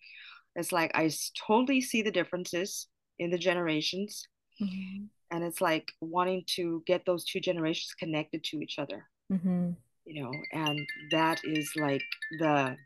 it's 0.59 0.73
like 0.73 0.91
I 0.95 1.11
totally 1.47 1.81
see 1.81 2.03
the 2.03 2.11
differences 2.11 2.89
in 3.19 3.31
the 3.31 3.39
generations. 3.39 4.27
Mhm. 4.61 5.09
And 5.31 5.45
it's 5.45 5.61
like 5.61 5.93
wanting 6.01 6.45
to 6.57 6.83
get 6.87 7.05
those 7.05 7.25
two 7.25 7.41
generations 7.41 7.95
connected 7.95 8.43
to 8.45 8.61
each 8.61 8.79
other, 8.79 9.09
Mhm. 9.31 9.77
you 10.05 10.23
know, 10.23 10.33
and 10.53 10.79
that 11.11 11.41
is 11.45 11.71
like 11.77 12.03
the 12.39 12.77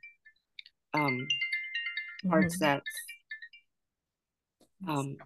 um, 0.95 1.27
parts 2.29 2.57
Mhm. 2.57 2.61
that's 2.61 2.97
um, 4.89 5.17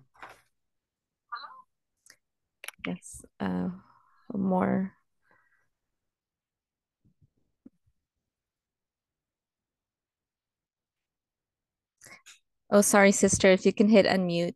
Yes. 2.87 3.25
Uh, 3.41 3.71
more. 4.33 4.93
Oh, 12.71 12.81
sorry, 12.81 13.13
sister. 13.13 13.49
If 13.49 13.65
you 13.65 13.73
can 13.73 13.89
hit 13.89 14.07
unmute. 14.07 14.55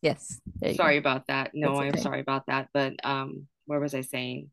Yes. 0.00 0.40
Sorry 0.74 0.94
go. 0.94 0.98
about 0.98 1.26
that. 1.28 1.50
No, 1.54 1.80
It's 1.80 1.96
I'm 1.96 2.02
sorry 2.02 2.20
about 2.20 2.46
that. 2.46 2.68
But 2.72 2.94
um, 3.04 3.46
where 3.66 3.80
was 3.80 3.94
I 3.94 4.00
saying? 4.02 4.50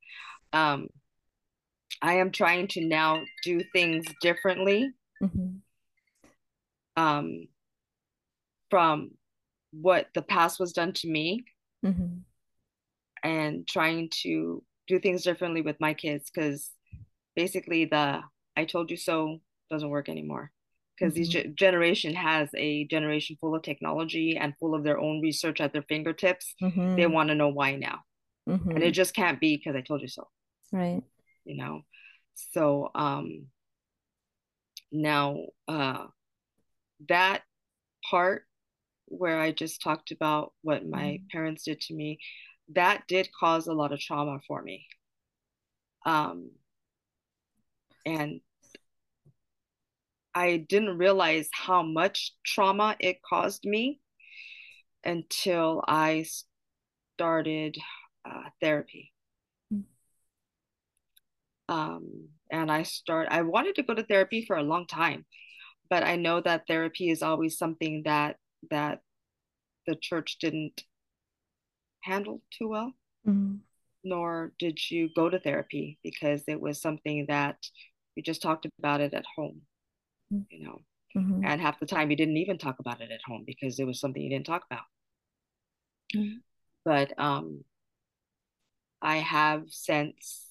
Um, 0.53 0.87
I 2.01 2.15
am 2.15 2.31
trying 2.31 2.67
to 2.69 2.85
now 2.85 3.23
do 3.43 3.61
things 3.73 4.05
differently 4.21 4.91
Mhm. 5.21 5.61
um, 6.95 7.47
from 8.69 9.11
what 9.71 10.07
the 10.13 10.21
past 10.21 10.59
was 10.59 10.71
done 10.73 10.93
to 10.93 11.07
me 11.09 11.45
Mhm. 11.83 12.23
and 13.23 13.67
trying 13.67 14.09
to 14.21 14.63
do 14.87 14.99
things 14.99 15.23
differently 15.23 15.61
with 15.61 15.79
my 15.79 15.93
kids 15.93 16.29
because 16.29 16.71
basically 17.35 17.85
the 17.85 18.23
I 18.55 18.65
told 18.65 18.89
you 18.91 18.97
so 18.97 19.41
doesn't 19.69 19.89
work 19.89 20.09
anymore 20.09 20.51
because 20.99 21.17
each 21.17 21.35
Mhm. 21.35 21.55
generation 21.55 22.13
has 22.15 22.49
a 22.55 22.85
generation 22.87 23.37
full 23.41 23.55
of 23.55 23.63
technology 23.63 24.37
and 24.37 24.53
full 24.59 24.75
of 24.75 24.83
their 24.83 24.99
own 24.99 25.21
research 25.21 25.61
at 25.61 25.73
their 25.73 25.83
fingertips. 25.83 26.55
They 26.95 27.07
Mhm. 27.07 27.13
want 27.13 27.29
to 27.29 27.35
know 27.35 27.49
why 27.49 27.75
now. 27.75 28.01
And 28.75 28.83
it 28.83 28.91
Mhm. 28.91 28.93
just 28.93 29.15
can't 29.15 29.39
be 29.39 29.57
because 29.57 29.75
I 29.75 29.81
told 29.81 30.01
you 30.01 30.07
so, 30.09 30.27
Right. 30.71 31.03
you 31.45 31.57
know. 31.57 31.81
So 32.35 32.89
um 32.95 33.47
now 34.91 35.37
uh 35.67 36.07
that 37.07 37.43
part 38.09 38.43
where 39.07 39.39
I 39.39 39.51
just 39.51 39.81
talked 39.81 40.11
about 40.11 40.53
what 40.61 40.87
my 40.87 41.19
Mhm. 41.19 41.31
parents 41.31 41.63
did 41.65 41.81
to 41.81 41.95
me, 41.95 42.19
that 42.73 43.07
did 43.07 43.29
cause 43.39 43.67
a 43.67 43.73
lot 43.73 43.91
of 43.93 43.99
trauma 43.99 44.39
for 44.47 44.61
me. 44.61 44.87
Um, 46.05 46.51
and 48.05 48.41
I 50.39 50.57
didn't 50.69 50.97
realize 50.97 51.49
how 51.51 51.83
much 51.83 52.33
trauma 52.45 52.95
it 52.99 53.17
caused 53.21 53.65
me 53.65 53.99
until 55.03 55.83
I 55.87 56.25
started 57.17 57.77
uh, 58.23 58.49
therapy. 58.61 59.11
Um, 61.67 62.29
and 62.51 62.71
I 62.71 62.83
start 62.83 63.27
I 63.31 63.41
wanted 63.41 63.75
to 63.75 63.83
go 63.83 63.93
to 63.93 64.03
therapy 64.03 64.45
for 64.45 64.55
a 64.55 64.63
long 64.63 64.87
time, 64.87 65.25
but 65.89 66.03
I 66.03 66.15
know 66.15 66.41
that 66.41 66.67
therapy 66.67 67.09
is 67.09 67.21
always 67.21 67.57
something 67.57 68.03
that 68.05 68.37
that 68.71 69.01
the 69.87 69.95
church 69.95 70.37
didn't 70.39 70.83
handle 72.01 72.41
too 72.57 72.69
well. 72.69 72.93
Mhm. 73.27 73.59
nor 74.03 74.53
did 74.57 74.79
you 74.89 75.09
go 75.13 75.29
to 75.29 75.39
therapy 75.39 75.99
because 76.01 76.43
it 76.47 76.59
was 76.61 76.81
something 76.81 77.25
that 77.27 77.57
you 78.15 78.23
just 78.23 78.41
talked 78.41 78.65
about 78.79 79.01
it 79.01 79.13
at 79.13 79.25
home, 79.35 79.61
you 80.29 80.63
know. 80.63 80.81
Mhm. 81.15 81.43
And 81.43 81.61
half 81.61 81.79
the 81.79 81.85
time 81.85 82.11
you 82.11 82.17
didn't 82.17 82.37
even 82.37 82.57
talk 82.57 82.79
about 82.79 83.01
it 83.01 83.11
at 83.11 83.21
home 83.23 83.43
because 83.45 83.79
it 83.79 83.85
was 83.85 83.99
something 83.99 84.21
you 84.21 84.29
didn't 84.29 84.45
talk 84.45 84.65
about. 84.69 84.85
Mhm. 86.15 86.41
But 86.85 87.17
um, 87.19 87.63
I 89.01 89.17
have 89.17 89.69
since 89.69 90.47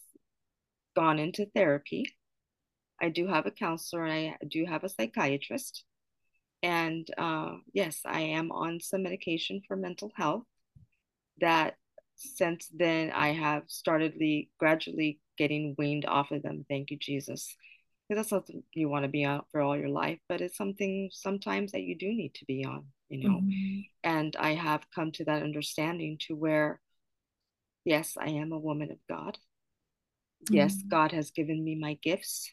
gone 0.94 1.18
into 1.18 1.46
therapy. 1.46 2.12
I 3.00 3.10
do 3.10 3.26
have 3.28 3.46
a 3.46 3.52
counselor 3.52 4.04
and 4.04 4.34
I 4.34 4.44
do 4.46 4.64
have 4.66 4.82
a 4.84 4.88
psychiatrist. 4.88 5.84
And 6.62 7.08
uh, 7.16 7.58
yes, 7.72 8.00
I 8.04 8.20
am 8.20 8.50
on 8.50 8.80
some 8.80 9.04
medication 9.04 9.62
for 9.66 9.76
mental 9.76 10.10
health 10.16 10.44
that 11.40 11.76
since 12.16 12.68
then 12.74 13.12
I 13.12 13.28
have 13.28 13.62
started 13.68 14.20
gradually 14.58 15.20
getting 15.36 15.76
weaned 15.78 16.04
off 16.04 16.32
of 16.32 16.42
them. 16.42 16.66
Thank 16.68 16.90
you, 16.90 16.96
Jesus. 16.98 17.54
Because 18.08 18.20
that's 18.20 18.30
something 18.30 18.62
you 18.72 18.88
want 18.88 19.04
to 19.04 19.08
be 19.08 19.24
on 19.24 19.42
for 19.52 19.60
all 19.60 19.76
your 19.76 19.90
life, 19.90 20.18
but 20.28 20.40
it's 20.40 20.56
something 20.56 21.10
sometimes 21.12 21.72
that 21.72 21.82
you 21.82 21.94
do 21.96 22.08
need 22.08 22.34
to 22.34 22.44
be 22.46 22.64
on, 22.64 22.86
you 23.10 23.28
know. 23.28 23.36
Mm-hmm. 23.36 23.80
And 24.02 24.34
I 24.36 24.54
have 24.54 24.86
come 24.94 25.12
to 25.12 25.24
that 25.24 25.42
understanding 25.42 26.16
to 26.26 26.34
where, 26.34 26.80
yes, 27.84 28.16
I 28.18 28.30
am 28.30 28.52
a 28.52 28.58
woman 28.58 28.90
of 28.90 28.98
God. 29.08 29.36
Mm-hmm. 30.44 30.54
Yes, 30.54 30.82
God 30.88 31.12
has 31.12 31.32
given 31.32 31.62
me 31.62 31.74
my 31.74 31.98
gifts. 32.02 32.50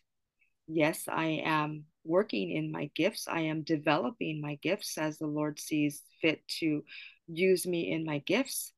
Yes, 0.67 1.03
I 1.07 1.41
am 1.45 1.85
working 2.03 2.51
in 2.51 2.71
my 2.71 2.89
gifts. 2.93 3.27
I 3.27 3.41
am 3.41 3.61
developing 3.61 4.41
my 4.41 4.55
gifts 4.61 4.97
as 4.97 5.17
the 5.17 5.27
Lord 5.27 5.59
sees 5.59 6.01
fit 6.21 6.45
to 6.59 6.83
use 7.27 7.65
me 7.65 7.91
in 7.91 8.03
my 8.03 8.17
gifts. 8.19 8.73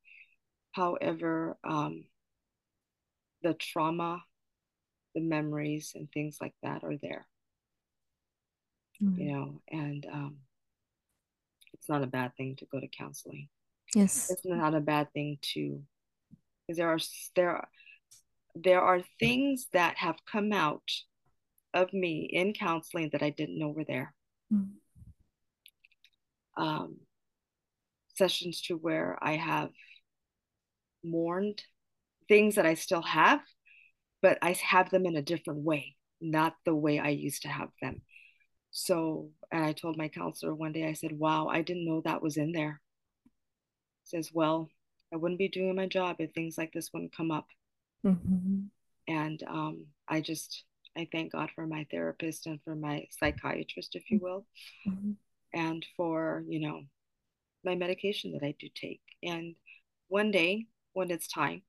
However, 0.73 1.57
um, 1.63 2.05
the 3.41 3.53
trauma, 3.53 4.21
the 5.17 5.23
memories, 5.23 5.93
and 5.95 6.11
things 6.11 6.37
like 6.39 6.53
that 6.61 6.83
are 6.83 6.97
there. 7.01 7.25
Mm-hmm. 9.01 9.19
You 9.19 9.31
know, 9.31 9.61
and 9.67 10.05
um, 10.13 10.37
it's 11.73 11.89
not 11.89 12.03
a 12.03 12.07
bad 12.07 12.35
thing 12.37 12.55
to 12.57 12.65
go 12.65 12.79
to 12.79 12.87
counseling. 12.87 13.49
Yes, 13.95 14.29
it's 14.29 14.45
not 14.45 14.75
a 14.75 14.79
bad 14.79 15.11
thing 15.13 15.39
to 15.53 15.81
because 16.67 16.77
there 16.77 16.89
are 16.89 16.99
there 17.35 17.49
are, 17.49 17.67
there 18.53 18.81
are 18.81 19.01
things 19.19 19.67
that 19.73 19.97
have 19.97 20.17
come 20.31 20.53
out 20.53 20.91
of 21.73 21.91
me 21.93 22.29
in 22.31 22.53
counseling 22.53 23.09
that 23.11 23.23
I 23.23 23.31
didn't 23.31 23.57
know 23.57 23.69
were 23.69 23.85
there. 23.85 24.13
Mm-hmm. 24.53 24.73
Um, 26.61 26.97
sessions 28.15 28.61
to 28.63 28.75
where 28.75 29.17
I 29.21 29.33
have 29.33 29.69
mourned 31.03 31.63
things 32.27 32.55
that 32.55 32.65
I 32.65 32.73
still 32.75 33.03
have, 33.03 33.41
but 34.21 34.37
I 34.41 34.53
have 34.63 34.89
them 34.89 35.05
in 35.05 35.15
a 35.15 35.21
different 35.21 35.61
way, 35.61 35.95
not 36.21 36.55
the 36.65 36.75
way 36.75 36.99
I 36.99 37.09
used 37.09 37.43
to 37.43 37.49
have 37.49 37.69
them. 37.81 38.01
So, 38.71 39.29
and 39.51 39.63
I 39.63 39.73
told 39.73 39.97
my 39.97 40.07
counselor 40.07 40.53
one 40.53 40.73
day, 40.73 40.87
I 40.87 40.93
said, 40.93 41.11
Wow, 41.11 41.47
I 41.47 41.61
didn't 41.61 41.85
know 41.85 42.01
that 42.01 42.21
was 42.21 42.37
in 42.37 42.51
there. 42.51 42.81
He 44.03 44.17
says, 44.17 44.31
Well, 44.33 44.69
I 45.13 45.17
wouldn't 45.17 45.39
be 45.39 45.47
doing 45.47 45.75
my 45.75 45.87
job 45.87 46.17
if 46.19 46.31
things 46.31 46.57
like 46.57 46.73
this 46.73 46.91
wouldn't 46.93 47.15
come 47.15 47.31
up. 47.31 47.47
Mm-hmm. 48.05 48.65
And 49.07 49.43
um, 49.47 49.85
I 50.07 50.21
just, 50.21 50.63
I 50.97 51.07
thank 51.11 51.31
God 51.31 51.49
for 51.55 51.65
my 51.65 51.87
therapist 51.89 52.45
and 52.45 52.59
for 52.63 52.75
my 52.75 53.07
psychiatrist, 53.11 53.95
if 53.95 54.11
you 54.11 54.19
will, 54.21 54.45
mm-hmm. 54.87 55.11
and 55.53 55.85
for, 55.95 56.43
you 56.47 56.59
know, 56.59 56.81
my 57.63 57.75
medication 57.75 58.33
that 58.33 58.43
I 58.43 58.53
do 58.59 58.67
take. 58.75 59.01
And 59.23 59.55
one 60.07 60.31
day, 60.31 60.65
when 60.93 61.09
it's 61.09 61.27
time, 61.27 61.61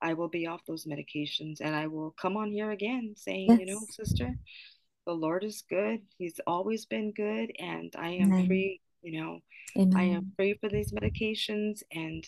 I 0.00 0.14
will 0.14 0.28
be 0.28 0.46
off 0.46 0.60
those 0.66 0.84
medications 0.84 1.60
and 1.60 1.74
I 1.74 1.86
will 1.86 2.14
come 2.20 2.36
on 2.36 2.50
here 2.50 2.70
again 2.70 3.14
saying, 3.16 3.48
yes. 3.48 3.58
you 3.60 3.66
know, 3.66 3.80
sister, 3.88 4.36
the 5.06 5.12
Lord 5.12 5.44
is 5.44 5.62
good. 5.68 6.00
He's 6.18 6.40
always 6.46 6.84
been 6.84 7.12
good. 7.12 7.52
And 7.58 7.94
I 7.96 8.08
am 8.08 8.32
Amen. 8.32 8.46
free, 8.46 8.80
you 9.02 9.20
know, 9.20 9.40
Amen. 9.76 9.96
I 9.96 10.02
am 10.04 10.32
free 10.36 10.54
for 10.60 10.68
these 10.68 10.92
medications. 10.92 11.82
And 11.92 12.26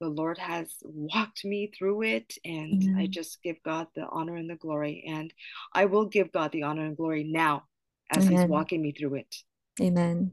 the 0.00 0.08
Lord 0.08 0.38
has 0.38 0.74
walked 0.82 1.44
me 1.44 1.72
through 1.76 2.02
it. 2.02 2.36
And 2.44 2.82
Amen. 2.82 2.96
I 2.98 3.06
just 3.06 3.42
give 3.42 3.62
God 3.64 3.86
the 3.94 4.06
honor 4.06 4.36
and 4.36 4.50
the 4.50 4.56
glory. 4.56 5.04
And 5.06 5.32
I 5.72 5.86
will 5.86 6.06
give 6.06 6.32
God 6.32 6.52
the 6.52 6.64
honor 6.64 6.84
and 6.84 6.96
glory 6.96 7.24
now 7.24 7.64
as 8.10 8.26
He's 8.26 8.44
walking 8.44 8.82
me 8.82 8.92
through 8.92 9.14
it. 9.14 9.36
Amen. 9.80 10.30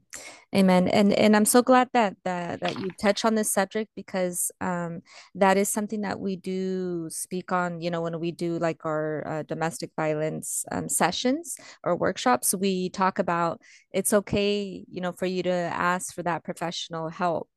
Amen. 0.55 0.87
And 0.89 1.13
and 1.13 1.35
I'm 1.35 1.45
so 1.45 1.63
glad 1.63 1.89
that 1.93 2.15
that 2.25 2.59
that 2.59 2.77
you 2.79 2.91
touch 3.01 3.25
on 3.25 3.33
this 3.33 3.51
subject 3.51 3.89
because 3.95 4.51
um 4.61 5.01
that 5.33 5.57
is 5.57 5.67
something 5.67 6.01
that 6.01 6.19
we 6.19 6.35
do 6.35 7.09
speak 7.09 7.51
on, 7.51 7.81
you 7.81 7.89
know, 7.89 8.01
when 8.01 8.19
we 8.19 8.31
do 8.31 8.59
like 8.59 8.85
our 8.85 9.25
uh, 9.27 9.43
domestic 9.43 9.91
violence 9.95 10.63
um, 10.71 10.87
sessions 10.87 11.57
or 11.83 11.95
workshops, 11.95 12.53
we 12.53 12.89
talk 12.89 13.17
about 13.17 13.59
it's 13.91 14.13
okay, 14.13 14.85
you 14.87 15.01
know, 15.01 15.11
for 15.11 15.25
you 15.25 15.41
to 15.43 15.51
ask 15.51 16.13
for 16.13 16.21
that 16.21 16.43
professional 16.43 17.09
help. 17.09 17.49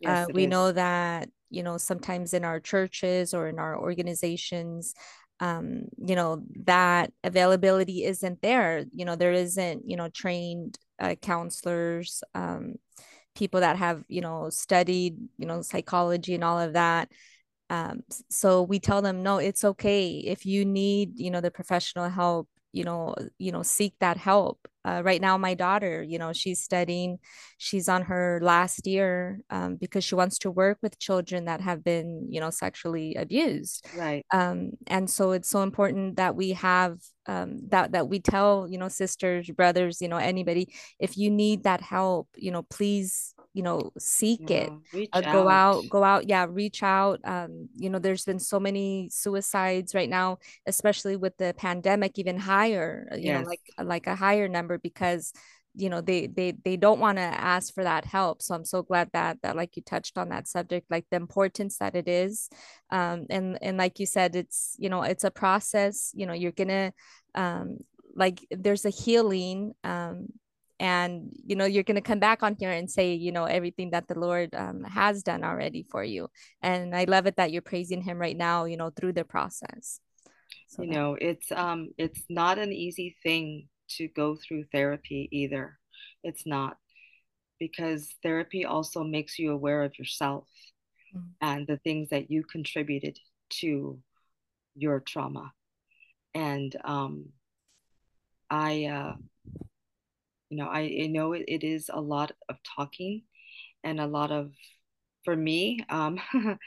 Yes, 0.00 0.28
uh, 0.28 0.30
we 0.32 0.44
is. 0.44 0.50
know 0.50 0.72
that, 0.72 1.28
you 1.50 1.62
know, 1.62 1.76
sometimes 1.78 2.34
in 2.34 2.44
our 2.44 2.60
churches 2.60 3.34
or 3.34 3.48
in 3.48 3.58
our 3.58 3.78
organizations, 3.78 4.94
um, 5.40 5.84
you 5.98 6.14
know 6.14 6.42
that 6.64 7.12
availability 7.24 8.04
isn't 8.04 8.42
there. 8.42 8.84
You 8.92 9.04
know 9.04 9.16
there 9.16 9.32
isn't 9.32 9.88
you 9.88 9.96
know 9.96 10.08
trained 10.08 10.78
uh, 11.00 11.14
counselors 11.20 12.22
um, 12.34 12.76
people 13.34 13.60
that 13.60 13.76
have 13.76 14.04
you 14.08 14.20
know 14.20 14.50
studied 14.50 15.16
you 15.38 15.46
know 15.46 15.62
psychology 15.62 16.34
and 16.34 16.44
all 16.44 16.60
of 16.60 16.74
that. 16.74 17.10
Um, 17.70 18.02
so 18.30 18.62
we 18.62 18.78
tell 18.80 19.02
them 19.02 19.22
no 19.22 19.38
it's 19.38 19.64
okay. 19.64 20.22
If 20.26 20.46
you 20.46 20.64
need 20.64 21.18
you 21.18 21.30
know 21.30 21.40
the 21.40 21.50
professional 21.50 22.08
help 22.08 22.48
you 22.72 22.84
know 22.84 23.14
you 23.38 23.52
know 23.52 23.62
seek 23.62 23.94
that 24.00 24.16
help 24.16 24.68
uh, 24.84 25.02
right 25.04 25.20
now 25.20 25.36
my 25.38 25.54
daughter 25.54 26.02
you 26.02 26.18
know 26.18 26.32
she's 26.32 26.60
studying 26.62 27.18
she's 27.58 27.88
on 27.88 28.02
her 28.02 28.40
last 28.42 28.86
year 28.86 29.40
um, 29.50 29.76
because 29.76 30.04
she 30.04 30.14
wants 30.14 30.38
to 30.38 30.50
work 30.50 30.78
with 30.82 30.98
children 30.98 31.44
that 31.44 31.60
have 31.60 31.84
been 31.84 32.26
you 32.30 32.40
know 32.40 32.50
sexually 32.50 33.14
abused 33.14 33.86
right 33.96 34.24
um, 34.32 34.72
and 34.86 35.08
so 35.08 35.32
it's 35.32 35.48
so 35.48 35.62
important 35.62 36.16
that 36.16 36.34
we 36.34 36.50
have 36.50 36.98
um, 37.26 37.60
that 37.68 37.92
that 37.92 38.08
we 38.08 38.18
tell 38.18 38.66
you 38.68 38.78
know 38.78 38.88
sisters 38.88 39.48
brothers 39.50 40.00
you 40.00 40.08
know 40.08 40.16
anybody 40.16 40.72
if 40.98 41.16
you 41.16 41.30
need 41.30 41.64
that 41.64 41.80
help 41.80 42.28
you 42.36 42.50
know 42.50 42.62
please 42.62 43.34
you 43.54 43.62
know 43.62 43.92
seek 43.98 44.48
yeah, 44.48 44.68
it 44.92 45.08
uh, 45.12 45.20
go 45.20 45.48
out. 45.48 45.76
out. 45.76 45.84
go 45.90 46.02
out 46.02 46.28
yeah 46.28 46.46
reach 46.48 46.82
out 46.82 47.20
um 47.24 47.68
you 47.76 47.90
know 47.90 47.98
there's 47.98 48.24
been 48.24 48.38
so 48.38 48.58
many 48.58 49.08
suicides 49.10 49.94
right 49.94 50.08
now 50.08 50.38
especially 50.66 51.16
with 51.16 51.36
the 51.36 51.54
pandemic 51.58 52.18
even 52.18 52.38
higher 52.38 53.08
uh, 53.12 53.16
you 53.16 53.26
yes. 53.26 53.42
know 53.42 53.48
like 53.48 53.60
like 53.82 54.06
a 54.06 54.16
higher 54.16 54.48
number 54.48 54.71
because 54.78 55.32
you 55.74 55.88
know 55.88 56.00
they 56.02 56.26
they 56.26 56.52
they 56.64 56.76
don't 56.76 57.00
want 57.00 57.16
to 57.18 57.22
ask 57.22 57.72
for 57.74 57.82
that 57.84 58.04
help. 58.04 58.42
So 58.42 58.54
i'm 58.54 58.64
so 58.64 58.82
glad 58.82 59.08
that 59.12 59.38
that 59.42 59.56
like 59.56 59.76
you 59.76 59.82
touched 59.82 60.18
on 60.18 60.28
that 60.28 60.46
subject 60.46 60.90
like 60.90 61.06
the 61.10 61.16
importance 61.16 61.78
that 61.78 61.94
it 61.94 62.08
is. 62.08 62.50
Um 62.90 63.26
and 63.30 63.58
and 63.62 63.78
like 63.78 63.98
you 63.98 64.06
said 64.06 64.36
it's 64.36 64.76
you 64.78 64.88
know 64.90 65.02
it's 65.02 65.24
a 65.24 65.30
process. 65.30 66.10
You 66.14 66.26
know 66.26 66.34
you're 66.34 66.52
gonna 66.52 66.92
um 67.34 67.78
like 68.14 68.46
there's 68.50 68.84
a 68.84 68.90
healing 68.90 69.72
um 69.84 70.26
and 70.78 71.30
you 71.46 71.56
know 71.56 71.64
you're 71.64 71.84
going 71.84 71.94
to 71.94 72.00
come 72.00 72.18
back 72.18 72.42
on 72.42 72.56
here 72.58 72.70
and 72.70 72.90
say 72.90 73.14
you 73.14 73.30
know 73.32 73.44
everything 73.44 73.90
that 73.90 74.08
the 74.08 74.18
lord 74.18 74.52
um, 74.54 74.82
has 74.82 75.22
done 75.22 75.44
already 75.44 75.86
for 75.90 76.04
you. 76.04 76.28
And 76.60 76.94
i 76.94 77.04
love 77.04 77.26
it 77.26 77.36
that 77.36 77.52
you're 77.52 77.62
praising 77.62 78.02
him 78.02 78.18
right 78.18 78.36
now 78.36 78.64
you 78.64 78.76
know 78.76 78.90
through 78.90 79.12
the 79.14 79.24
process. 79.24 80.00
So 80.68 80.82
you 80.82 80.88
that- 80.90 80.94
know 80.94 81.16
it's 81.18 81.50
um 81.52 81.88
it's 81.96 82.22
not 82.28 82.58
an 82.58 82.72
easy 82.72 83.16
thing 83.22 83.68
to 83.90 84.08
go 84.08 84.36
through 84.36 84.64
therapy 84.72 85.28
either. 85.30 85.78
It's 86.22 86.46
not 86.46 86.76
because 87.58 88.14
therapy 88.22 88.64
also 88.64 89.04
makes 89.04 89.38
you 89.38 89.52
aware 89.52 89.82
of 89.82 89.98
yourself 89.98 90.48
mm-hmm. 91.14 91.26
and 91.40 91.66
the 91.66 91.78
things 91.78 92.08
that 92.10 92.30
you 92.30 92.42
contributed 92.44 93.18
to 93.60 93.98
your 94.74 95.00
trauma. 95.00 95.52
And 96.34 96.74
um 96.84 97.32
i 98.52 98.84
uh 98.84 99.14
you 100.50 100.58
know 100.58 100.68
i, 100.68 100.80
I 101.02 101.06
know 101.06 101.32
it, 101.32 101.44
it 101.48 101.64
is 101.64 101.90
a 101.92 102.00
lot 102.00 102.32
of 102.48 102.56
talking 102.76 103.22
and 103.82 103.98
a 103.98 104.06
lot 104.06 104.30
of 104.30 104.52
for 105.24 105.34
me 105.34 105.80
um 105.88 106.20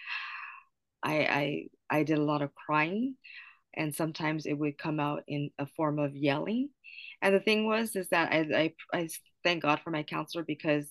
I, 1.04 1.14
I 1.14 1.68
i 1.90 2.04
did 2.04 2.18
a 2.18 2.24
lot 2.24 2.42
of 2.42 2.56
crying 2.56 3.16
and 3.76 3.94
sometimes 3.94 4.48
it 4.48 4.58
would 4.58 4.80
come 4.80 5.00
out 5.00 5.24
in 5.28 5.52
a 5.60 5.68
form 5.68 6.00
of 6.00 6.16
yelling 6.16 6.70
and 7.26 7.34
the 7.36 7.40
thing 7.40 7.66
was 7.66 7.96
is 7.96 8.08
that 8.10 8.32
i 8.32 8.74
i, 8.94 8.98
I 9.00 9.10
thank 9.44 9.64
god 9.64 9.82
for 9.84 9.90
my 9.90 10.04
counselor 10.04 10.44
because 10.44 10.88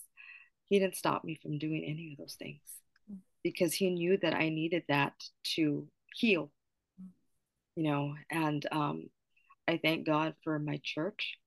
he 0.66 0.78
didn't 0.78 0.96
stop 0.96 1.24
me 1.24 1.38
from 1.40 1.58
doing 1.58 1.84
any 1.84 2.12
of 2.12 2.18
those 2.18 2.36
things. 2.38 2.60
Because 3.42 3.74
he 3.74 3.90
knew 3.90 4.18
that 4.22 4.34
i 4.34 4.48
needed 4.48 4.82
that 4.88 5.12
to 5.56 5.86
heal. 6.14 6.50
You 7.76 7.84
know 7.84 8.14
and 8.30 8.66
um 8.72 9.10
i 9.68 9.78
thank 9.82 10.06
god 10.06 10.34
for 10.42 10.58
my 10.58 10.80
church 10.82 11.38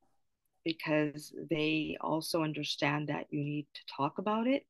because 0.64 1.34
they 1.50 1.98
also 2.02 2.44
understand 2.44 3.08
that 3.10 3.28
you 3.30 3.42
need 3.42 3.68
to 3.74 3.82
talk 3.96 4.18
about 4.18 4.48
it, 4.48 4.66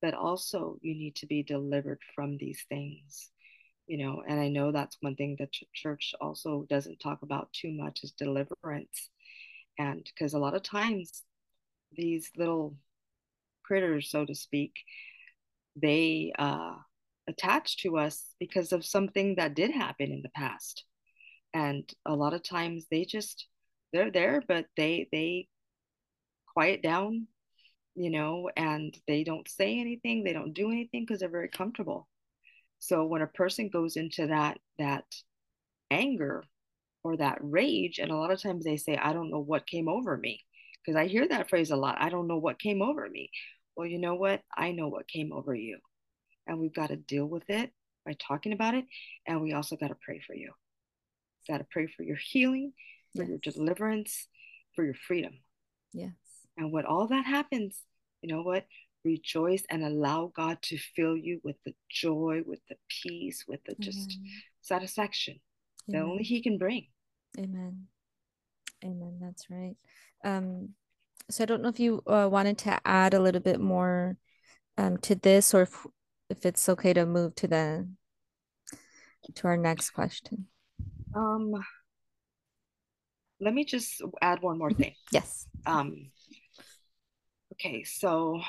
but 0.00 0.14
also 0.14 0.78
you 0.80 0.94
need 0.94 1.14
to 1.16 1.26
be 1.26 1.42
delivered 1.42 2.00
from 2.14 2.38
these 2.38 2.64
things. 2.70 3.30
You 3.86 3.98
know, 3.98 4.22
and 4.26 4.40
I 4.40 4.48
know 4.48 4.72
that's 4.72 4.96
one 5.00 5.14
thing 5.14 5.36
that 5.38 5.52
church 5.72 6.14
also 6.20 6.66
doesn't 6.68 6.98
talk 6.98 7.22
about 7.22 7.52
too 7.52 7.70
much 7.72 8.00
is 8.02 8.10
deliverance. 8.12 9.10
And 9.78 10.02
because 10.04 10.34
a 10.34 10.38
lot 10.38 10.54
of 10.54 10.62
times 10.62 11.22
these 11.92 12.30
little 12.36 12.76
critters, 13.64 14.10
so 14.10 14.24
to 14.24 14.34
speak, 14.34 14.72
they 15.76 16.32
uh, 16.38 16.74
attach 17.28 17.76
to 17.78 17.98
us 17.98 18.24
because 18.40 18.72
of 18.72 18.84
something 18.84 19.36
that 19.36 19.54
did 19.54 19.70
happen 19.70 20.10
in 20.10 20.22
the 20.22 20.30
past. 20.30 20.84
And 21.54 21.88
a 22.04 22.14
lot 22.14 22.34
of 22.34 22.42
times 22.42 22.86
they 22.90 23.04
just 23.04 23.46
they're 23.92 24.10
there, 24.10 24.42
but 24.46 24.66
they 24.76 25.08
they 25.12 25.48
quiet 26.52 26.82
down, 26.82 27.28
you 27.94 28.10
know, 28.10 28.50
and 28.56 28.96
they 29.06 29.24
don't 29.24 29.48
say 29.48 29.78
anything, 29.78 30.24
they 30.24 30.32
don't 30.32 30.54
do 30.54 30.70
anything 30.70 31.04
because 31.06 31.20
they're 31.20 31.28
very 31.28 31.48
comfortable. 31.48 32.08
So 32.78 33.04
when 33.04 33.22
a 33.22 33.26
person 33.26 33.68
goes 33.68 33.96
into 33.96 34.26
that 34.28 34.58
that 34.78 35.04
anger 35.90 36.44
or 37.06 37.16
that 37.16 37.38
rage. 37.40 37.98
And 37.98 38.10
a 38.10 38.16
lot 38.16 38.30
of 38.30 38.42
times 38.42 38.64
they 38.64 38.76
say, 38.76 38.96
I 38.96 39.12
don't 39.12 39.30
know 39.30 39.40
what 39.40 39.66
came 39.66 39.88
over 39.88 40.16
me. 40.16 40.44
Because 40.84 40.98
I 40.98 41.06
hear 41.06 41.26
that 41.28 41.48
phrase 41.48 41.70
a 41.70 41.76
lot. 41.76 41.96
I 42.00 42.08
don't 42.08 42.28
know 42.28 42.38
what 42.38 42.58
came 42.58 42.82
over 42.82 43.08
me. 43.08 43.30
Well, 43.76 43.86
you 43.86 43.98
know 43.98 44.14
what? 44.14 44.42
I 44.56 44.72
know 44.72 44.88
what 44.88 45.08
came 45.08 45.32
over 45.32 45.54
you. 45.54 45.78
And 46.46 46.60
we've 46.60 46.74
got 46.74 46.88
to 46.88 46.96
deal 46.96 47.26
with 47.26 47.48
it 47.48 47.70
by 48.04 48.16
talking 48.18 48.52
about 48.52 48.74
it. 48.74 48.84
And 49.26 49.40
we 49.40 49.52
also 49.52 49.76
got 49.76 49.88
to 49.88 49.96
pray 50.04 50.20
for 50.24 50.34
you. 50.34 50.52
Got 51.48 51.58
to 51.58 51.66
pray 51.70 51.86
for 51.86 52.02
your 52.02 52.16
healing, 52.16 52.72
for 53.14 53.22
yes. 53.22 53.28
your 53.28 53.38
deliverance, 53.38 54.28
for 54.74 54.84
your 54.84 54.94
freedom. 54.94 55.34
Yes. 55.92 56.12
And 56.56 56.72
when 56.72 56.86
all 56.86 57.08
that 57.08 57.26
happens, 57.26 57.78
you 58.22 58.34
know 58.34 58.42
what? 58.42 58.64
Rejoice 59.06 59.62
and 59.70 59.84
allow 59.84 60.32
God 60.34 60.60
to 60.62 60.76
fill 60.76 61.16
you 61.16 61.40
with 61.44 61.56
the 61.64 61.74
joy, 61.88 62.42
with 62.44 62.58
the 62.68 62.74
peace, 62.88 63.44
with 63.46 63.60
the 63.64 63.76
just 63.80 64.18
Amen. 64.18 64.30
satisfaction 64.60 65.40
Amen. 65.88 66.02
that 66.02 66.10
only 66.10 66.24
He 66.24 66.42
can 66.42 66.58
bring. 66.58 66.88
Amen. 67.38 67.86
Amen. 68.84 69.18
That's 69.20 69.46
right. 69.48 69.76
Um, 70.24 70.70
so 71.30 71.44
I 71.44 71.46
don't 71.46 71.62
know 71.62 71.68
if 71.68 71.78
you 71.78 72.02
uh, 72.06 72.28
wanted 72.30 72.58
to 72.58 72.80
add 72.84 73.14
a 73.14 73.20
little 73.20 73.40
bit 73.40 73.60
more 73.60 74.16
um, 74.76 74.96
to 74.98 75.14
this, 75.14 75.54
or 75.54 75.62
if 75.62 75.86
if 76.28 76.44
it's 76.44 76.68
okay 76.68 76.92
to 76.92 77.06
move 77.06 77.34
to 77.36 77.46
the 77.46 77.88
to 79.34 79.46
our 79.46 79.56
next 79.56 79.90
question. 79.90 80.46
Um, 81.14 81.54
let 83.40 83.54
me 83.54 83.64
just 83.64 84.02
add 84.20 84.42
one 84.42 84.58
more 84.58 84.72
thing. 84.72 84.94
Yes. 85.12 85.46
Um, 85.66 86.10
okay, 87.58 87.84
so 87.84 88.40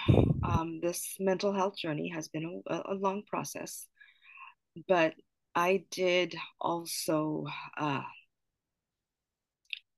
um, 0.43 0.80
this 0.82 1.15
mental 1.20 1.54
health 1.54 1.78
journey 1.78 2.10
has 2.10 2.28
been 2.28 2.62
a, 2.67 2.82
a 2.88 2.93
long 2.93 3.24
process, 3.28 3.88
but 4.88 5.13
I 5.56 5.86
did 5.91 6.36
also, 6.60 7.46
uh, 7.78 8.02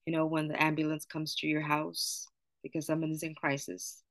you 0.05 0.13
know, 0.13 0.25
when 0.25 0.47
the 0.47 0.61
ambulance 0.61 1.05
comes 1.05 1.35
to 1.35 1.47
your 1.47 1.61
house 1.61 2.27
because 2.63 2.85
someone 2.85 3.11
is 3.11 3.23
in 3.23 3.35
crisis, 3.35 4.03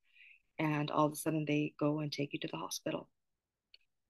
and 0.59 0.91
all 0.91 1.07
of 1.07 1.13
a 1.13 1.17
sudden 1.17 1.45
they 1.47 1.75
go 1.79 2.01
and 2.01 2.11
take 2.11 2.33
you 2.33 2.41
to 2.41 2.49
the 2.51 2.59
hospital, 2.59 3.09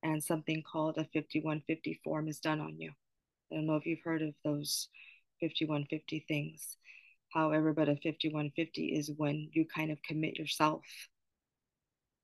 and 0.03 0.23
something 0.23 0.63
called 0.63 0.97
a 0.97 1.05
5150 1.13 2.01
form 2.03 2.29
is 2.29 2.41
done 2.41 2.61
on 2.61 2.79
you. 2.79 2.93
I 3.53 3.57
don't 3.57 3.67
know 3.67 3.77
if 3.77 3.87
you've 3.87 4.03
heard 4.05 4.23
of 4.23 4.35
those 4.45 4.89
5150 5.41 6.25
things. 6.29 6.77
However, 7.33 7.73
but 7.73 7.89
a 7.89 7.97
5150 7.97 8.87
is 8.87 9.11
when 9.17 9.51
you 9.53 9.67
kind 9.67 9.91
of 9.91 10.03
commit 10.03 10.39
yourself 10.39 10.83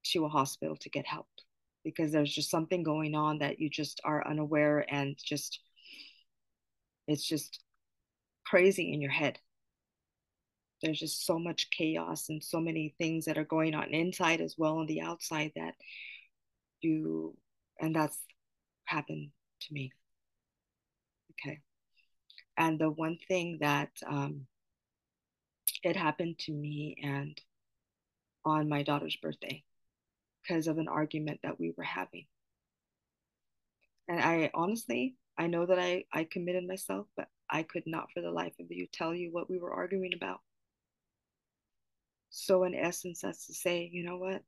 to 0.04 0.24
a 0.24 0.28
hospital 0.28 0.76
to 0.76 0.90
get 0.90 1.06
help 1.06 1.26
because 1.84 2.12
there's 2.12 2.34
just 2.34 2.50
something 2.50 2.82
going 2.82 3.14
on 3.14 3.38
that 3.38 3.60
you 3.60 3.68
just 3.68 4.00
are 4.04 4.26
unaware 4.26 4.84
and 4.88 5.16
just 5.22 5.60
it's 7.06 7.26
just 7.26 7.60
crazy 8.46 8.92
in 8.92 9.00
your 9.00 9.10
head. 9.10 9.38
There's 10.82 10.98
just 10.98 11.26
so 11.26 11.38
much 11.38 11.68
chaos 11.70 12.28
and 12.28 12.42
so 12.42 12.60
many 12.60 12.94
things 12.98 13.26
that 13.26 13.38
are 13.38 13.44
going 13.44 13.74
on 13.74 13.92
inside 13.92 14.40
as 14.40 14.54
well 14.56 14.78
on 14.78 14.86
the 14.86 15.02
outside 15.02 15.52
that 15.56 15.74
you 16.80 17.36
and 17.80 17.94
that's 17.94 18.18
happened 18.84 19.30
to 19.62 19.74
me. 19.74 19.92
Okay. 21.32 21.60
And 22.56 22.78
the 22.78 22.90
one 22.90 23.18
thing 23.28 23.58
that 23.60 23.90
um, 24.06 24.46
it 25.84 25.96
happened 25.96 26.38
to 26.38 26.52
me 26.52 26.96
and 27.02 27.38
on 28.44 28.68
my 28.68 28.82
daughter's 28.82 29.16
birthday 29.16 29.62
because 30.42 30.66
of 30.66 30.78
an 30.78 30.88
argument 30.88 31.40
that 31.42 31.60
we 31.60 31.72
were 31.76 31.84
having. 31.84 32.26
And 34.08 34.20
I 34.20 34.50
honestly, 34.54 35.16
I 35.38 35.46
know 35.46 35.66
that 35.66 35.78
I, 35.78 36.04
I 36.12 36.24
committed 36.24 36.66
myself, 36.66 37.06
but 37.16 37.28
I 37.50 37.62
could 37.62 37.84
not 37.86 38.10
for 38.12 38.20
the 38.20 38.30
life 38.30 38.54
of 38.60 38.66
you 38.70 38.86
tell 38.92 39.14
you 39.14 39.30
what 39.30 39.48
we 39.48 39.58
were 39.58 39.72
arguing 39.72 40.12
about. 40.14 40.40
So, 42.30 42.64
in 42.64 42.74
essence, 42.74 43.20
that's 43.20 43.46
to 43.46 43.54
say, 43.54 43.88
you 43.92 44.04
know 44.04 44.16
what? 44.16 44.42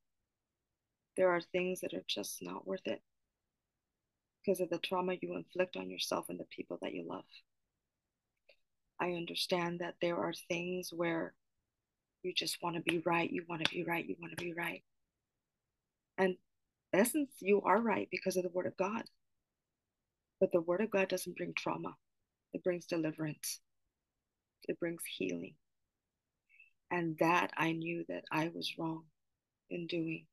There 1.17 1.31
are 1.31 1.41
things 1.41 1.81
that 1.81 1.95
are 1.95 2.05
just 2.09 2.43
not 2.43 2.67
worth 2.67 2.87
it 2.87 3.01
because 4.45 4.61
of 4.61 4.71
the 4.71 4.79
trauma 4.79 5.15
you 5.21 5.37
inflict 5.37 5.77
on 5.77 5.91
yourself 5.91 6.27
and 6.29 6.39
the 6.39 6.45
people 6.45 6.79
that 6.83 6.95
you 6.95 7.07
love. 7.09 7.25
I 9.01 9.13
understand 9.13 9.81
that 9.81 9.97
there 10.01 10.17
are 10.17 10.33
things 10.49 10.91
where 10.93 11.35
you 12.23 12.33
just 12.35 12.59
want 12.63 12.77
to 12.77 12.83
be 12.83 13.03
right, 13.05 13.31
you 13.31 13.45
want 13.49 13.65
to 13.65 13.71
be 13.71 13.85
right, 13.85 14.07
you 14.07 14.17
want 14.21 14.37
to 14.37 14.45
be 14.45 14.53
right. 14.53 14.83
And 16.19 16.37
essence, 16.93 17.31
you 17.41 17.63
are 17.63 17.81
right 17.81 18.09
because 18.11 18.37
of 18.37 18.43
the 18.43 18.51
word 18.51 18.67
of 18.67 18.77
God. 18.77 19.05
But 20.41 20.53
the 20.53 20.61
word 20.61 20.81
of 20.81 20.91
God 20.91 21.09
doesn't 21.09 21.37
bring 21.37 21.55
trauma, 21.55 21.95
it 22.53 22.65
brings 22.65 22.87
deliverance, 22.87 23.61
it 24.65 24.79
brings 24.81 25.03
healing. 25.17 25.55
And 26.91 27.17
that 27.19 27.51
I 27.57 27.73
knew 27.73 28.05
that 28.09 28.25
I 28.31 28.51
was 28.55 28.75
wrong 28.79 29.05
in 29.71 29.87
doing 29.87 30.27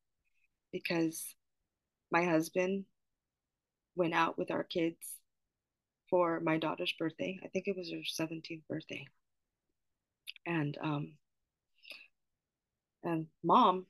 because 0.71 1.35
my 2.11 2.25
husband 2.25 2.85
went 3.95 4.13
out 4.13 4.37
with 4.37 4.51
our 4.51 4.63
kids 4.63 4.97
for 6.13 6.39
my 6.41 6.59
daughter's 6.59 6.93
birthday. 6.99 7.39
I 7.43 7.47
think 7.47 7.67
it 7.67 7.75
was 7.75 7.89
her 7.89 8.03
17th 8.05 8.61
birthday. 8.69 9.07
And 10.45 10.77
um 10.79 11.13
and 13.03 13.25
mom 13.43 13.87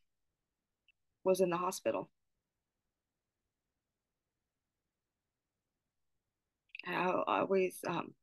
was 1.26 1.42
in 1.42 1.50
the 1.50 1.58
hospital. 1.58 2.10
I 6.88 7.12
always 7.28 7.76
um, 7.86 8.14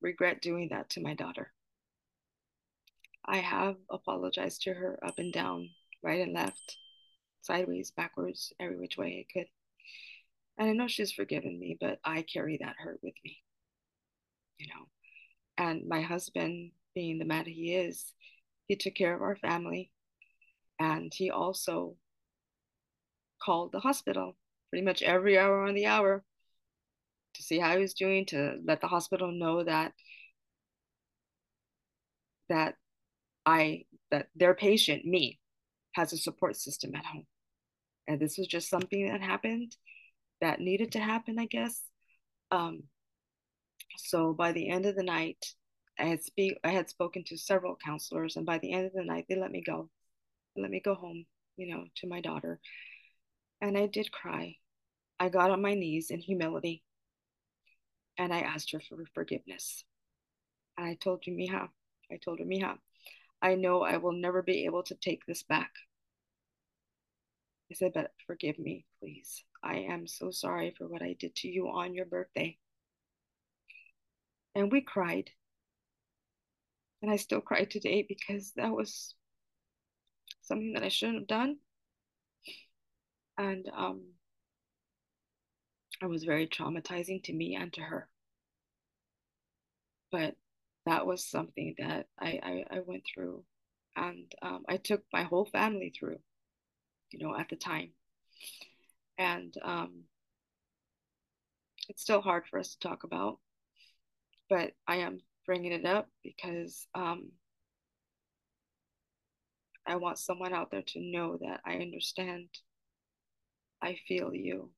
regret 0.00 0.42
doing 0.42 0.70
that 0.70 0.90
to 0.90 1.00
my 1.00 1.14
daughter. 1.14 1.52
I 3.24 3.36
have 3.36 3.76
apologized 3.88 4.62
to 4.62 4.74
her 4.74 4.98
up 5.00 5.20
and 5.20 5.32
down, 5.32 5.70
right 6.02 6.20
and 6.20 6.32
left, 6.32 6.76
sideways, 7.42 7.92
backwards, 7.92 8.52
every 8.58 8.76
which 8.76 8.96
way 8.98 9.24
I 9.28 9.32
could. 9.32 9.46
And 10.58 10.68
I 10.68 10.72
know 10.72 10.88
she's 10.88 11.12
forgiven 11.12 11.58
me, 11.58 11.76
but 11.80 12.00
I 12.04 12.22
carry 12.22 12.58
that 12.60 12.74
hurt 12.78 12.98
with 13.02 13.14
me, 13.24 13.38
you 14.58 14.66
know. 14.66 14.88
And 15.56 15.88
my 15.88 16.02
husband, 16.02 16.72
being 16.94 17.18
the 17.18 17.24
man 17.24 17.44
he 17.44 17.74
is, 17.74 18.12
he 18.66 18.76
took 18.76 18.94
care 18.94 19.14
of 19.14 19.22
our 19.22 19.36
family. 19.36 19.92
And 20.80 21.12
he 21.14 21.30
also 21.30 21.96
called 23.40 23.72
the 23.72 23.80
hospital 23.80 24.36
pretty 24.70 24.84
much 24.84 25.02
every 25.02 25.38
hour 25.38 25.62
on 25.64 25.74
the 25.74 25.86
hour 25.86 26.24
to 27.34 27.42
see 27.42 27.58
how 27.58 27.74
he 27.74 27.80
was 27.80 27.94
doing, 27.94 28.26
to 28.26 28.58
let 28.64 28.80
the 28.80 28.88
hospital 28.88 29.30
know 29.30 29.62
that 29.62 29.92
that 32.48 32.74
I 33.46 33.84
that 34.10 34.28
their 34.34 34.54
patient, 34.54 35.04
me, 35.04 35.38
has 35.92 36.12
a 36.12 36.16
support 36.16 36.56
system 36.56 36.94
at 36.94 37.04
home. 37.04 37.26
And 38.08 38.18
this 38.18 38.38
was 38.38 38.48
just 38.48 38.70
something 38.70 39.08
that 39.08 39.20
happened 39.20 39.76
that 40.40 40.60
needed 40.60 40.92
to 40.92 41.00
happen, 41.00 41.38
I 41.38 41.46
guess. 41.46 41.82
Um, 42.50 42.84
so 43.96 44.32
by 44.32 44.52
the 44.52 44.68
end 44.68 44.86
of 44.86 44.96
the 44.96 45.02
night, 45.02 45.44
I 45.98 46.04
had 46.04 46.22
speak 46.22 46.58
I 46.62 46.70
had 46.70 46.88
spoken 46.88 47.24
to 47.24 47.36
several 47.36 47.76
counselors, 47.76 48.36
and 48.36 48.46
by 48.46 48.58
the 48.58 48.72
end 48.72 48.86
of 48.86 48.92
the 48.92 49.04
night, 49.04 49.26
they 49.28 49.36
let 49.36 49.50
me 49.50 49.62
go. 49.62 49.90
They 50.54 50.62
let 50.62 50.70
me 50.70 50.80
go 50.84 50.94
home, 50.94 51.26
you 51.56 51.74
know, 51.74 51.84
to 51.96 52.08
my 52.08 52.20
daughter. 52.20 52.60
And 53.60 53.76
I 53.76 53.86
did 53.86 54.12
cry. 54.12 54.56
I 55.18 55.28
got 55.28 55.50
on 55.50 55.60
my 55.60 55.74
knees 55.74 56.10
in 56.10 56.20
humility 56.20 56.84
and 58.18 58.32
I 58.32 58.40
asked 58.40 58.72
her 58.72 58.80
for 58.80 58.98
forgiveness. 59.14 59.84
And 60.76 60.86
I 60.86 60.94
told 60.94 61.26
you, 61.26 61.34
Mija, 61.34 61.68
I 62.10 62.16
told 62.24 62.40
her, 62.40 62.44
Mija, 62.44 62.76
I 63.40 63.54
know 63.54 63.82
I 63.82 63.96
will 63.96 64.12
never 64.12 64.42
be 64.42 64.64
able 64.64 64.82
to 64.84 64.94
take 64.94 65.24
this 65.26 65.42
back. 65.44 65.70
But 67.80 68.12
forgive 68.26 68.58
me, 68.58 68.84
please. 69.00 69.44
I 69.62 69.78
am 69.90 70.06
so 70.06 70.30
sorry 70.30 70.74
for 70.76 70.86
what 70.88 71.02
I 71.02 71.16
did 71.18 71.34
to 71.36 71.48
you 71.48 71.68
on 71.68 71.94
your 71.94 72.06
birthday. 72.06 72.58
And 74.54 74.72
we 74.72 74.80
cried. 74.80 75.30
And 77.02 77.10
I 77.10 77.16
still 77.16 77.40
cry 77.40 77.64
today 77.64 78.04
because 78.08 78.52
that 78.56 78.72
was 78.72 79.14
something 80.42 80.72
that 80.72 80.82
I 80.82 80.88
shouldn't 80.88 81.20
have 81.20 81.28
done. 81.28 81.58
And 83.36 83.70
um, 83.76 84.02
it 86.02 86.06
was 86.06 86.24
very 86.24 86.48
traumatizing 86.48 87.22
to 87.24 87.32
me 87.32 87.54
and 87.54 87.72
to 87.74 87.80
her. 87.82 88.08
But 90.10 90.34
that 90.86 91.06
was 91.06 91.24
something 91.24 91.74
that 91.78 92.06
I, 92.18 92.64
I, 92.70 92.76
I 92.76 92.80
went 92.80 93.04
through. 93.12 93.44
And 93.94 94.32
um, 94.42 94.64
I 94.68 94.76
took 94.76 95.02
my 95.12 95.24
whole 95.24 95.44
family 95.44 95.92
through, 95.96 96.18
you 97.10 97.18
know, 97.24 97.36
at 97.36 97.48
the 97.48 97.56
time. 97.56 97.90
And 99.18 99.54
um, 99.62 100.04
it's 101.88 102.02
still 102.02 102.20
hard 102.20 102.44
for 102.46 102.58
us 102.58 102.74
to 102.74 102.88
talk 102.88 103.04
about, 103.04 103.38
but 104.48 104.72
I 104.86 104.96
am 104.96 105.20
bringing 105.46 105.72
it 105.72 105.84
up 105.84 106.08
because 106.22 106.86
um, 106.94 107.30
I 109.86 109.96
want 109.96 110.18
someone 110.18 110.52
out 110.52 110.70
there 110.70 110.82
to 110.82 111.00
know 111.00 111.38
that 111.38 111.60
I 111.64 111.76
understand. 111.76 112.48
I 113.82 113.96
feel 114.06 114.34
you. 114.34 114.70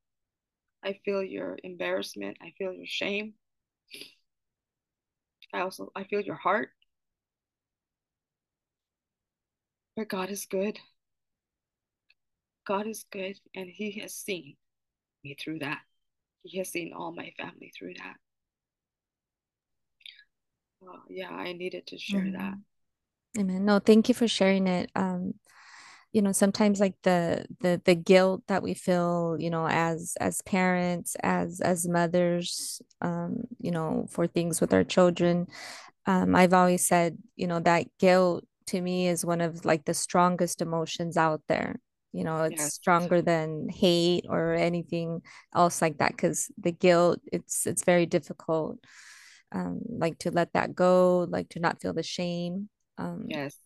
I 0.85 0.99
feel 1.05 1.23
your 1.23 1.59
embarrassment. 1.65 2.39
I 2.41 2.53
feel 2.57 2.73
your 2.73 2.87
shame. 2.87 3.35
I 5.53 5.61
also 5.61 5.91
I 5.97 6.05
feel 6.05 6.21
your 6.21 6.37
heart. 6.37 6.71
But 9.97 10.09
God 10.09 10.31
is 10.31 10.47
good. 10.47 10.79
God 12.71 12.87
is 12.87 13.05
good 13.11 13.37
and 13.57 13.69
he 13.69 13.99
has 13.99 14.15
seen 14.15 14.55
me 15.25 15.35
through 15.43 15.59
that. 15.59 15.81
He 16.45 16.59
has 16.59 16.69
seen 16.69 16.93
all 16.97 17.13
my 17.13 17.33
family 17.37 17.73
through 17.77 17.95
that. 17.95 18.15
Uh, 20.81 21.01
yeah, 21.09 21.31
I 21.31 21.53
needed 21.53 21.89
to 21.89 21.99
share 21.99 22.21
mm-hmm. 22.21 22.39
that. 22.39 22.55
Amen. 23.41 23.65
No, 23.65 23.81
thank 23.81 24.09
you 24.09 24.15
for 24.15 24.29
sharing 24.29 24.69
it. 24.69 24.89
Um, 24.95 25.35
you 26.13 26.23
know, 26.23 26.31
sometimes 26.31 26.79
like 26.79 26.95
the 27.03 27.45
the 27.61 27.83
the 27.85 27.97
guilt 27.97 28.45
that 28.47 28.63
we 28.63 28.75
feel, 28.75 29.37
you 29.39 29.51
know, 29.51 29.67
as 29.69 30.17
as 30.21 30.41
parents, 30.43 31.17
as 31.25 31.61
as 31.61 31.89
mothers, 31.89 32.81
um, 33.01 33.49
you 33.59 33.73
know, 33.73 34.07
for 34.11 34.29
things 34.29 34.61
with 34.61 34.73
our 34.73 34.85
children. 34.85 35.49
Um, 36.07 36.37
I've 36.37 36.55
always 36.55 36.87
said, 36.87 37.19
you 37.35 37.49
know, 37.49 37.59
that 37.61 37.87
guilt 37.99 38.45
to 38.69 38.81
me 38.81 39.09
is 39.09 39.25
one 39.25 39.41
of 39.41 39.65
like 39.65 39.87
the 39.87 39.95
strongest 39.95 40.63
emotions 40.63 41.17
out 41.17 41.43
there. 41.49 41.81
You 42.13 42.25
know, 42.25 42.43
it's 42.45 42.63
stronger 42.65 43.23
than 43.23 43.69
hate 43.69 44.27
or 44.29 44.55
anything 44.55 45.23
else 45.55 45.81
like 45.81 45.99
that 45.99 46.13
because 46.13 46.51
the 46.59 46.73
guilt, 46.73 47.21
it's 47.33 47.67
it's 47.67 47.85
very 47.85 48.07
difficult. 48.07 48.79
Um, 49.53 49.81
like 49.89 50.19
to 50.21 50.31
let 50.31 50.53
that 50.53 50.75
go, 50.75 51.27
like 51.29 51.49
to 51.51 51.61
not 51.61 51.81
feel 51.81 51.93
the 51.93 52.03
shame. 52.03 52.69
Um, 52.99 53.27
yes. 53.29 53.57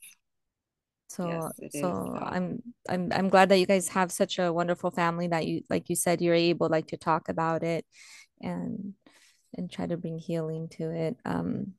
So 1.08 1.52
yes, 1.60 1.80
so 1.80 2.18
I'm 2.20 2.62
I'm 2.88 3.12
I'm 3.12 3.28
glad 3.28 3.48
that 3.50 3.58
you 3.58 3.66
guys 3.66 3.88
have 3.88 4.10
such 4.10 4.38
a 4.38 4.52
wonderful 4.52 4.90
family 4.90 5.28
that 5.28 5.46
you 5.46 5.62
like 5.70 5.88
you 5.88 5.96
said 5.96 6.20
you're 6.20 6.34
able 6.34 6.68
like 6.68 6.88
to 6.88 6.96
talk 6.96 7.28
about 7.28 7.62
it 7.62 7.86
and 8.40 8.94
and 9.56 9.70
try 9.70 9.86
to 9.86 9.96
bring 9.96 10.18
healing 10.18 10.68
to 10.70 10.90
it. 10.90 11.16
Um 11.24 11.74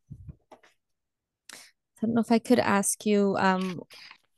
I 1.97 2.05
don't 2.05 2.13
know 2.13 2.21
if 2.21 2.31
I 2.31 2.39
could 2.39 2.59
ask 2.59 3.05
you 3.05 3.35
um 3.37 3.81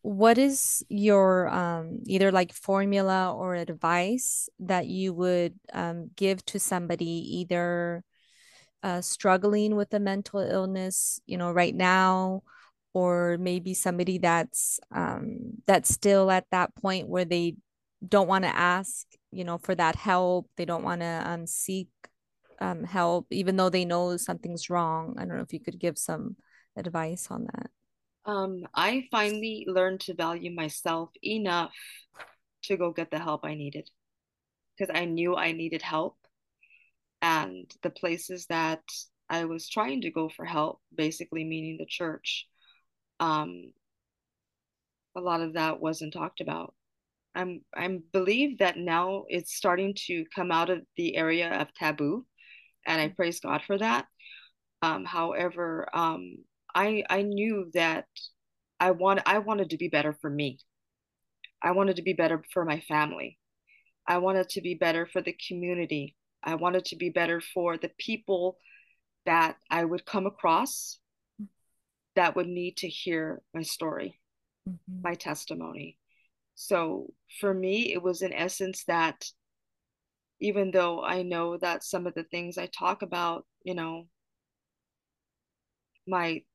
what 0.02 0.38
is 0.38 0.84
your 0.90 1.50
um 1.50 2.00
either 2.06 2.32
like 2.32 2.54
formula 2.54 3.34
or 3.34 3.56
advice 3.56 4.50
that 4.60 4.88
you 4.88 5.14
would 5.14 5.54
um 5.74 6.10
give 6.16 6.44
to 6.46 6.60
somebody 6.60 7.06
either 7.40 8.04
uh 8.84 9.02
struggling 9.02 9.76
with 9.76 9.94
a 9.94 10.00
mental 10.00 10.40
illness, 10.40 11.20
you 11.26 11.38
know, 11.38 11.52
right 11.52 11.76
now 11.76 12.44
or 12.94 13.38
maybe 13.40 13.76
somebody 13.76 14.18
that's 14.18 14.80
um, 14.92 15.54
that's 15.68 15.90
still 15.90 16.32
at 16.32 16.46
that 16.50 16.74
point 16.76 17.08
where 17.08 17.26
they 17.26 17.56
don't 18.08 18.28
want 18.28 18.44
to 18.44 18.56
ask 18.56 19.06
you 19.32 19.44
know 19.44 19.58
for 19.60 19.76
that 19.76 19.96
help 19.96 20.50
they 20.56 20.66
don't 20.66 20.84
want 20.84 21.02
to 21.02 21.24
um, 21.26 21.46
seek 21.46 21.90
um, 22.60 22.84
help 22.84 23.28
even 23.30 23.56
though 23.56 23.70
they 23.70 23.86
know 23.86 24.18
something's 24.18 24.70
wrong? 24.70 25.16
I 25.18 25.26
don't 25.26 25.38
know 25.38 25.44
if 25.44 25.54
you 25.54 25.60
could 25.60 25.80
give 25.80 25.98
some 25.98 26.38
advice 26.76 27.28
on 27.30 27.46
that 27.54 27.70
um, 28.28 28.64
i 28.74 29.08
finally 29.10 29.66
learned 29.68 30.00
to 30.00 30.14
value 30.14 30.54
myself 30.54 31.10
enough 31.24 31.74
to 32.64 32.78
go 32.78 32.92
get 32.92 33.10
the 33.10 33.20
help 33.20 33.44
i 33.44 33.56
needed 33.56 33.90
because 34.78 34.94
i 34.96 35.06
knew 35.06 35.36
i 35.36 35.52
needed 35.52 35.82
help 35.82 36.18
and 37.22 37.74
the 37.82 37.90
places 37.90 38.46
that 38.48 38.84
i 39.30 39.46
was 39.46 39.70
trying 39.70 40.02
to 40.02 40.12
go 40.12 40.30
for 40.30 40.46
help 40.46 40.80
basically 40.96 41.44
meaning 41.44 41.78
the 41.78 41.86
church 41.86 42.48
um, 43.20 43.74
a 45.16 45.22
lot 45.22 45.42
of 45.42 45.54
that 45.54 45.80
wasn't 45.80 46.14
talked 46.14 46.42
about. 46.42 46.74
I'm 47.36 47.62
I'm 47.76 48.04
believe 48.14 48.60
that 48.60 48.78
now 48.78 49.26
it's 49.28 49.56
starting 49.56 49.94
to 50.08 50.26
come 50.34 50.52
out 50.52 50.70
of 50.70 50.82
the 50.96 51.16
area 51.16 51.52
of 51.52 51.74
taboo, 51.74 52.26
and 52.86 53.02
I 53.02 53.10
praise 53.10 53.40
God 53.40 53.62
for 53.66 53.78
that. 53.78 54.06
Um, 54.82 55.06
however, 55.06 55.90
um, 55.94 56.38
I 56.78 57.04
I 57.10 57.24
knew 57.24 57.72
that 57.74 58.06
I 58.80 58.92
want 58.92 59.22
I 59.26 59.40
wanted 59.40 59.72
to 59.72 59.78
be 59.78 59.88
better 59.88 60.16
for 60.22 60.30
me. 60.30 60.60
I 61.60 61.72
wanted 61.72 61.96
to 61.96 62.04
be 62.04 62.14
better 62.14 62.44
for 62.54 62.66
my 62.66 62.82
family. 62.82 63.40
I 64.08 64.20
wanted 64.20 64.50
to 64.50 64.62
be 64.62 64.76
better 64.76 65.08
for 65.08 65.24
the 65.24 65.36
community. 65.48 66.16
I 66.44 66.54
wanted 66.54 66.86
to 66.86 66.96
be 66.96 67.10
better 67.10 67.42
for 67.42 67.78
the 67.78 67.90
people 67.98 68.58
that 69.26 69.58
I 69.72 69.86
would 69.86 70.06
come 70.06 70.28
across 70.28 71.00
that 72.16 72.36
would 72.36 72.48
need 72.48 72.78
to 72.78 72.88
hear 72.88 73.42
my 73.56 73.64
story, 73.64 74.22
mm-hmm. 74.70 75.02
my 75.02 75.16
testimony. 75.16 75.98
So 76.54 77.12
for 77.40 77.56
me, 77.56 77.92
it 77.92 78.04
was 78.04 78.22
in 78.22 78.34
essence 78.34 78.84
that 78.86 79.26
even 80.40 80.70
though 80.70 81.04
I 81.04 81.24
know 81.24 81.58
that 81.58 81.84
some 81.84 82.06
of 82.06 82.14
the 82.14 82.24
things 82.24 82.60
I 82.60 82.68
talk 82.68 83.02
about, 83.02 83.46
you 83.64 83.74
know, 83.74 84.08
might 86.08 86.46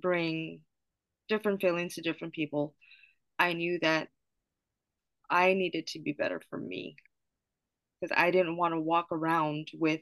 bring 0.00 0.60
different 1.28 1.60
feelings 1.60 1.94
to 1.94 2.02
different 2.02 2.34
people, 2.34 2.74
I 3.38 3.52
knew 3.52 3.78
that 3.80 4.08
I 5.30 5.54
needed 5.54 5.88
to 5.88 6.00
be 6.00 6.12
better 6.12 6.40
for 6.50 6.58
me. 6.58 6.96
Because 8.00 8.16
I 8.16 8.30
didn't 8.30 8.56
want 8.56 8.74
to 8.74 8.80
walk 8.80 9.08
around 9.10 9.68
with 9.74 10.00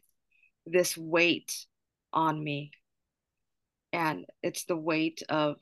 this 0.66 0.96
weight 0.96 1.52
on 2.12 2.42
me. 2.42 2.70
And 3.92 4.26
it's 4.42 4.64
the 4.64 4.76
weight 4.76 5.22
of 5.28 5.56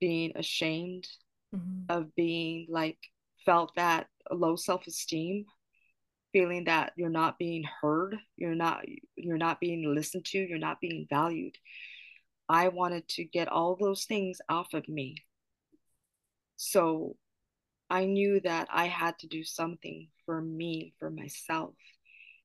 being 0.00 0.32
ashamed 0.36 1.08
mm-hmm. 1.54 1.84
of 1.88 2.14
being 2.14 2.66
like 2.68 2.98
felt 3.44 3.74
that 3.76 4.06
low 4.30 4.56
self-esteem 4.56 5.44
feeling 6.32 6.64
that 6.64 6.92
you're 6.96 7.08
not 7.08 7.38
being 7.38 7.64
heard 7.80 8.16
you're 8.36 8.54
not 8.54 8.84
you're 9.16 9.38
not 9.38 9.60
being 9.60 9.94
listened 9.94 10.24
to 10.24 10.38
you're 10.38 10.58
not 10.58 10.80
being 10.80 11.06
valued 11.08 11.56
i 12.54 12.68
wanted 12.68 13.06
to 13.08 13.24
get 13.24 13.48
all 13.48 13.76
those 13.76 14.04
things 14.04 14.38
off 14.48 14.72
of 14.74 14.88
me 14.88 15.16
so 16.56 17.16
i 17.90 18.04
knew 18.04 18.40
that 18.40 18.68
i 18.72 18.86
had 18.86 19.18
to 19.18 19.26
do 19.26 19.42
something 19.44 20.08
for 20.24 20.40
me 20.40 20.94
for 20.98 21.10
myself 21.10 21.74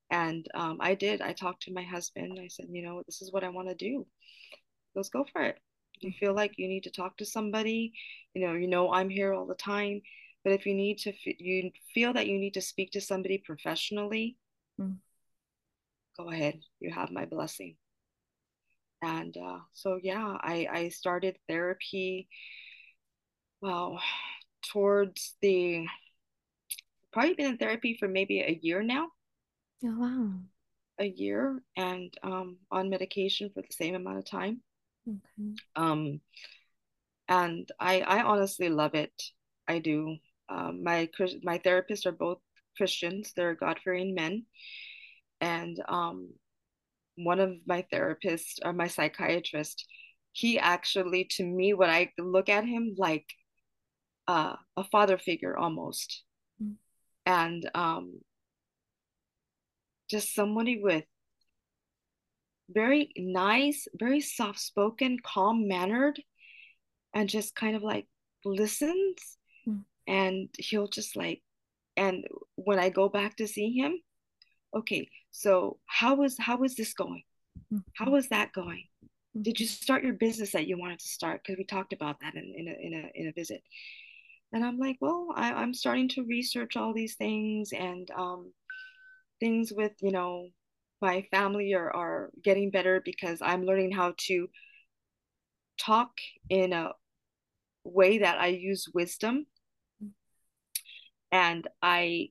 and 0.09 0.47
um, 0.53 0.77
i 0.79 0.95
did 0.95 1.21
i 1.21 1.33
talked 1.33 1.63
to 1.63 1.73
my 1.73 1.83
husband 1.83 2.39
i 2.41 2.47
said 2.47 2.65
you 2.69 2.83
know 2.83 3.03
this 3.05 3.21
is 3.21 3.31
what 3.31 3.43
i 3.43 3.49
want 3.49 3.69
to 3.69 3.75
do 3.75 4.05
let's 4.95 5.09
go 5.09 5.25
for 5.31 5.41
it. 5.41 5.57
You 5.99 6.11
feel 6.19 6.33
like 6.33 6.53
you 6.57 6.67
need 6.67 6.83
to 6.83 6.91
talk 6.91 7.17
to 7.17 7.25
somebody, 7.25 7.93
you 8.33 8.45
know, 8.45 8.53
you 8.53 8.67
know 8.67 8.91
I'm 8.93 9.09
here 9.09 9.33
all 9.33 9.45
the 9.45 9.55
time, 9.55 10.01
but 10.43 10.53
if 10.53 10.65
you 10.65 10.73
need 10.73 10.97
to, 10.99 11.13
you 11.25 11.71
feel 11.93 12.13
that 12.13 12.27
you 12.27 12.39
need 12.39 12.53
to 12.53 12.61
speak 12.61 12.91
to 12.91 13.01
somebody 13.01 13.37
professionally, 13.37 14.37
mm. 14.79 14.95
go 16.17 16.29
ahead. 16.29 16.59
You 16.79 16.91
have 16.91 17.11
my 17.11 17.25
blessing. 17.25 17.75
And 19.01 19.35
uh, 19.37 19.59
so 19.73 19.99
yeah, 20.01 20.37
I 20.41 20.67
I 20.71 20.89
started 20.89 21.37
therapy. 21.47 22.27
Well, 23.61 23.99
towards 24.71 25.35
the 25.41 25.85
probably 27.11 27.33
been 27.33 27.47
in 27.47 27.57
therapy 27.57 27.97
for 27.99 28.07
maybe 28.07 28.41
a 28.41 28.59
year 28.61 28.83
now. 28.83 29.07
Oh 29.83 29.95
wow. 29.97 30.31
A 30.99 31.05
year 31.05 31.61
and 31.77 32.13
um, 32.23 32.57
on 32.71 32.89
medication 32.89 33.49
for 33.53 33.61
the 33.61 33.71
same 33.71 33.95
amount 33.95 34.17
of 34.17 34.25
time. 34.25 34.61
Okay. 35.07 35.55
Um, 35.75 36.19
and 37.27 37.69
I 37.79 38.01
I 38.01 38.23
honestly 38.23 38.69
love 38.69 38.95
it. 38.95 39.13
I 39.67 39.79
do. 39.79 40.17
Um, 40.49 40.83
my 40.83 41.09
my 41.43 41.59
therapists 41.59 42.05
are 42.05 42.11
both 42.11 42.39
Christians. 42.75 43.33
They're 43.35 43.55
God 43.55 43.79
fearing 43.83 44.13
men, 44.15 44.45
and 45.39 45.81
um, 45.87 46.33
one 47.23 47.39
of 47.39 47.55
my 47.65 47.85
therapists 47.91 48.59
or 48.63 48.69
uh, 48.69 48.73
my 48.73 48.87
psychiatrist, 48.87 49.85
he 50.31 50.59
actually 50.59 51.25
to 51.31 51.43
me 51.43 51.73
when 51.73 51.89
I 51.89 52.11
look 52.17 52.49
at 52.49 52.65
him 52.65 52.95
like 52.97 53.25
uh, 54.27 54.55
a 54.77 54.83
father 54.85 55.17
figure 55.17 55.57
almost, 55.57 56.23
mm. 56.61 56.75
and 57.25 57.69
um, 57.73 58.21
just 60.09 60.33
somebody 60.33 60.79
with 60.81 61.03
very 62.69 63.11
nice, 63.17 63.87
very 63.95 64.21
soft 64.21 64.59
spoken, 64.59 65.17
calm 65.23 65.67
mannered, 65.67 66.21
and 67.13 67.27
just 67.27 67.55
kind 67.55 67.75
of 67.75 67.81
like 67.81 68.07
listens. 68.45 69.37
Mm. 69.67 69.83
And 70.07 70.49
he'll 70.57 70.87
just 70.87 71.15
like, 71.15 71.41
and 71.97 72.25
when 72.55 72.79
I 72.79 72.89
go 72.89 73.09
back 73.09 73.37
to 73.37 73.47
see 73.47 73.71
him, 73.73 73.99
okay, 74.75 75.09
so 75.31 75.77
how 75.85 76.23
is 76.23 76.37
how 76.39 76.63
is 76.63 76.75
this 76.75 76.93
going? 76.93 77.23
Mm. 77.73 77.83
How 77.95 78.15
is 78.15 78.29
that 78.29 78.53
going? 78.53 78.85
Mm. 79.37 79.43
Did 79.43 79.59
you 79.59 79.67
start 79.67 80.03
your 80.03 80.13
business 80.13 80.51
that 80.51 80.67
you 80.67 80.77
wanted 80.77 80.99
to 80.99 81.07
start? 81.07 81.41
Because 81.43 81.57
we 81.57 81.65
talked 81.65 81.93
about 81.93 82.17
that 82.21 82.35
in, 82.35 82.53
in 82.57 82.67
a 82.67 82.71
in 82.71 82.93
a 82.93 83.11
in 83.15 83.27
a 83.27 83.33
visit. 83.33 83.61
And 84.51 84.65
I'm 84.65 84.79
like, 84.79 84.97
well, 84.99 85.27
I, 85.35 85.53
I'm 85.53 85.75
starting 85.75 86.09
to 86.09 86.23
research 86.23 86.75
all 86.75 86.93
these 86.93 87.15
things 87.15 87.71
and 87.71 88.09
um, 88.17 88.51
things 89.39 89.71
with 89.71 89.93
you 90.01 90.11
know 90.11 90.47
my 91.01 91.25
family 91.31 91.73
are, 91.73 91.95
are 91.95 92.29
getting 92.43 92.71
better 92.71 93.01
because 93.03 93.39
I'm 93.41 93.63
learning 93.63 93.91
how 93.91 94.13
to 94.27 94.49
talk 95.79 96.11
in 96.49 96.73
a 96.73 96.91
way 97.83 98.17
that 98.19 98.39
I 98.39 98.47
use 98.47 98.87
wisdom 98.93 99.45
and 101.31 101.67
I 101.81 102.29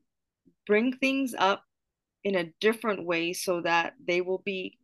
bring 0.67 0.93
things 0.93 1.35
up 1.39 1.65
in 2.25 2.35
a 2.35 2.53
different 2.61 3.05
way 3.05 3.33
so 3.33 3.61
that 3.61 3.95
they 4.05 4.21
will 4.21 4.43
be 4.45 4.79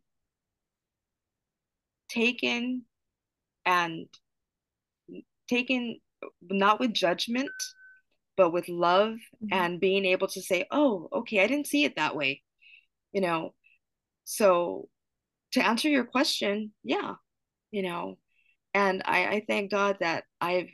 taken 2.09 2.83
and 3.65 4.07
taken 5.49 5.99
not 6.41 6.79
with 6.79 6.93
judgment 6.93 7.49
but 8.37 8.51
with 8.51 8.67
love 8.69 9.13
mm-hmm. 9.13 9.47
and 9.51 9.79
being 9.79 10.05
able 10.05 10.27
to 10.27 10.41
say 10.41 10.65
oh 10.71 11.07
okay 11.11 11.43
i 11.43 11.47
didn't 11.47 11.67
see 11.67 11.83
it 11.83 11.95
that 11.95 12.15
way 12.15 12.41
you 13.11 13.21
know 13.21 13.53
so 14.23 14.87
to 15.51 15.65
answer 15.65 15.89
your 15.89 16.05
question 16.05 16.71
yeah 16.83 17.15
you 17.71 17.81
know 17.81 18.17
and 18.73 19.01
i 19.05 19.27
i 19.27 19.45
thank 19.47 19.71
god 19.71 19.97
that 19.99 20.23
i've 20.41 20.69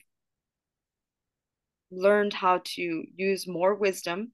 learned 1.92 2.34
how 2.34 2.62
to 2.64 3.04
use 3.16 3.48
more 3.48 3.76
wisdom 3.76 4.32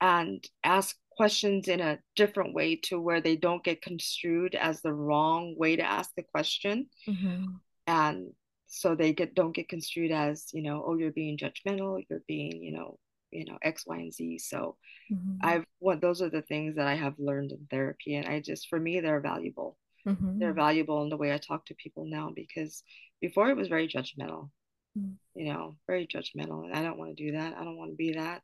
and 0.00 0.44
ask 0.64 0.96
questions 1.16 1.68
in 1.68 1.80
a 1.80 1.98
different 2.16 2.54
way 2.54 2.76
to 2.76 3.00
where 3.00 3.20
they 3.20 3.36
don't 3.36 3.64
get 3.64 3.82
construed 3.82 4.54
as 4.54 4.80
the 4.80 4.92
wrong 4.92 5.54
way 5.56 5.76
to 5.76 5.82
ask 5.82 6.10
the 6.16 6.22
question 6.22 6.86
mm-hmm. 7.08 7.44
and 7.86 8.32
so 8.66 8.94
they 8.94 9.12
get 9.12 9.34
don't 9.34 9.54
get 9.54 9.68
construed 9.68 10.10
as 10.10 10.46
you 10.52 10.62
know 10.62 10.82
oh 10.86 10.96
you're 10.96 11.12
being 11.12 11.36
judgmental 11.36 12.02
you're 12.08 12.22
being 12.26 12.62
you 12.62 12.72
know 12.72 12.98
you 13.30 13.44
know 13.44 13.58
x 13.62 13.84
y 13.86 13.96
and 13.96 14.12
z 14.12 14.38
so 14.38 14.76
mm-hmm. 15.12 15.36
i've 15.42 15.64
what 15.78 16.00
those 16.00 16.22
are 16.22 16.30
the 16.30 16.42
things 16.42 16.76
that 16.76 16.86
i 16.86 16.94
have 16.94 17.14
learned 17.18 17.52
in 17.52 17.66
therapy 17.70 18.14
and 18.14 18.26
i 18.26 18.40
just 18.40 18.68
for 18.68 18.78
me 18.80 19.00
they're 19.00 19.20
valuable 19.20 19.76
mm-hmm. 20.06 20.38
they're 20.38 20.54
valuable 20.54 21.02
in 21.02 21.08
the 21.08 21.16
way 21.16 21.32
i 21.32 21.38
talk 21.38 21.64
to 21.66 21.74
people 21.74 22.06
now 22.06 22.32
because 22.34 22.82
before 23.20 23.50
it 23.50 23.56
was 23.56 23.68
very 23.68 23.88
judgmental 23.88 24.50
mm-hmm. 24.98 25.12
you 25.34 25.52
know 25.52 25.76
very 25.86 26.06
judgmental 26.06 26.64
and 26.64 26.74
i 26.74 26.82
don't 26.82 26.98
want 26.98 27.16
to 27.16 27.24
do 27.24 27.32
that 27.32 27.54
i 27.58 27.64
don't 27.64 27.76
want 27.76 27.90
to 27.90 27.96
be 27.96 28.12
that 28.12 28.42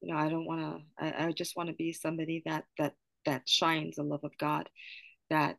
you 0.00 0.12
know 0.12 0.18
i 0.18 0.28
don't 0.28 0.46
want 0.46 0.60
to 0.60 1.04
I, 1.04 1.26
I 1.26 1.32
just 1.32 1.56
want 1.56 1.68
to 1.68 1.74
be 1.74 1.92
somebody 1.92 2.42
that 2.46 2.64
that 2.78 2.94
that 3.24 3.48
shines 3.48 3.96
the 3.96 4.02
love 4.02 4.24
of 4.24 4.36
god 4.38 4.68
that 5.30 5.56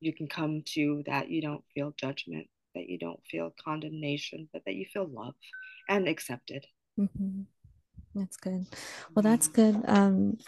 you 0.00 0.14
can 0.14 0.28
come 0.28 0.62
to 0.74 1.02
that 1.06 1.30
you 1.30 1.42
don't 1.42 1.64
feel 1.74 1.92
judgment 1.96 2.46
that 2.74 2.88
you 2.88 2.98
don't 2.98 3.20
feel 3.30 3.54
condemnation 3.62 4.48
but 4.52 4.62
that 4.64 4.74
you 4.74 4.86
feel 4.92 5.08
love 5.08 5.34
and 5.88 6.06
accepted. 6.06 6.64
Mm-hmm. 6.98 7.42
that's 8.14 8.36
good. 8.36 8.66
Well 9.14 9.22
that's 9.22 9.48
good 9.48 9.82
um 9.86 10.38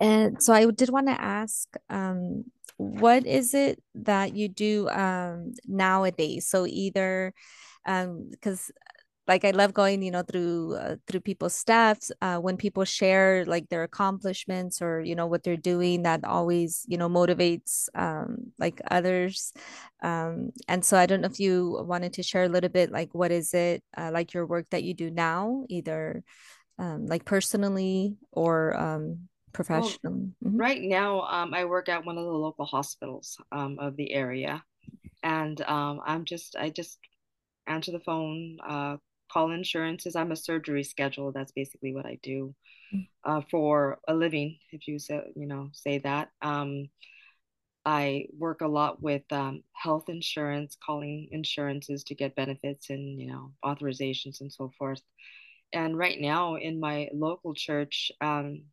and 0.00 0.42
so 0.42 0.52
i 0.52 0.68
did 0.70 0.88
want 0.88 1.06
to 1.06 1.20
ask 1.20 1.68
um 1.90 2.44
what 2.76 3.26
is 3.26 3.54
it 3.54 3.82
that 3.94 4.34
you 4.34 4.48
do 4.48 4.88
um 4.88 5.52
nowadays? 5.66 6.46
So 6.48 6.66
either 6.66 7.32
um 7.86 8.28
because 8.30 8.70
like 9.28 9.44
I 9.44 9.52
love 9.52 9.72
going, 9.72 10.02
you 10.02 10.10
know, 10.10 10.22
through 10.22 10.74
uh, 10.74 10.96
through 11.06 11.20
people's 11.20 11.54
stuff. 11.54 11.98
Uh, 12.20 12.38
when 12.38 12.56
people 12.56 12.84
share 12.84 13.44
like 13.44 13.68
their 13.68 13.84
accomplishments 13.84 14.82
or 14.82 15.00
you 15.00 15.14
know 15.14 15.26
what 15.26 15.44
they're 15.44 15.56
doing, 15.56 16.02
that 16.02 16.24
always 16.24 16.84
you 16.88 16.98
know 16.98 17.08
motivates 17.08 17.88
um, 17.94 18.52
like 18.58 18.80
others. 18.90 19.52
Um, 20.02 20.50
and 20.66 20.84
so 20.84 20.96
I 20.96 21.06
don't 21.06 21.20
know 21.20 21.28
if 21.28 21.38
you 21.38 21.84
wanted 21.86 22.14
to 22.14 22.22
share 22.22 22.44
a 22.44 22.48
little 22.48 22.70
bit, 22.70 22.90
like 22.90 23.14
what 23.14 23.30
is 23.30 23.54
it 23.54 23.82
uh, 23.96 24.10
like 24.12 24.34
your 24.34 24.46
work 24.46 24.66
that 24.70 24.82
you 24.82 24.94
do 24.94 25.10
now, 25.10 25.64
either 25.68 26.24
um, 26.78 27.06
like 27.06 27.24
personally 27.24 28.16
or 28.32 28.76
um, 28.76 29.28
professionally. 29.52 30.32
Well, 30.40 30.50
mm-hmm. 30.50 30.56
Right 30.56 30.82
now, 30.82 31.20
um, 31.22 31.54
I 31.54 31.64
work 31.64 31.88
at 31.88 32.04
one 32.04 32.18
of 32.18 32.24
the 32.24 32.30
local 32.30 32.64
hospitals 32.64 33.38
um, 33.52 33.78
of 33.78 33.96
the 33.96 34.12
area, 34.12 34.64
and 35.22 35.60
um, 35.62 36.00
I'm 36.04 36.24
just 36.24 36.56
I 36.56 36.70
just 36.70 36.98
answer 37.66 37.92
the 37.92 38.00
phone, 38.00 38.58
uh, 38.66 38.96
call 39.32 39.50
insurances. 39.50 40.16
I'm 40.16 40.32
a 40.32 40.36
surgery 40.36 40.84
schedule. 40.84 41.32
That's 41.32 41.52
basically 41.52 41.94
what 41.94 42.06
I 42.06 42.18
do 42.22 42.54
mm. 42.94 43.08
uh, 43.24 43.40
for 43.50 43.98
a 44.06 44.14
living, 44.14 44.58
if 44.70 44.86
you 44.86 44.98
say, 44.98 45.22
you 45.34 45.46
know, 45.46 45.70
say 45.72 45.98
that. 45.98 46.30
Um, 46.42 46.88
I 47.84 48.26
work 48.38 48.60
a 48.60 48.68
lot 48.68 49.02
with 49.02 49.22
um, 49.32 49.62
health 49.72 50.08
insurance, 50.08 50.76
calling 50.84 51.28
insurances 51.32 52.04
to 52.04 52.14
get 52.14 52.36
benefits 52.36 52.90
and, 52.90 53.20
you 53.20 53.26
know, 53.26 53.52
authorizations 53.64 54.40
and 54.40 54.52
so 54.52 54.70
forth. 54.78 55.02
And 55.72 55.96
right 55.96 56.20
now 56.20 56.56
in 56.56 56.78
my 56.78 57.08
local 57.12 57.54
church, 57.54 58.12
um, 58.20 58.64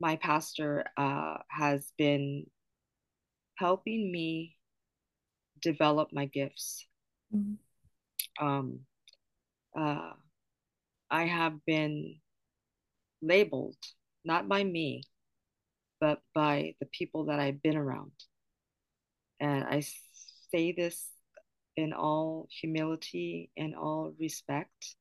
my 0.00 0.16
pastor 0.16 0.84
uh, 0.96 1.38
has 1.48 1.90
been 1.96 2.46
helping 3.56 4.12
me 4.12 4.56
develop 5.62 6.08
my 6.12 6.26
gifts. 6.26 6.86
Mm-hmm. 7.34 8.46
Um, 8.46 8.80
uh, 9.76 10.12
I 11.10 11.24
have 11.24 11.64
been 11.64 12.16
labeled, 13.22 13.76
not 14.24 14.48
by 14.48 14.62
me, 14.62 15.02
but 16.00 16.20
by 16.34 16.74
the 16.80 16.86
people 16.86 17.26
that 17.26 17.40
I've 17.40 17.62
been 17.62 17.76
around. 17.76 18.12
And 19.40 19.64
I 19.64 19.84
say 20.52 20.72
this 20.72 21.06
in 21.76 21.92
all 21.92 22.48
humility 22.50 23.50
and 23.56 23.74
all 23.74 24.12
respect, 24.18 24.96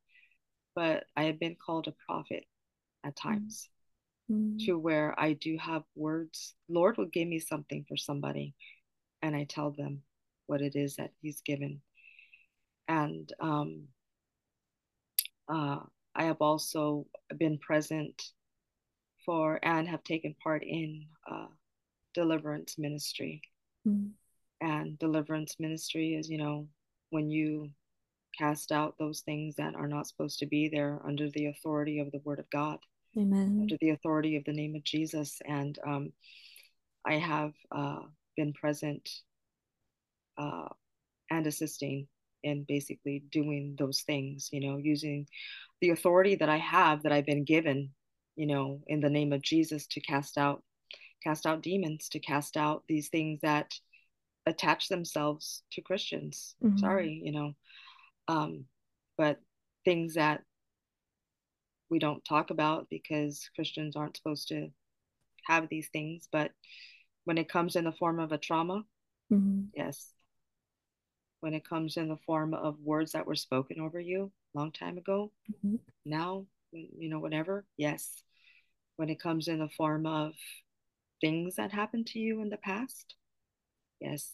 but 0.75 1.05
I 1.15 1.23
have 1.23 1.39
been 1.39 1.55
called 1.55 1.87
a 1.87 1.95
prophet 2.07 2.45
at 3.03 3.15
mm. 3.15 3.21
times 3.21 3.69
mm-hmm. 4.31 4.57
to 4.65 4.77
where 4.77 5.19
I 5.19 5.33
do 5.33 5.57
have 5.59 5.83
words. 5.95 6.53
Lord 6.69 6.97
will 6.97 7.07
give 7.07 7.27
me 7.27 7.39
something 7.39 7.85
for 7.87 7.97
somebody, 7.97 8.53
and 9.21 9.35
I 9.35 9.45
tell 9.45 9.71
them 9.71 10.03
what 10.45 10.61
it 10.61 10.75
is 10.75 10.95
that 10.97 11.11
He's 11.21 11.41
given. 11.41 11.81
And 12.87 13.31
um, 13.39 13.87
uh, 15.49 15.79
I 16.15 16.23
have 16.23 16.41
also 16.41 17.05
been 17.37 17.57
present 17.59 18.21
for 19.25 19.59
and 19.61 19.87
have 19.87 20.03
taken 20.03 20.35
part 20.41 20.63
in 20.63 21.05
uh, 21.29 21.47
deliverance 22.13 22.77
ministry. 22.77 23.41
Mm. 23.87 24.11
And 24.61 24.97
deliverance 24.97 25.55
ministry 25.59 26.15
is, 26.15 26.29
you 26.29 26.39
know, 26.39 26.67
when 27.11 27.29
you 27.29 27.69
cast 28.37 28.71
out 28.71 28.95
those 28.97 29.21
things 29.21 29.55
that 29.55 29.75
are 29.75 29.87
not 29.87 30.07
supposed 30.07 30.39
to 30.39 30.45
be 30.45 30.69
there 30.69 30.99
under 31.05 31.29
the 31.29 31.47
authority 31.47 31.99
of 31.99 32.11
the 32.11 32.21
Word 32.23 32.39
of 32.39 32.49
God, 32.49 32.79
Amen. 33.17 33.59
under 33.61 33.77
the 33.81 33.91
authority 33.91 34.35
of 34.35 34.43
the 34.45 34.53
name 34.53 34.75
of 34.75 34.83
Jesus. 34.83 35.39
And 35.47 35.77
um, 35.85 36.13
I 37.05 37.15
have 37.15 37.53
uh, 37.71 37.99
been 38.35 38.53
present 38.53 39.07
uh, 40.37 40.69
and 41.29 41.45
assisting 41.47 42.07
in 42.43 42.65
basically 42.67 43.23
doing 43.31 43.75
those 43.77 44.01
things, 44.01 44.49
you 44.51 44.61
know, 44.61 44.77
using 44.77 45.27
the 45.81 45.89
authority 45.89 46.35
that 46.35 46.49
I 46.49 46.57
have 46.57 47.03
that 47.03 47.11
I've 47.11 47.25
been 47.25 47.43
given, 47.43 47.91
you 48.35 48.47
know, 48.47 48.81
in 48.87 49.01
the 49.01 49.09
name 49.09 49.33
of 49.33 49.41
Jesus 49.41 49.87
to 49.87 50.01
cast 50.01 50.37
out 50.37 50.63
cast 51.23 51.45
out 51.45 51.61
demons, 51.61 52.09
to 52.09 52.19
cast 52.19 52.57
out 52.57 52.83
these 52.87 53.09
things 53.09 53.39
that 53.41 53.73
attach 54.45 54.87
themselves 54.87 55.63
to 55.73 55.81
Christians. 55.81 56.55
Mm-hmm. 56.63 56.77
Sorry, 56.77 57.21
you 57.23 57.31
know. 57.31 57.53
Um, 58.27 58.65
but 59.17 59.39
things 59.83 60.13
that 60.13 60.41
we 61.89 61.99
don't 61.99 62.23
talk 62.25 62.49
about 62.49 62.87
because 62.89 63.49
Christians 63.55 63.95
aren't 63.95 64.17
supposed 64.17 64.49
to 64.49 64.69
have 65.45 65.67
these 65.69 65.89
things, 65.91 66.27
but 66.31 66.51
when 67.25 67.37
it 67.37 67.49
comes 67.49 67.75
in 67.75 67.85
the 67.85 67.91
form 67.91 68.19
of 68.19 68.31
a 68.31 68.37
trauma, 68.37 68.83
mm-hmm. 69.31 69.63
yes, 69.75 70.13
when 71.39 71.53
it 71.53 71.67
comes 71.67 71.97
in 71.97 72.07
the 72.07 72.17
form 72.25 72.53
of 72.53 72.79
words 72.81 73.11
that 73.11 73.25
were 73.25 73.35
spoken 73.35 73.79
over 73.79 73.99
you 73.99 74.31
long 74.53 74.71
time 74.71 74.97
ago. 74.97 75.31
Mm-hmm. 75.51 75.75
now 76.05 76.45
you 76.71 77.09
know 77.09 77.19
whatever 77.19 77.65
yes. 77.77 78.23
When 78.97 79.09
it 79.09 79.19
comes 79.19 79.47
in 79.47 79.59
the 79.59 79.69
form 79.69 80.07
of 80.07 80.33
things 81.21 81.55
that 81.55 81.71
happened 81.71 82.07
to 82.07 82.19
you 82.19 82.41
in 82.41 82.49
the 82.49 82.57
past 82.57 83.15
yes. 83.99 84.31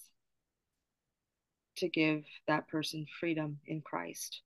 To 1.77 1.89
give 1.89 2.23
that 2.47 2.67
person 2.67 3.05
freedom 3.19 3.59
in 3.65 3.81
christ 3.81 4.41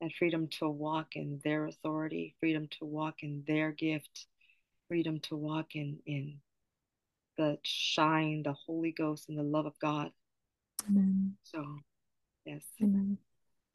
and 0.00 0.12
freedom 0.12 0.48
to 0.58 0.68
walk 0.68 1.14
in 1.14 1.40
their 1.44 1.66
authority 1.66 2.34
freedom 2.40 2.68
to 2.78 2.84
walk 2.84 3.22
in 3.22 3.44
their 3.46 3.70
gift 3.70 4.26
freedom 4.88 5.20
to 5.20 5.36
walk 5.36 5.76
in 5.76 5.98
in 6.06 6.38
the 7.38 7.58
shine 7.62 8.42
the 8.42 8.52
holy 8.52 8.92
ghost 8.92 9.28
and 9.28 9.38
the 9.38 9.42
love 9.42 9.66
of 9.66 9.78
god 9.78 10.10
Amen. 10.88 11.36
So, 11.42 11.64
yes. 12.44 12.62
Amen. 12.82 13.18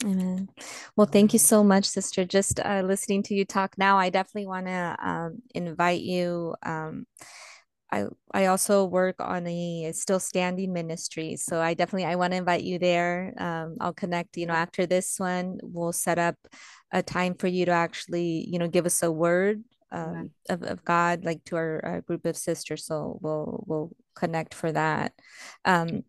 Amen. 0.03 0.49
Well, 0.95 1.07
thank 1.07 1.33
you 1.33 1.39
so 1.39 1.63
much, 1.63 1.85
sister. 1.85 2.25
Just 2.25 2.59
uh, 2.59 2.81
listening 2.85 3.23
to 3.23 3.35
you 3.35 3.45
talk 3.45 3.77
now, 3.77 3.97
I 3.97 4.09
definitely 4.09 4.47
want 4.47 4.67
to 4.67 4.95
um, 4.99 5.41
invite 5.53 6.01
you. 6.01 6.55
Um, 6.63 7.05
I 7.91 8.05
I 8.33 8.47
also 8.47 8.85
work 8.85 9.15
on 9.19 9.47
a 9.47 9.91
still 9.93 10.19
standing 10.19 10.73
ministry, 10.73 11.37
so 11.37 11.61
I 11.61 11.75
definitely 11.75 12.05
I 12.05 12.15
want 12.15 12.33
to 12.33 12.37
invite 12.37 12.63
you 12.63 12.77
there. 12.77 13.33
Um, 13.37 13.77
I'll 13.79 13.93
connect. 13.93 14.37
You 14.37 14.47
know, 14.47 14.53
after 14.53 14.85
this 14.85 15.19
one, 15.19 15.59
we'll 15.63 15.93
set 15.93 16.19
up 16.19 16.35
a 16.91 17.01
time 17.01 17.35
for 17.35 17.47
you 17.47 17.65
to 17.65 17.71
actually, 17.71 18.45
you 18.49 18.59
know, 18.59 18.67
give 18.67 18.85
us 18.85 19.01
a 19.01 19.11
word 19.11 19.63
um, 19.91 20.31
of, 20.49 20.63
of 20.63 20.83
God, 20.83 21.23
like 21.23 21.43
to 21.45 21.55
our, 21.55 21.81
our, 21.85 22.01
group 22.01 22.25
of 22.25 22.35
sisters. 22.35 22.85
So 22.85 23.17
we'll 23.21 23.63
we'll 23.67 23.91
connect 24.15 24.53
for 24.53 24.71
that. 24.71 25.13
Um, 25.63 26.03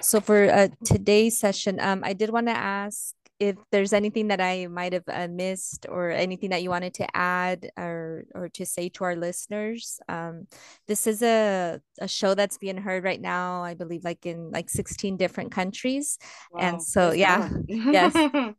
so 0.00 0.20
for 0.20 0.50
uh, 0.50 0.68
today's 0.84 1.38
session, 1.38 1.80
um, 1.80 2.02
I 2.04 2.12
did 2.12 2.30
want 2.30 2.46
to 2.48 2.56
ask 2.56 3.14
if 3.38 3.56
there's 3.72 3.94
anything 3.94 4.28
that 4.28 4.40
I 4.40 4.66
might 4.66 4.92
have 4.92 5.04
uh, 5.08 5.26
missed 5.28 5.86
or 5.88 6.10
anything 6.10 6.50
that 6.50 6.62
you 6.62 6.68
wanted 6.68 6.92
to 6.94 7.16
add 7.16 7.70
or 7.78 8.24
or 8.34 8.48
to 8.50 8.66
say 8.66 8.90
to 8.90 9.04
our 9.04 9.16
listeners, 9.16 9.98
um, 10.08 10.46
this 10.86 11.06
is 11.06 11.22
a 11.22 11.80
a 12.00 12.08
show 12.08 12.34
that's 12.34 12.58
being 12.58 12.76
heard 12.76 13.02
right 13.02 13.20
now. 13.20 13.62
I 13.62 13.74
believe 13.74 14.04
like 14.04 14.26
in 14.26 14.50
like 14.50 14.68
16 14.68 15.16
different 15.16 15.52
countries, 15.52 16.18
wow, 16.52 16.60
and 16.60 16.82
so 16.82 17.12
yeah, 17.12 17.48
yes. 17.66 18.14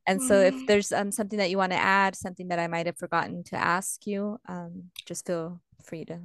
And 0.08 0.22
so 0.22 0.40
if 0.40 0.56
there's 0.68 0.92
um 0.92 1.12
something 1.12 1.38
that 1.38 1.52
you 1.52 1.58
want 1.58 1.74
to 1.74 1.78
add, 1.78 2.16
something 2.16 2.48
that 2.48 2.60
I 2.60 2.68
might 2.68 2.88
have 2.88 2.98
forgotten 2.98 3.44
to 3.46 3.56
ask 3.56 4.08
you, 4.08 4.40
um, 4.48 4.90
just 5.06 5.28
feel 5.28 5.62
free 5.84 6.06
to. 6.06 6.22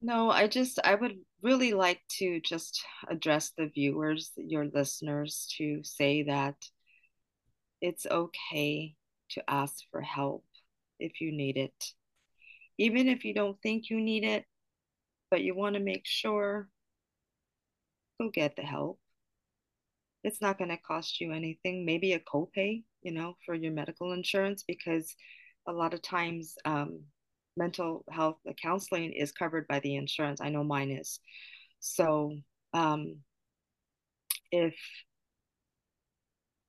No, 0.00 0.30
I 0.30 0.46
just 0.46 0.78
I 0.84 0.94
would 0.94 1.18
really 1.42 1.72
like 1.72 2.00
to 2.18 2.40
just 2.40 2.84
address 3.08 3.52
the 3.56 3.66
viewers, 3.66 4.32
your 4.36 4.66
listeners, 4.66 5.52
to 5.56 5.80
say 5.84 6.24
that 6.24 6.56
it's 7.80 8.06
okay 8.06 8.94
to 9.30 9.50
ask 9.50 9.76
for 9.90 10.00
help 10.00 10.44
if 10.98 11.20
you 11.20 11.30
need 11.32 11.56
it. 11.56 11.84
Even 12.78 13.08
if 13.08 13.24
you 13.24 13.34
don't 13.34 13.60
think 13.62 13.90
you 13.90 14.00
need 14.00 14.24
it, 14.24 14.44
but 15.30 15.42
you 15.42 15.54
want 15.54 15.74
to 15.74 15.80
make 15.80 16.04
sure, 16.04 16.68
go 18.20 18.30
get 18.30 18.56
the 18.56 18.62
help. 18.62 18.98
It's 20.24 20.40
not 20.40 20.58
going 20.58 20.70
to 20.70 20.76
cost 20.76 21.20
you 21.20 21.32
anything, 21.32 21.84
maybe 21.84 22.12
a 22.12 22.18
copay, 22.18 22.82
you 23.02 23.12
know, 23.12 23.36
for 23.46 23.54
your 23.54 23.72
medical 23.72 24.12
insurance, 24.12 24.64
because 24.66 25.14
a 25.68 25.72
lot 25.72 25.94
of 25.94 26.02
times 26.02 26.56
um, 26.64 27.02
mental 27.58 28.04
health 28.10 28.38
counseling 28.62 29.12
is 29.12 29.32
covered 29.32 29.66
by 29.68 29.80
the 29.80 29.96
insurance. 29.96 30.40
I 30.40 30.48
know 30.48 30.64
mine 30.64 30.90
is. 30.90 31.20
So 31.80 32.36
um, 32.72 33.16
if 34.50 34.74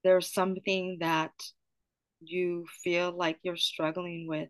there's 0.03 0.33
something 0.33 0.97
that 0.99 1.31
you 2.21 2.65
feel 2.83 3.11
like 3.11 3.37
you're 3.43 3.55
struggling 3.55 4.27
with, 4.27 4.49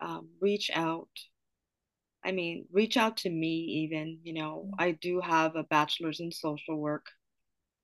um, 0.00 0.28
reach 0.40 0.70
out. 0.74 1.08
I 2.24 2.32
mean, 2.32 2.66
reach 2.72 2.96
out 2.96 3.18
to 3.18 3.30
me, 3.30 3.84
even. 3.84 4.18
You 4.22 4.34
know, 4.34 4.64
mm-hmm. 4.66 4.74
I 4.78 4.92
do 4.92 5.20
have 5.20 5.56
a 5.56 5.64
bachelor's 5.64 6.20
in 6.20 6.30
social 6.32 6.76
work. 6.76 7.06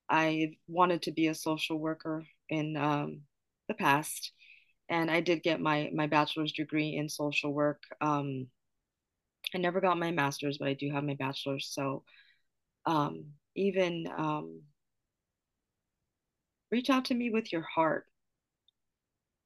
I 0.08 0.52
wanted 0.66 1.02
to 1.02 1.12
be 1.12 1.26
a 1.26 1.34
social 1.34 1.78
worker 1.78 2.24
in 2.48 2.76
um, 2.76 3.22
the 3.68 3.74
past, 3.74 4.32
and 4.88 5.10
I 5.10 5.20
did 5.20 5.42
get 5.42 5.60
my 5.60 5.90
my 5.94 6.06
bachelor's 6.06 6.52
degree 6.52 6.96
in 6.96 7.08
social 7.08 7.52
work. 7.52 7.82
Um, 8.00 8.48
I 9.54 9.58
never 9.58 9.80
got 9.80 9.98
my 9.98 10.10
master's, 10.10 10.58
but 10.58 10.68
I 10.68 10.74
do 10.74 10.90
have 10.90 11.04
my 11.04 11.14
bachelor's. 11.14 11.68
So 11.72 12.04
um, 12.86 13.26
even 13.54 14.08
um, 14.16 14.62
reach 16.70 16.90
out 16.90 17.06
to 17.06 17.14
me 17.14 17.30
with 17.30 17.52
your 17.52 17.62
heart 17.62 18.06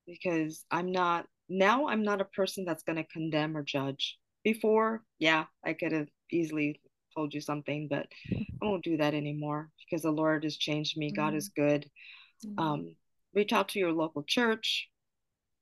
because 0.06 0.64
I'm 0.70 0.92
not 0.92 1.26
now 1.48 1.88
I'm 1.88 2.02
not 2.02 2.20
a 2.20 2.26
person 2.26 2.64
that's 2.64 2.82
going 2.82 2.96
to 2.96 3.04
condemn 3.04 3.56
or 3.56 3.62
judge. 3.62 4.18
Before, 4.44 5.02
yeah, 5.18 5.44
I 5.64 5.72
could 5.74 5.92
have 5.92 6.08
easily 6.32 6.80
told 7.14 7.32
you 7.32 7.40
something, 7.40 7.86
but 7.88 8.06
I 8.32 8.64
won't 8.64 8.84
do 8.84 8.96
that 8.96 9.14
anymore 9.14 9.70
because 9.84 10.02
the 10.02 10.10
Lord 10.10 10.44
has 10.44 10.56
changed 10.56 10.96
me. 10.96 11.08
Mm-hmm. 11.08 11.16
God 11.16 11.34
is 11.34 11.50
mm-hmm. 11.50 11.62
good. 11.62 11.90
Mm-hmm. 12.46 12.58
Um, 12.58 12.96
reach 13.34 13.52
out 13.52 13.68
to 13.70 13.78
your 13.78 13.92
local 13.92 14.24
church, 14.24 14.88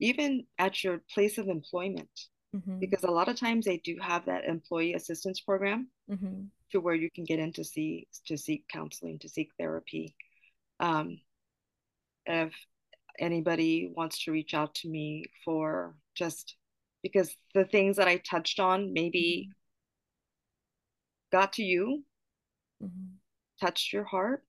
even 0.01 0.45
at 0.59 0.83
your 0.83 1.01
place 1.13 1.39
of 1.39 1.49
employment, 1.49 2.11
mm-hmm. 2.55 2.79
because 2.79 3.05
a 3.05 3.11
lot 3.11 3.29
of 3.29 3.37
times 3.37 3.65
they 3.65 3.79
do 3.79 3.97
have 4.01 4.25
that 4.27 4.45
employee 4.45 4.95
assistance 4.95 5.41
program 5.41 5.89
mm-hmm. 6.11 6.45
to 6.73 6.81
where 6.81 6.95
you 6.95 7.11
can 7.11 7.25
get 7.25 7.39
in 7.39 7.53
to 7.53 7.65
see 7.65 8.09
to 8.27 8.37
seek 8.37 8.65
counseling, 8.69 9.19
to 9.19 9.29
seek 9.29 9.51
therapy. 9.59 10.15
Um, 10.81 11.21
if 12.27 12.55
anybody 13.19 13.93
wants 13.95 14.25
to 14.25 14.33
reach 14.33 14.55
out 14.55 14.75
to 14.77 14.89
me 14.89 15.27
for 15.45 15.95
just 16.15 16.57
because 17.03 17.35
the 17.55 17.65
things 17.65 17.97
that 17.97 18.09
I 18.09 18.19
touched 18.19 18.61
on 18.61 18.93
maybe 18.93 19.49
mm-hmm. 19.49 21.39
got 21.39 21.53
to 21.55 21.63
you, 21.63 22.05
mm-hmm. 22.83 23.17
touched 23.61 23.93
your 23.93 24.05
heart, 24.05 24.43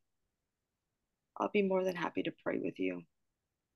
I'll 1.37 1.49
be 1.49 1.63
more 1.63 1.83
than 1.83 1.95
happy 1.95 2.23
to 2.23 2.33
pray 2.43 2.59
with 2.61 2.79
you, 2.79 3.01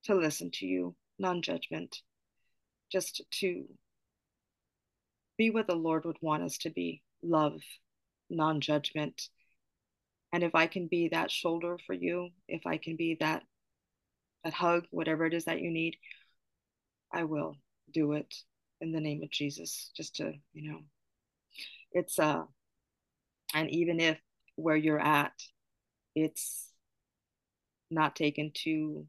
to 0.05 0.15
listen 0.15 0.51
to 0.55 0.65
you, 0.65 0.95
non 1.19 1.41
judgment, 1.41 2.01
just 2.91 3.21
to 3.39 3.65
be 5.37 5.49
what 5.49 5.67
the 5.67 5.75
Lord 5.75 6.05
would 6.05 6.17
want 6.21 6.43
us 6.43 6.57
to 6.59 6.69
be 6.69 7.01
love, 7.21 7.61
non 8.29 8.61
judgment. 8.61 9.29
And 10.33 10.43
if 10.43 10.55
I 10.55 10.67
can 10.67 10.87
be 10.87 11.09
that 11.09 11.31
shoulder 11.31 11.77
for 11.85 11.93
you, 11.93 12.29
if 12.47 12.65
I 12.65 12.77
can 12.77 12.95
be 12.95 13.17
that 13.19 13.43
that 14.43 14.53
hug, 14.53 14.85
whatever 14.91 15.25
it 15.25 15.33
is 15.33 15.45
that 15.45 15.61
you 15.61 15.71
need, 15.71 15.95
I 17.11 17.23
will 17.23 17.55
do 17.91 18.13
it 18.13 18.33
in 18.81 18.91
the 18.91 18.99
name 18.99 19.23
of 19.23 19.31
Jesus. 19.31 19.91
Just 19.95 20.17
to, 20.17 20.33
you 20.53 20.71
know, 20.71 20.79
it's 21.91 22.19
uh 22.19 22.43
and 23.53 23.69
even 23.71 23.99
if 23.99 24.19
where 24.55 24.75
you're 24.75 24.99
at, 24.99 25.33
it's 26.15 26.69
not 27.89 28.15
taken 28.15 28.51
too, 28.53 29.05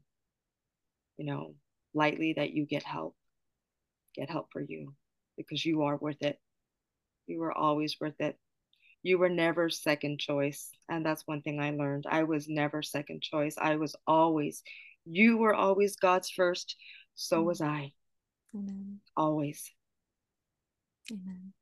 you 1.17 1.25
know, 1.25 1.55
lightly 1.97 2.33
that 2.37 2.51
you 2.51 2.65
get 2.65 2.83
help. 2.83 3.15
Get 4.15 4.29
help 4.29 4.47
for 4.51 4.61
you 4.61 4.93
because 5.35 5.65
you 5.65 5.83
are 5.83 5.97
worth 5.97 6.21
it. 6.21 6.39
You 7.27 7.43
are 7.43 7.55
always 7.55 7.97
worth 7.99 8.19
it. 8.19 8.37
You 9.03 9.19
were 9.19 9.29
never 9.29 9.69
second 9.69 10.19
choice. 10.19 10.69
And 10.89 11.05
that's 11.05 11.27
one 11.27 11.41
thing 11.41 11.59
I 11.59 11.71
learned. 11.71 12.05
I 12.09 12.23
was 12.23 12.47
never 12.47 12.81
second 12.81 13.21
choice. 13.21 13.55
I 13.59 13.75
was 13.75 13.95
always 14.07 14.63
you 15.09 15.37
were 15.37 15.55
always 15.55 15.95
God's 15.95 16.29
first, 16.29 16.75
so 17.15 17.41
mm. 17.41 17.45
was 17.45 17.61
I. 17.61 17.93
Amen. 18.53 18.99
Always. 19.15 19.71
Amen. 21.11 21.53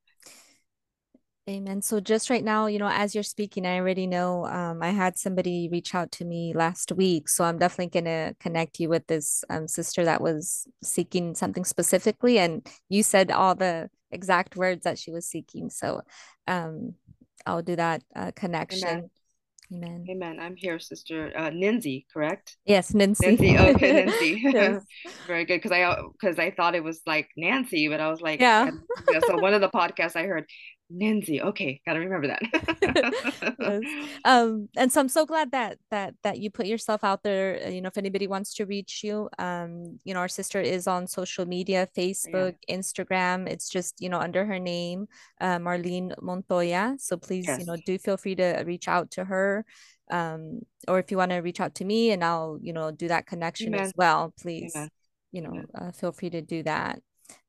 Amen. 1.48 1.84
So 1.84 2.00
just 2.00 2.32
right 2.32 2.44
now, 2.44 2.66
you 2.66 2.80
know, 2.80 2.90
as 2.90 3.14
you're 3.14 3.24
speaking, 3.24 3.68
I 3.68 3.78
already 3.78 4.08
know 4.08 4.48
um, 4.48 4.82
I 4.82 4.90
had 4.90 5.16
somebody 5.16 5.70
reach 5.72 5.94
out 5.94 6.12
to 6.14 6.26
me 6.26 6.54
last 6.56 6.92
week. 6.92 7.30
So 7.30 7.44
I'm 7.44 7.60
definitely 7.60 8.02
going 8.02 8.06
to 8.06 8.36
connect 8.40 8.80
you 8.80 8.90
with 8.90 9.06
this 9.06 9.44
um, 9.52 9.68
sister 9.68 10.04
that 10.06 10.22
was 10.22 10.68
seeking 10.84 11.36
something 11.36 11.64
specifically. 11.64 12.40
And 12.40 12.68
you 12.90 13.04
said 13.04 13.30
all 13.30 13.54
the 13.54 13.92
exact 14.10 14.56
words 14.56 14.86
that 14.86 14.98
she 14.98 15.12
was 15.12 15.28
seeking. 15.28 15.70
So 15.70 16.02
um, 16.48 16.96
I'll 17.46 17.62
do 17.62 17.76
that 17.76 18.02
uh, 18.16 18.32
connection. 18.36 18.88
Amen. 18.88 19.10
Amen. 19.74 20.06
Amen. 20.10 20.40
I'm 20.40 20.56
here, 20.56 20.78
Sister 20.80 21.32
uh, 21.36 21.50
Ninzi, 21.50 22.06
correct? 22.14 22.58
Yes, 22.66 22.94
Nancy. 22.94 23.26
Nancy. 23.26 23.58
Okay, 23.58 23.94
Nancy. 24.06 24.42
yes. 24.44 24.84
Very 25.28 25.46
good. 25.46 25.62
Because 25.62 25.72
I 25.72 25.96
because 26.12 26.38
I 26.38 26.52
thought 26.52 26.76
it 26.76 26.84
was 26.84 27.02
like 27.08 27.30
Nancy, 27.36 27.88
but 27.88 28.00
I 28.00 28.10
was 28.10 28.22
like, 28.22 28.40
yeah. 28.40 28.70
yeah. 29.12 29.20
So 29.26 29.38
one 29.38 29.56
of 29.56 29.62
the 29.62 29.70
podcasts 29.70 30.16
I 30.16 30.28
heard, 30.28 30.46
Nancy. 30.90 31.42
Okay, 31.42 31.82
gotta 31.86 32.00
remember 32.00 32.28
that. 32.28 33.56
yes. 33.60 33.82
Um, 34.26 34.70
and 34.76 34.92
so 34.92 35.02
I'm 35.02 35.10
so 35.10 35.26
glad 35.26 35.52
that 35.52 35.78
that 35.92 36.16
that 36.24 36.40
you 36.40 36.50
put 36.50 36.66
yourself 36.66 37.04
out 37.04 37.24
there. 37.24 37.62
Uh, 37.66 37.70
you 37.70 37.82
know, 37.82 37.88
if 37.88 37.98
anybody 37.98 38.28
wants 38.28 38.56
to 38.56 38.66
reach 38.66 39.02
you, 39.04 39.30
um, 39.38 40.00
you 40.04 40.14
know, 40.14 40.20
our 40.20 40.28
sister 40.28 40.60
is 40.60 40.88
on 40.88 41.08
social 41.08 41.46
media, 41.46 41.88
Facebook, 41.96 42.56
yeah. 42.68 42.76
Instagram. 42.78 43.48
It's 43.48 43.70
just 43.70 44.02
you 44.02 44.10
know 44.10 44.20
under 44.20 44.46
her 44.46 44.60
name, 44.60 45.08
uh, 45.42 45.58
Marlene 45.58 46.14
Montoya. 46.22 46.96
So 47.00 47.18
please, 47.18 47.46
yes. 47.48 47.60
you 47.60 47.66
know, 47.66 47.78
do 47.86 47.98
feel 47.98 48.18
free 48.18 48.36
to 48.36 48.64
reach 48.66 48.88
out 48.88 49.12
to 49.12 49.26
her. 49.26 49.66
Um, 50.12 50.62
or 50.88 51.00
if 51.00 51.10
you 51.10 51.18
want 51.18 51.32
to 51.32 51.38
reach 51.38 51.60
out 51.60 51.76
to 51.76 51.86
me, 51.86 52.12
and 52.12 52.24
I'll 52.24 52.60
you 52.62 52.74
know 52.74 52.92
do 52.92 53.08
that 53.08 53.26
connection 53.26 53.74
Amen. 53.74 53.82
as 53.82 53.94
well. 53.96 54.34
Please, 54.40 54.76
Amen. 54.76 54.90
you 55.32 55.42
know, 55.42 55.64
uh, 55.74 55.92
feel 55.92 56.12
free 56.12 56.30
to 56.32 56.42
do 56.42 56.64
that. 56.64 57.00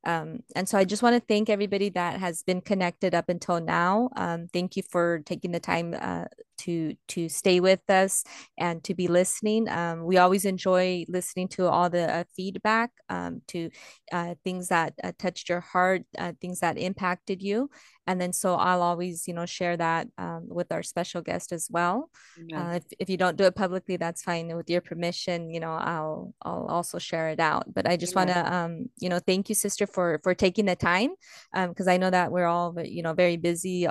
Um, 0.06 0.40
and 0.54 0.68
so 0.68 0.78
I 0.78 0.84
just 0.84 1.02
want 1.02 1.14
to 1.14 1.26
thank 1.26 1.50
everybody 1.50 1.90
that 1.90 2.20
has 2.20 2.42
been 2.44 2.60
connected 2.60 3.14
up 3.14 3.28
until 3.28 3.60
now. 3.60 4.08
Um, 4.16 4.46
thank 4.52 4.76
you 4.76 4.82
for 4.82 5.20
taking 5.26 5.50
the 5.50 5.60
time 5.60 5.94
uh, 6.00 6.26
to 6.58 6.94
to 7.08 7.28
stay 7.28 7.60
with 7.60 7.88
us 7.90 8.24
and 8.58 8.82
to 8.84 8.94
be 8.94 9.08
listening. 9.08 9.68
Um, 9.68 10.04
we 10.04 10.16
always 10.16 10.44
enjoy 10.44 11.04
listening 11.08 11.48
to 11.48 11.68
all 11.68 11.90
the 11.90 12.12
uh, 12.12 12.24
feedback, 12.34 12.90
um, 13.08 13.42
to 13.48 13.70
uh, 14.12 14.34
things 14.44 14.68
that 14.68 14.94
uh, 15.02 15.12
touched 15.18 15.48
your 15.48 15.60
heart, 15.60 16.02
uh, 16.18 16.32
things 16.40 16.60
that 16.60 16.78
impacted 16.78 17.42
you, 17.42 17.68
and 18.06 18.20
then 18.20 18.32
so 18.32 18.54
I'll 18.54 18.82
always 18.82 19.26
you 19.26 19.34
know 19.34 19.46
share 19.46 19.76
that 19.76 20.08
um, 20.18 20.46
with 20.48 20.72
our 20.72 20.82
special 20.82 21.22
guest 21.22 21.52
as 21.52 21.68
well. 21.70 22.10
Uh, 22.54 22.74
if 22.76 22.84
if 22.98 23.10
you 23.10 23.16
don't 23.16 23.36
do 23.36 23.44
it 23.44 23.54
publicly, 23.54 23.96
that's 23.96 24.22
fine. 24.22 24.54
With 24.56 24.70
your 24.70 24.80
permission, 24.80 25.50
you 25.50 25.60
know 25.60 25.72
I'll 25.72 26.34
I'll 26.42 26.66
also 26.66 26.98
share 26.98 27.28
it 27.30 27.40
out. 27.40 27.72
But 27.72 27.88
I 27.88 27.96
just 27.96 28.14
want 28.14 28.30
to 28.30 28.54
um, 28.54 28.90
you 28.98 29.08
know 29.08 29.18
thank 29.18 29.48
you, 29.48 29.54
sister, 29.54 29.86
for 29.96 30.20
for 30.22 30.34
taking 30.34 30.66
the 30.66 30.76
time 30.76 31.10
because 31.52 31.88
um, 31.88 31.94
I 31.94 31.96
know 31.96 32.10
that 32.10 32.30
we're 32.30 32.46
all 32.46 32.76
you 32.84 33.02
know 33.02 33.14
very 33.14 33.38
busy 33.38 33.88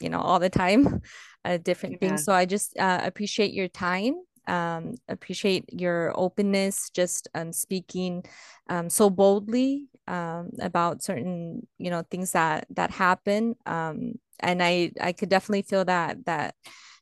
you 0.00 0.08
know 0.08 0.20
all 0.20 0.38
the 0.38 0.50
time 0.50 1.00
uh, 1.44 1.56
different 1.56 1.96
Amen. 1.96 2.10
things 2.10 2.24
so 2.24 2.32
i 2.32 2.44
just 2.44 2.76
uh, 2.78 3.00
appreciate 3.02 3.52
your 3.52 3.68
time 3.68 4.14
um, 4.46 4.94
appreciate 5.08 5.64
your 5.72 6.12
openness 6.14 6.90
just 6.90 7.28
um, 7.34 7.52
speaking 7.52 8.22
um, 8.70 8.88
so 8.88 9.10
boldly 9.10 9.88
um, 10.06 10.50
about 10.60 11.02
certain 11.02 11.66
you 11.78 11.90
know 11.90 12.04
things 12.10 12.32
that 12.32 12.66
that 12.70 12.90
happen 12.90 13.56
um, 13.66 14.12
and 14.40 14.62
i 14.62 14.92
i 15.00 15.12
could 15.12 15.30
definitely 15.30 15.62
feel 15.62 15.84
that 15.84 16.24
that 16.26 16.54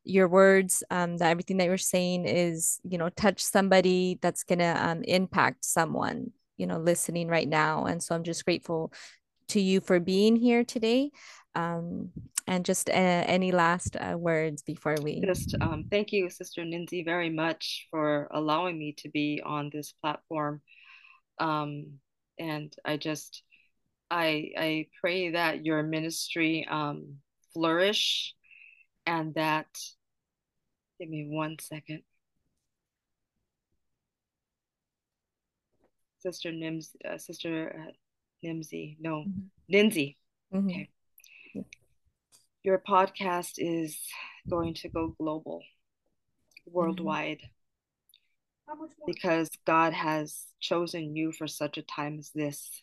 your 0.07 0.28
words, 0.28 0.84
um, 0.90 1.16
that 1.18 1.30
everything 1.30 1.57
that 1.57 1.66
you're 1.66 1.76
saying 1.76 2.26
is, 2.26 2.80
you 2.88 2.97
know, 2.97 3.09
touch 3.11 3.42
somebody 3.42 4.18
that's 4.22 4.44
gonna 4.44 4.76
um, 4.80 5.03
impact 5.03 5.64
someone, 5.64 6.30
you 6.57 6.66
know, 6.66 6.78
listening 6.78 7.28
right 7.28 7.48
now. 7.48 7.84
And 7.84 8.02
so 8.02 8.14
I'm 8.14 8.24
just 8.24 8.44
grateful 8.44 8.92
to 9.48 9.61
you 9.61 9.80
for 9.80 10.00
being 10.00 10.36
here 10.36 10.64
today. 10.64 11.11
Um, 11.54 12.11
and 12.46 12.64
just 12.64 12.88
uh, 12.88 12.92
any 12.92 13.50
last 13.50 13.96
uh, 13.96 14.16
words 14.16 14.62
before 14.62 14.96
we 15.02 15.20
just 15.20 15.57
um, 15.61 15.84
thank 15.90 16.12
you 16.12 16.30
sister 16.30 16.62
Ninzi 16.62 17.04
very 17.04 17.30
much 17.30 17.88
for 17.90 18.28
allowing 18.30 18.78
me 18.78 18.92
to 18.98 19.09
be 19.09 19.42
on 19.44 19.70
this 19.72 19.92
platform 20.00 20.61
um, 21.40 21.98
and 22.38 22.74
I 22.84 22.96
just 22.96 23.42
I 24.11 24.52
I 24.57 24.86
pray 25.00 25.30
that 25.30 25.64
your 25.64 25.82
ministry 25.82 26.66
um, 26.70 27.16
flourish 27.52 28.34
and 29.07 29.34
that 29.34 29.66
give 31.00 31.09
me 31.09 31.26
one 31.28 31.57
second 31.61 32.02
sister 36.27 36.51
Nims 36.51 36.89
uh, 37.09 37.18
sister 37.18 37.55
uh, 37.81 37.93
Nimsy 38.45 38.97
no 39.01 39.24
mm-hmm. 39.24 39.74
Ninzi. 39.74 40.16
Mm-hmm. 40.53 40.68
okay. 40.68 40.89
Your 42.62 42.79
podcast 42.79 43.55
is 43.59 43.97
going 44.51 44.74
to 44.74 44.89
go 44.89 45.14
global 45.18 45.62
worldwide. 46.66 47.39
Mm-hmm. 47.39 49.07
because 49.07 49.49
God 49.64 49.93
has 49.93 50.45
chosen 50.61 51.14
you 51.14 51.31
for 51.31 51.47
such 51.47 51.79
a 51.79 51.83
time 51.83 52.18
as 52.18 52.31
this. 52.35 52.83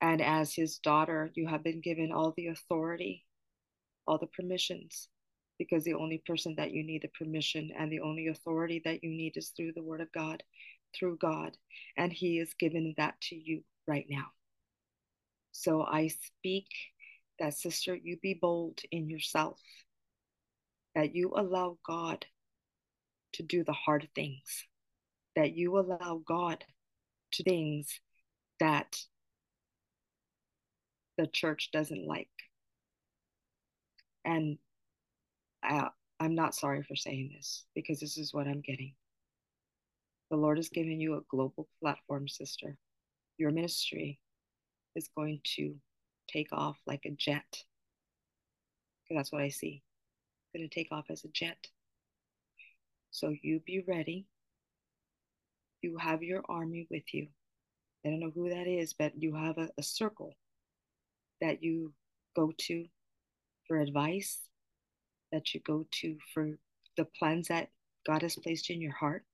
And 0.00 0.20
as 0.20 0.52
his 0.52 0.78
daughter, 0.78 1.30
you 1.34 1.46
have 1.46 1.62
been 1.62 1.80
given 1.80 2.10
all 2.10 2.34
the 2.36 2.48
authority, 2.48 3.24
all 4.08 4.18
the 4.18 4.26
permissions, 4.26 5.08
because 5.56 5.84
the 5.84 5.94
only 5.94 6.22
person 6.26 6.56
that 6.56 6.72
you 6.72 6.82
need 6.82 7.02
the 7.02 7.08
permission 7.08 7.70
and 7.78 7.92
the 7.92 8.00
only 8.00 8.26
authority 8.26 8.82
that 8.84 9.04
you 9.04 9.10
need 9.10 9.36
is 9.36 9.50
through 9.50 9.72
the 9.74 9.82
word 9.84 10.00
of 10.00 10.10
God, 10.10 10.42
through 10.94 11.18
God. 11.18 11.56
And 11.96 12.12
he 12.12 12.38
is 12.38 12.54
giving 12.58 12.94
that 12.96 13.20
to 13.22 13.36
you 13.36 13.62
right 13.86 14.06
now. 14.08 14.26
So 15.52 15.82
I 15.82 16.08
speak 16.08 16.66
that, 17.38 17.54
sister, 17.54 17.94
you 17.94 18.18
be 18.22 18.38
bold 18.40 18.80
in 18.90 19.08
yourself, 19.08 19.60
that 20.94 21.14
you 21.14 21.32
allow 21.34 21.78
God 21.86 22.26
to 23.34 23.42
do 23.42 23.64
the 23.64 23.72
hard 23.72 24.08
things, 24.14 24.66
that 25.36 25.54
you 25.54 25.78
allow 25.78 26.22
God 26.26 26.64
to 27.32 27.42
things 27.42 28.00
that 28.58 28.96
the 31.16 31.26
church 31.26 31.70
doesn't 31.72 32.06
like. 32.06 32.28
And 34.24 34.58
I, 35.62 35.88
I'm 36.18 36.34
not 36.34 36.54
sorry 36.54 36.82
for 36.82 36.96
saying 36.96 37.32
this 37.34 37.64
because 37.74 38.00
this 38.00 38.18
is 38.18 38.34
what 38.34 38.46
I'm 38.46 38.60
getting. 38.60 38.94
The 40.30 40.36
Lord 40.36 40.58
has 40.58 40.68
given 40.68 41.00
you 41.00 41.16
a 41.16 41.22
global 41.28 41.68
platform, 41.80 42.28
sister. 42.28 42.76
Your 43.36 43.50
ministry 43.50 44.20
is 44.94 45.08
going 45.16 45.40
to 45.56 45.74
take 46.28 46.52
off 46.52 46.78
like 46.86 47.04
a 47.04 47.10
jet. 47.10 47.64
That's 49.10 49.32
what 49.32 49.42
I 49.42 49.48
see. 49.48 49.82
It's 50.44 50.58
going 50.58 50.68
to 50.68 50.74
take 50.74 50.92
off 50.92 51.06
as 51.10 51.24
a 51.24 51.28
jet. 51.28 51.58
So 53.10 53.34
you 53.42 53.60
be 53.66 53.82
ready. 53.88 54.26
You 55.82 55.96
have 55.98 56.22
your 56.22 56.42
army 56.48 56.86
with 56.90 57.12
you. 57.12 57.26
I 58.04 58.10
don't 58.10 58.20
know 58.20 58.30
who 58.32 58.50
that 58.50 58.68
is, 58.68 58.92
but 58.92 59.20
you 59.20 59.34
have 59.34 59.58
a, 59.58 59.68
a 59.78 59.82
circle 59.82 60.34
that 61.40 61.62
you 61.62 61.92
go 62.36 62.52
to 62.56 62.86
for 63.66 63.80
advice, 63.80 64.38
that 65.32 65.54
you 65.54 65.60
go 65.66 65.86
to 65.90 66.16
for 66.32 66.50
the 66.96 67.06
plans 67.18 67.48
that 67.48 67.70
God 68.06 68.22
has 68.22 68.36
placed 68.36 68.70
in 68.70 68.80
your 68.80 68.92
heart. 68.92 69.24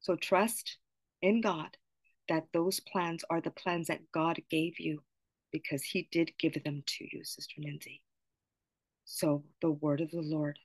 So 0.00 0.16
trust 0.16 0.78
in 1.22 1.40
God 1.40 1.76
that 2.28 2.46
those 2.52 2.80
plans 2.80 3.24
are 3.30 3.40
the 3.40 3.50
plans 3.50 3.88
that 3.88 4.10
God 4.12 4.40
gave 4.50 4.80
you 4.80 5.02
because 5.52 5.82
He 5.82 6.08
did 6.10 6.32
give 6.38 6.62
them 6.64 6.82
to 6.86 7.04
you, 7.12 7.24
Sister 7.24 7.56
Lindsay. 7.58 8.02
So 9.04 9.44
the 9.60 9.72
word 9.72 10.00
of 10.00 10.10
the 10.10 10.22
Lord, 10.22 10.58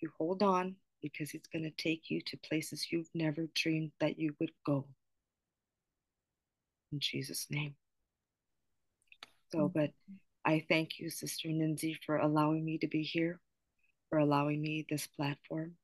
you 0.00 0.10
hold 0.18 0.42
on 0.42 0.76
because 1.00 1.32
it's 1.32 1.48
going 1.48 1.62
to 1.62 1.82
take 1.82 2.10
you 2.10 2.20
to 2.26 2.36
places 2.38 2.88
you've 2.90 3.10
never 3.14 3.48
dreamed 3.54 3.92
that 4.00 4.18
you 4.18 4.34
would 4.40 4.52
go. 4.66 4.86
In 6.92 7.00
Jesus' 7.00 7.46
name. 7.50 7.76
So, 9.52 9.58
mm-hmm. 9.58 9.78
but 9.78 9.90
I 10.44 10.64
thank 10.68 10.98
you, 10.98 11.10
Sister 11.10 11.48
Ninzi, 11.48 11.96
for 12.04 12.16
allowing 12.16 12.64
me 12.64 12.78
to 12.78 12.88
be 12.88 13.02
here, 13.02 13.40
for 14.10 14.18
allowing 14.18 14.60
me 14.60 14.86
this 14.88 15.06
platform. 15.06 15.74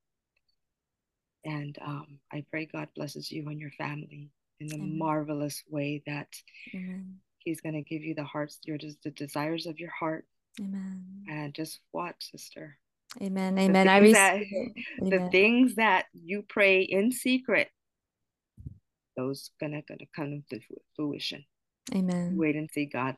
And 1.44 1.76
um, 1.84 2.18
I 2.32 2.44
pray 2.50 2.66
God 2.66 2.88
blesses 2.94 3.30
you 3.30 3.48
and 3.48 3.60
your 3.60 3.70
family 3.72 4.30
in 4.60 4.72
a 4.72 4.76
Amen. 4.76 4.98
marvelous 4.98 5.62
way 5.68 6.02
that 6.06 6.28
Amen. 6.74 7.16
He's 7.38 7.60
going 7.60 7.74
to 7.74 7.82
give 7.82 8.02
you 8.02 8.14
the 8.14 8.24
hearts, 8.24 8.58
your 8.64 8.78
the 8.78 9.10
desires 9.10 9.66
of 9.66 9.78
your 9.78 9.90
heart. 9.90 10.24
Amen. 10.58 11.04
And 11.28 11.52
just 11.52 11.80
watch, 11.92 12.30
sister. 12.30 12.78
Amen. 13.20 13.58
Amen. 13.58 13.88
I 13.88 13.98
receive 13.98 14.14
that, 14.14 14.40
the 14.98 15.28
things 15.30 15.74
that 15.74 16.06
you 16.14 16.42
pray 16.48 16.82
in 16.82 17.12
secret, 17.12 17.68
those 19.16 19.50
gonna 19.60 19.82
gonna 19.86 20.06
come 20.16 20.42
to 20.50 20.60
fruition. 20.96 21.44
Amen. 21.94 22.36
Wait 22.36 22.56
and 22.56 22.70
see 22.72 22.86
God 22.86 23.16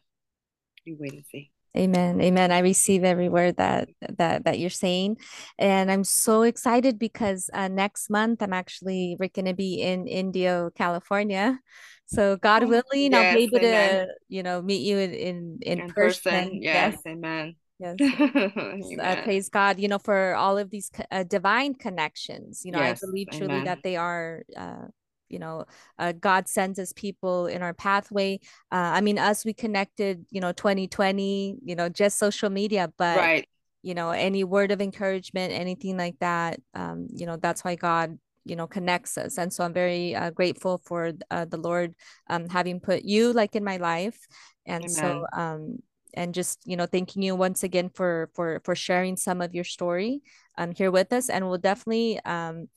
you 0.87 0.97
wait 0.99 1.13
and 1.13 1.25
see. 1.27 1.51
Amen. 1.77 2.21
Amen. 2.21 2.53
I 2.53 2.61
receive 2.61 3.05
every 3.05 3.29
word 3.29 3.57
that 3.57 3.89
that 4.19 4.45
that 4.45 4.59
you're 4.59 4.71
saying. 4.71 5.19
And 5.59 5.91
I'm 5.91 6.05
so 6.05 6.43
excited 6.43 6.99
because 6.99 7.51
uh, 7.53 7.69
next 7.69 8.09
month 8.09 8.43
I'm 8.43 8.53
actually 8.53 9.17
we're 9.19 9.29
gonna 9.29 9.55
be 9.55 9.83
in 9.83 10.07
Indio, 10.07 10.71
California. 10.71 11.61
So 12.07 12.37
God 12.37 12.63
oh, 12.63 12.69
willing, 12.69 13.13
yes, 13.13 13.15
I'll 13.15 13.37
be 13.37 13.43
able 13.45 13.59
amen. 13.59 14.07
to, 14.07 14.15
you 14.29 14.43
know, 14.43 14.63
meet 14.63 14.83
you 14.87 14.99
in 14.99 15.13
in, 15.13 15.59
in, 15.63 15.81
in 15.81 15.93
person. 15.93 16.33
person. 16.33 16.63
Yes, 16.63 16.95
yes, 16.95 17.03
amen. 17.07 17.57
Yes. 17.79 17.97
uh, 19.01 19.23
praise 19.23 19.49
God, 19.51 19.79
you 19.79 19.89
know, 19.89 19.99
for 19.99 20.35
all 20.35 20.57
of 20.57 20.71
these 20.71 20.91
uh, 21.11 21.25
divine 21.25 21.75
connections. 21.75 22.63
You 22.65 22.73
know, 22.73 22.79
yes, 22.79 23.03
I 23.03 23.07
believe 23.07 23.29
truly 23.31 23.47
amen. 23.47 23.65
that 23.65 23.83
they 23.83 23.97
are 23.97 24.45
uh, 24.57 24.87
you 25.29 25.39
know 25.39 25.65
uh, 25.99 26.13
god 26.13 26.49
sends 26.49 26.79
us 26.79 26.93
people 26.93 27.47
in 27.47 27.63
our 27.63 27.75
pathway 27.75 28.39
uh, 28.73 28.93
i 28.95 29.01
mean 29.01 29.19
us 29.19 29.45
we 29.45 29.53
connected 29.53 30.25
you 30.31 30.41
know 30.41 30.53
2020 30.53 31.57
you 31.65 31.75
know 31.75 31.89
just 31.89 32.19
social 32.19 32.51
media 32.51 32.93
but 32.97 33.19
right. 33.19 33.49
you 33.83 33.95
know 33.95 34.11
any 34.11 34.45
word 34.45 34.71
of 34.71 34.81
encouragement 34.81 35.53
anything 35.53 35.97
like 35.97 36.19
that 36.21 36.61
um, 36.75 37.09
you 37.15 37.27
know 37.27 37.37
that's 37.37 37.65
why 37.65 37.75
god 37.75 38.19
you 38.45 38.55
know 38.55 38.67
connects 38.67 39.19
us 39.19 39.39
and 39.39 39.53
so 39.53 39.65
i'm 39.65 39.73
very 39.73 40.15
uh, 40.15 40.31
grateful 40.31 40.81
for 40.85 41.13
uh, 41.31 41.45
the 41.45 41.57
lord 41.57 41.95
um, 42.29 42.49
having 42.49 42.81
put 42.81 43.03
you 43.03 43.33
like 43.33 43.57
in 43.57 43.65
my 43.65 43.77
life 43.77 44.19
and 44.67 44.85
Amen. 44.85 44.95
so 44.95 45.27
um 45.33 45.79
and 46.15 46.33
just 46.33 46.61
you 46.65 46.77
know 46.77 46.87
thanking 46.87 47.23
you 47.23 47.35
once 47.35 47.63
again 47.63 47.91
for 47.93 48.31
for 48.35 48.61
for 48.65 48.75
sharing 48.75 49.17
some 49.17 49.41
of 49.41 49.55
your 49.55 49.65
story 49.65 50.23
um 50.57 50.73
here 50.73 50.91
with 50.91 51.13
us 51.13 51.29
and 51.29 51.47
we'll 51.47 51.59
definitely 51.59 52.19
um 52.25 52.69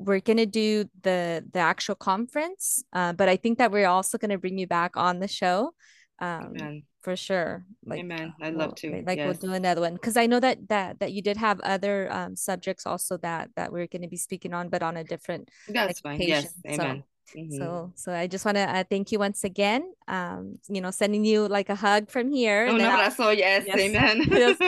we're 0.00 0.20
going 0.20 0.38
to 0.38 0.46
do 0.46 0.86
the 1.02 1.44
the 1.52 1.58
actual 1.58 1.94
conference 1.94 2.82
uh, 2.92 3.12
but 3.12 3.28
i 3.28 3.36
think 3.36 3.58
that 3.58 3.70
we're 3.70 3.86
also 3.86 4.18
going 4.18 4.30
to 4.30 4.38
bring 4.38 4.58
you 4.58 4.66
back 4.66 4.96
on 4.96 5.20
the 5.20 5.28
show 5.28 5.72
um, 6.20 6.54
Amen. 6.56 6.82
for 7.02 7.16
sure 7.16 7.64
like 7.84 8.00
Amen. 8.00 8.32
i'd 8.42 8.54
love 8.54 8.74
to 8.76 9.02
like 9.06 9.18
yes. 9.18 9.26
we'll 9.26 9.50
do 9.50 9.54
another 9.54 9.82
one 9.82 9.94
because 9.94 10.16
i 10.16 10.26
know 10.26 10.40
that 10.40 10.68
that 10.68 10.98
that 11.00 11.12
you 11.12 11.22
did 11.22 11.36
have 11.36 11.60
other 11.60 12.10
um, 12.12 12.34
subjects 12.34 12.86
also 12.86 13.18
that 13.18 13.50
that 13.56 13.72
we're 13.72 13.86
going 13.86 14.02
to 14.02 14.08
be 14.08 14.16
speaking 14.16 14.54
on 14.54 14.68
but 14.68 14.82
on 14.82 14.96
a 14.96 15.04
different 15.04 15.50
that's 15.68 16.00
fine 16.00 16.20
yes 16.20 16.54
Amen. 16.66 16.98
So, 16.98 17.09
Mm-hmm. 17.36 17.56
So, 17.56 17.92
so 17.94 18.12
I 18.12 18.26
just 18.26 18.44
want 18.44 18.56
to 18.56 18.62
uh, 18.62 18.84
thank 18.88 19.12
you 19.12 19.18
once 19.18 19.44
again. 19.44 19.92
Um, 20.08 20.58
you 20.68 20.80
know, 20.80 20.90
sending 20.90 21.24
you 21.24 21.46
like 21.46 21.68
a 21.68 21.74
hug 21.74 22.10
from 22.10 22.30
here. 22.30 22.66
That's 22.96 23.20
all. 23.20 23.32
Yes, 23.32 23.64
yes. 23.66 23.78
amen. 23.78 24.22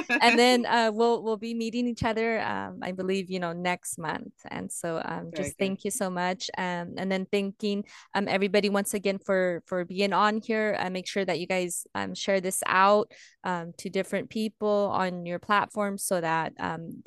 and 0.20 0.38
then 0.38 0.66
uh, 0.76 0.90
we'll 0.92 1.22
we'll 1.22 1.36
be 1.36 1.54
meeting 1.54 1.86
each 1.86 2.04
other. 2.04 2.40
Um, 2.40 2.78
I 2.82 2.92
believe 2.92 3.30
you 3.30 3.40
know 3.40 3.52
next 3.52 3.98
month. 3.98 4.32
And 4.48 4.70
so, 4.70 5.02
um, 5.04 5.30
just 5.34 5.58
thank 5.58 5.84
you 5.84 5.90
so 5.90 6.10
much. 6.10 6.50
Um, 6.56 6.94
and 6.96 7.10
then 7.10 7.26
thanking 7.30 7.84
um 8.14 8.28
everybody 8.28 8.68
once 8.68 8.94
again 8.94 9.18
for 9.18 9.62
for 9.66 9.84
being 9.84 10.12
on 10.12 10.40
here. 10.40 10.76
Uh, 10.78 10.90
make 10.90 11.08
sure 11.08 11.24
that 11.24 11.40
you 11.40 11.46
guys 11.46 11.86
um 11.94 12.14
share 12.14 12.40
this 12.40 12.62
out 12.66 13.10
um 13.44 13.72
to 13.78 13.90
different 13.90 14.30
people 14.30 14.90
on 14.92 15.26
your 15.26 15.38
platform 15.38 15.98
so 15.98 16.20
that 16.20 16.52
um 16.60 17.02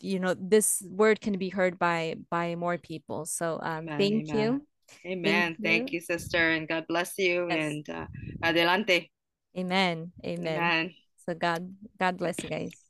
you 0.00 0.18
know 0.18 0.34
this 0.38 0.82
word 0.88 1.20
can 1.20 1.38
be 1.38 1.48
heard 1.48 1.78
by 1.78 2.14
by 2.30 2.54
more 2.54 2.78
people 2.78 3.26
so 3.26 3.58
um 3.62 3.88
Amen. 3.88 3.98
thank 3.98 4.30
Amen. 4.30 4.42
you 4.42 4.66
Amen. 5.06 5.56
Thank, 5.56 5.62
Thank 5.62 5.92
you. 5.92 6.00
sister, 6.00 6.50
and 6.50 6.68
God 6.68 6.86
bless 6.88 7.16
you. 7.18 7.46
Yes. 7.48 7.72
And 7.72 7.90
uh, 7.90 8.06
adelante. 8.42 9.10
Amen. 9.56 10.12
Amen. 10.24 10.56
Amen. 10.56 10.94
So 11.26 11.34
God, 11.34 11.74
God 11.98 12.16
bless 12.16 12.42
you 12.42 12.48
guys. 12.48 12.89